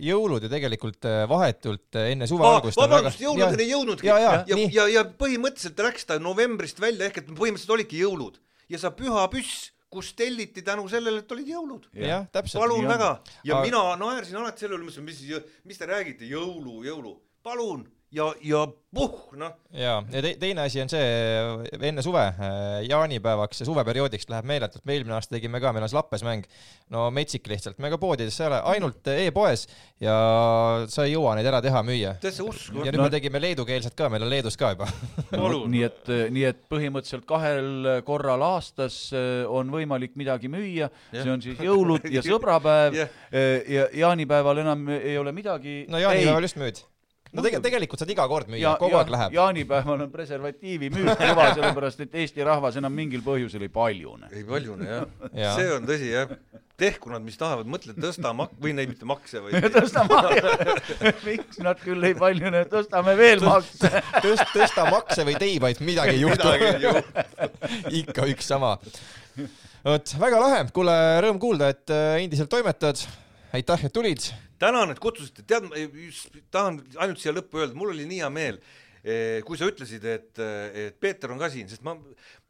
[0.04, 2.80] jõulud ju tegelikult äh, vahetult äh, enne suve algust.
[2.80, 4.70] vabandust, jõuludeni ei jõudnudki ja, ja, ja, nii.
[4.76, 8.40] ja, ja põhimõtteliselt läks ta novembrist välja ehk et põhimõtteliselt olidki jõulud
[8.72, 11.88] ja sa püha püss, kus telliti tänu sellele, et olid jõulud.
[12.36, 13.14] palun väga
[13.48, 15.24] ja Aga- mina naersin alati selle üle, mis,
[15.64, 19.52] mis te räägite, jõulu, jõulu, palun ja, ja puh, noh.
[19.76, 22.24] ja, ja te, teine asi on see enne suve,
[22.88, 26.48] jaanipäevaks ja suveperioodiks läheb meeletult, me eelmine aasta tegime ka, meil on see lappesmäng,
[26.96, 29.68] no metsik lihtsalt, me ka poodides ei ole, ainult e-poes
[30.04, 30.16] ja
[30.92, 32.16] sa ei jõua neid ära teha, müüa.
[32.24, 34.88] täitsa uskumatu ja nüüd me tegime leedukeelset ka, meil on Leedus ka juba.
[35.32, 35.68] Palun.
[35.74, 39.02] nii et, nii et põhimõtteliselt kahel korral aastas
[39.52, 45.18] on võimalik midagi müüa, see on siis jõulud ja sõbrapäev eh, ja jaanipäeval enam ei
[45.20, 45.84] ole midagi.
[45.92, 46.88] no jaanipäeval just müüd.
[47.32, 49.36] No tegelikult, tegelikult saad iga kord müüa, kogu aeg läheb.
[49.38, 54.32] jaanipäeval on preservatiivi müük kõva, sellepärast et Eesti rahvas enam mingil põhjusel ei paljune.
[54.32, 56.34] ei paljune jah ja., see on tõsi jah.
[56.78, 60.22] tehku nad, mis tahavad, mõtle tõsta mak- või neid mitte makse või tõstame,
[61.26, 63.92] miks nad küll ei paljune, tõstame veel makse.
[64.26, 67.26] tõst-, tõsta makse või teibaid, midagi ei juhtu midagi ei juhtu.
[68.02, 68.76] ikka üks sama.
[69.84, 73.02] vot, väga lahe, kuule, rõõm kuulda, et äh, endiselt toimetad.
[73.58, 74.28] aitäh, et tulid.
[74.62, 75.70] tänan, et kutsusite, tead,
[76.54, 78.60] tahan ainult siia lõppu öelda, mul oli nii hea meel,
[79.48, 81.94] kui sa ütlesid, et, et Peeter on ka siin, sest ma,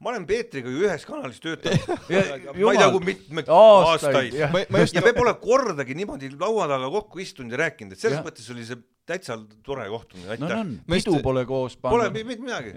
[0.02, 1.84] ma olen Peetriga ju ühes kanalis töötanud.
[2.10, 4.54] ma ei tea, kui mitmeid aastaid, aastaid, jah.
[4.54, 8.02] ma, ma just ja me pole kordagi niimoodi laua taga kokku istunud ja rääkinud, et
[8.02, 8.26] selles Jah.
[8.26, 11.78] mõttes oli see täitsa tore kohtumine, no aitäh no on, Ma just- pidu pole koos
[11.82, 12.18] Pole pandud.
[12.18, 12.74] mi- mitte midagi.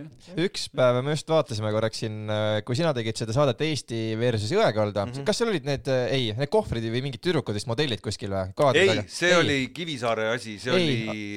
[0.46, 2.20] üks päev me just vaatasime korraks siin,
[2.64, 5.26] kui sina tegid seda saadet Eesti versus Jõekalda mm, -hmm.
[5.28, 8.74] kas seal olid need, ei, need kohvrid või mingid tüdrukud vist modellid kuskil või?
[8.78, 9.38] ei, see ei.
[9.40, 11.08] oli Kivisaare asi, see Ei.
[11.08, 11.30] oli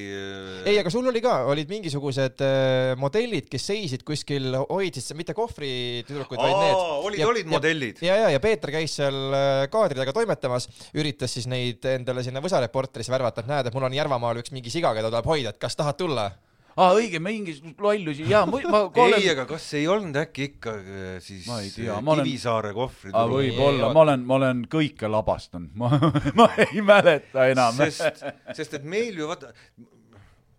[0.65, 6.39] ei, aga sul oli ka, olid mingisugused äh, modellid, kes seisid kuskil, hoidsid mitte kohvritüdrukuid,
[6.39, 6.77] vaid need.
[7.09, 8.01] olid, olid modellid.
[8.05, 10.67] ja, ja, ja Peeter käis seal äh, kaadri taga toimetamas,
[10.97, 14.71] üritas siis neid endale sinna võsareporterisse värvata, et näed, et mul on Järvamaal üks mingi
[14.73, 16.25] siga, keda tuleb hoida, et kas tahad tulla?
[16.73, 21.09] aa, õige, mingisugust lollusi, jaa, ma ei, olen, aga kas ei olnud äkki ikka äh,
[21.23, 23.17] siis Ma ei tea, äh, ma olen- Kivisaare kohvrid?
[23.33, 25.91] võib-olla, ma olen, ma olen kõike labastanud, ma,
[26.39, 27.77] ma ei mäleta enam.
[27.77, 28.25] sest,
[28.57, 29.53] sest et meil ju vaata,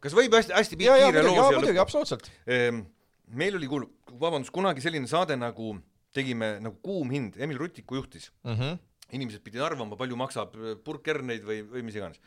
[0.00, 1.82] kas võib hästi, hästi ja, kiire loo ja siia lõppu?
[1.82, 2.30] absoluutselt.
[3.34, 3.90] meil oli kuul-,
[4.20, 5.74] vabandust, kunagi selline saade nagu
[6.14, 8.30] tegime nagu Kuum hind, Emil Rutiku juhtis.
[8.46, 8.78] Mm -hmm.
[9.12, 12.20] inimesed pidid arvama, palju maksab äh, purk kerneid või, või mis iganes.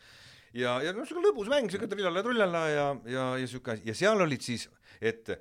[0.53, 3.81] ja, ja noh, siuke lõbus mäng, siuke trillale-trullale ja, ja, ja asi.
[3.87, 4.67] Ja seal olid siis,
[5.01, 5.33] et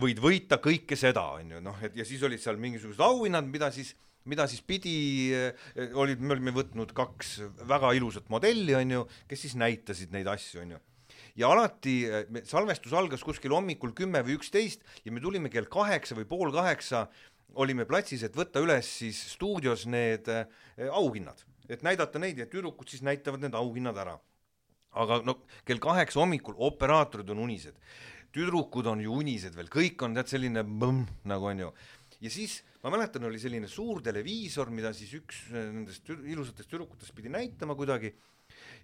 [0.00, 3.96] võid võita kõike seda, onju, noh, et ja siis olid seal mingisugused auhinnad, mida siis
[4.30, 5.34] mida siis pidi,
[5.98, 10.78] olid, me olime võtnud kaks väga ilusat modelli, onju, kes siis näitasid neid asju, onju
[11.38, 16.16] ja alati eh, salvestus algas kuskil hommikul kümme või üksteist ja me tulime kell kaheksa
[16.18, 17.06] või pool kaheksa
[17.60, 20.46] olime platsis, et võtta üles siis stuudios need äh,
[20.88, 21.42] auhinnad,
[21.72, 24.18] et näidata neid ja tüdrukud siis näitavad need auhinnad ära.
[24.92, 27.78] aga no kell kaheksa hommikul operaatorid on unised,
[28.32, 31.72] tüdrukud on ju unised veel, kõik on tead selline põmm nagu onju.
[32.20, 36.70] ja siis ma mäletan, oli selline suur televiisor, mida siis üks äh, nendest tü- ilusatest
[36.70, 38.12] tüdrukutest pidi näitama kuidagi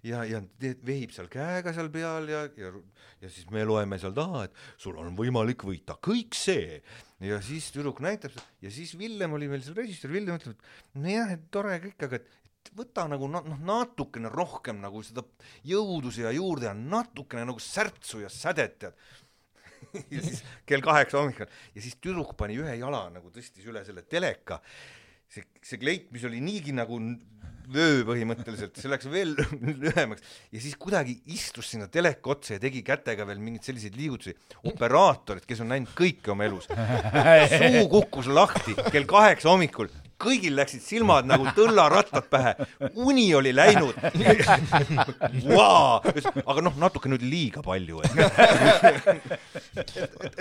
[0.05, 0.41] ja, ja
[0.85, 2.71] vehib seal käega seal peal ja, ja,
[3.21, 6.79] ja siis me loeme seal taha, et sul on võimalik võita kõik see.
[7.23, 11.33] ja siis tüdruk näitab ja siis Villem oli meil seal režissöör, Villem ütleb, et nojah,
[11.35, 12.35] et tore kõik, aga et
[12.77, 15.23] võta nagu na- noh, natukene rohkem nagu seda
[15.67, 18.93] jõudu siia juurde ja natukene nagu särtsu ja sädet tead.
[20.13, 21.49] ja siis kell kaheksa hommikul.
[21.75, 24.59] Ja siis tüdruk pani ühe jala nagu tõstis üle selle teleka.
[25.29, 26.97] See, see kleit, mis oli niigi nagu
[27.69, 29.35] vöö põhimõtteliselt, see läks veel
[29.83, 30.25] lühemaks.
[30.49, 34.33] Ja siis kuidagi istus sinna teleka otsa ja tegi kätega veel mingeid selliseid liigutusi.
[34.65, 36.65] operaatorid, kes on näinud kõike oma elus,
[37.53, 42.53] suu kukkus lahti kell kaheksa hommikul, kõigil läksid silmad nagu tõllarattad pähe,
[42.99, 43.95] uni oli läinud
[45.47, 46.03] wow!.
[46.45, 48.11] aga noh, natuke nüüd liiga palju, et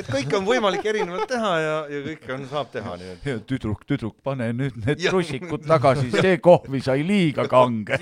[0.02, 3.84] et kõike on võimalik erinevalt teha ja, ja kõike on, saab teha nii et tüdruk,
[3.88, 8.00] tüdruk, pane nüüd need trussikud tagasi, see kohvi sai liiga kange.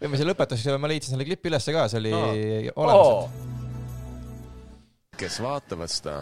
[0.00, 2.72] võime selle lõpetuseks, ma leidsin selle klipi ülesse ka, see oli Oo.
[2.84, 3.53] olemas.
[5.18, 6.14] Kes vaatavad seda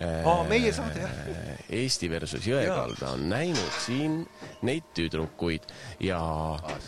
[0.00, 1.10] Aa, meie saade, jah.
[1.28, 4.20] äh, Eesti versus Jõekalda on näinud siin
[4.66, 5.66] neid tüdrukuid
[6.04, 6.20] ja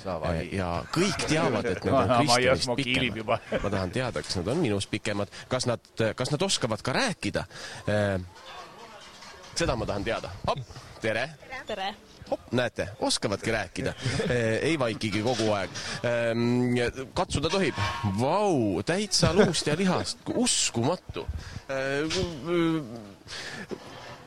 [0.05, 0.49] vali.
[0.57, 3.51] ja kõik teavad, et nad on Kristjanist pikemad.
[3.63, 7.45] ma tahan teada, kas nad on minust pikemad, kas nad, kas nad oskavad ka rääkida.
[9.55, 10.33] seda ma tahan teada.
[11.03, 11.27] Tere
[11.67, 11.95] tere.
[12.31, 13.95] hopp, näete, oskavadki rääkida,
[14.63, 15.71] ei vaikigi kogu aeg.
[17.15, 17.79] katsuda tohib?
[18.21, 21.27] Vau, täitsa luust ja lihast, uskumatu.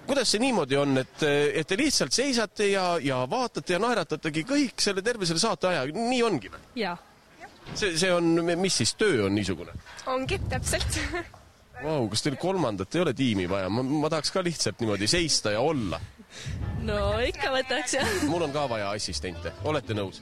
[0.06, 1.24] kuidas see niimoodi on, et,
[1.54, 5.88] et te lihtsalt seisate ja, ja vaatate ja naeratategi kõik selle terve selle saate aja,
[5.96, 6.68] nii ongi või?
[6.82, 6.98] jaa,
[7.74, 9.74] see, see on, mis siis töö on niisugune?
[10.12, 11.02] ongi täpselt.
[11.84, 15.52] Vau, kas teil kolmandat ei ole tiimi vaja, ma, ma tahaks ka lihtsalt niimoodi seista
[15.52, 16.00] ja olla.
[16.86, 18.16] No ikka võtaks jah.
[18.30, 20.22] mul on ka vaja assistente, olete nõus?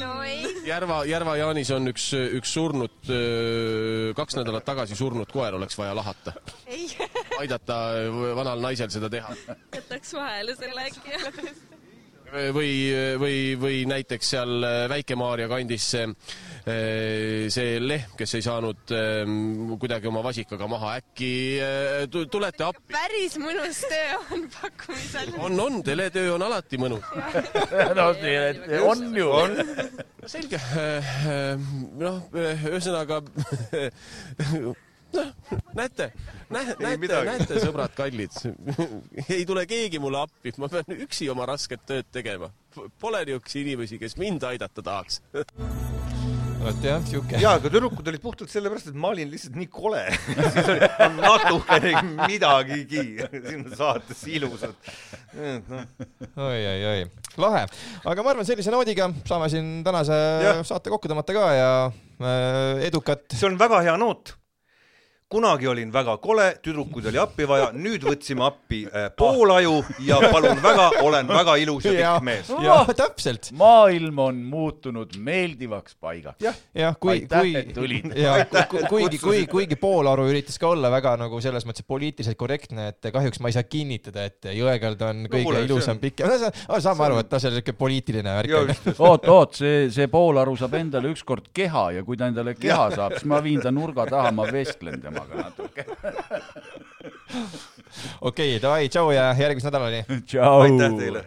[0.00, 0.44] no ei.
[0.66, 3.10] Järva, Järva Jaanis on üks, üks surnud,
[4.16, 6.34] kaks nädalat tagasi surnud koer oleks vaja lahata.
[6.66, 6.88] ei,
[7.38, 7.80] aidata
[8.38, 9.34] vanal naisel seda teha.
[9.76, 11.56] võtaks vahele selle äkki.
[12.54, 12.72] või,
[13.20, 16.06] või, või näiteks seal Väike-Maarja kandis see,
[17.52, 21.30] see lehm, kes ei saanud ähm, kuidagi oma vasikaga maha, äkki
[21.64, 22.84] äh, tu- tulete appi?
[22.92, 25.32] päris mõnus töö on pakkumisel.
[25.38, 27.04] on, on, teletöö on alati mõnus.
[27.98, 28.10] no
[28.88, 29.30] on ju.
[30.32, 30.60] selge,
[31.98, 33.22] noh, ühesõnaga
[35.16, 35.30] noh,
[35.78, 36.10] näete,
[36.52, 36.76] näete,
[37.30, 38.34] näete, sõbrad kallid,
[39.34, 42.52] ei tule keegi mulle appi, ma pean üksi oma rasket tööd tegema.
[43.00, 45.22] Pole niisuguseid inimesi, kes mind aidata tahaks.
[46.58, 47.38] vot jah, siuke.
[47.40, 50.02] jaa, aga tüdrukud olid puhtalt sellepärast, et ma olin lihtsalt nii kole.
[50.54, 50.88] siis oli
[51.20, 54.90] natukenegi midagigi siin saates ilusat.
[55.70, 55.84] noh,
[56.48, 57.06] oi-oi-oi,
[57.40, 57.64] lahe.
[58.04, 60.62] aga ma arvan, sellise noodiga saame siin tänase Jah.
[60.66, 64.34] saate kokku tõmmata ka ja äh, edukat see on väga hea noot.
[65.28, 70.60] Kunagi olin väga kole, tüdrukuid oli appi vaja, nüüd võtsime appi äh, poolaju ja palun
[70.64, 73.50] väga, olen väga ilus ja ja pikk mees., ja täpselt.
[73.60, 76.40] maailm on muutunud meeldivaks paigaks.
[76.40, 78.08] jah, kui, Aitäh, kui et tulid.
[78.24, 81.84] ja Aitäh, ku- et kuigi, kui, kuigi Poolaru üritas ka olla väga nagu selles mõttes
[81.84, 86.24] poliitiliselt korrektne, et kahjuks ma ei saa kinnitada, et Jõekald on kõige see ilusam pikk,
[86.80, 90.56] saame aru, et see on siuke poliitiline värk ja on oot, oot, see, see poolaru
[90.56, 94.08] saab endale ükskord keha ja kui ta endale keha saab, siis ma viin ta nurga
[94.08, 95.84] taha, ma vestlen temaga natuke.
[98.28, 100.04] okei, davai, tšau ja järgmise nädalani.
[100.44, 101.24] aitäh teile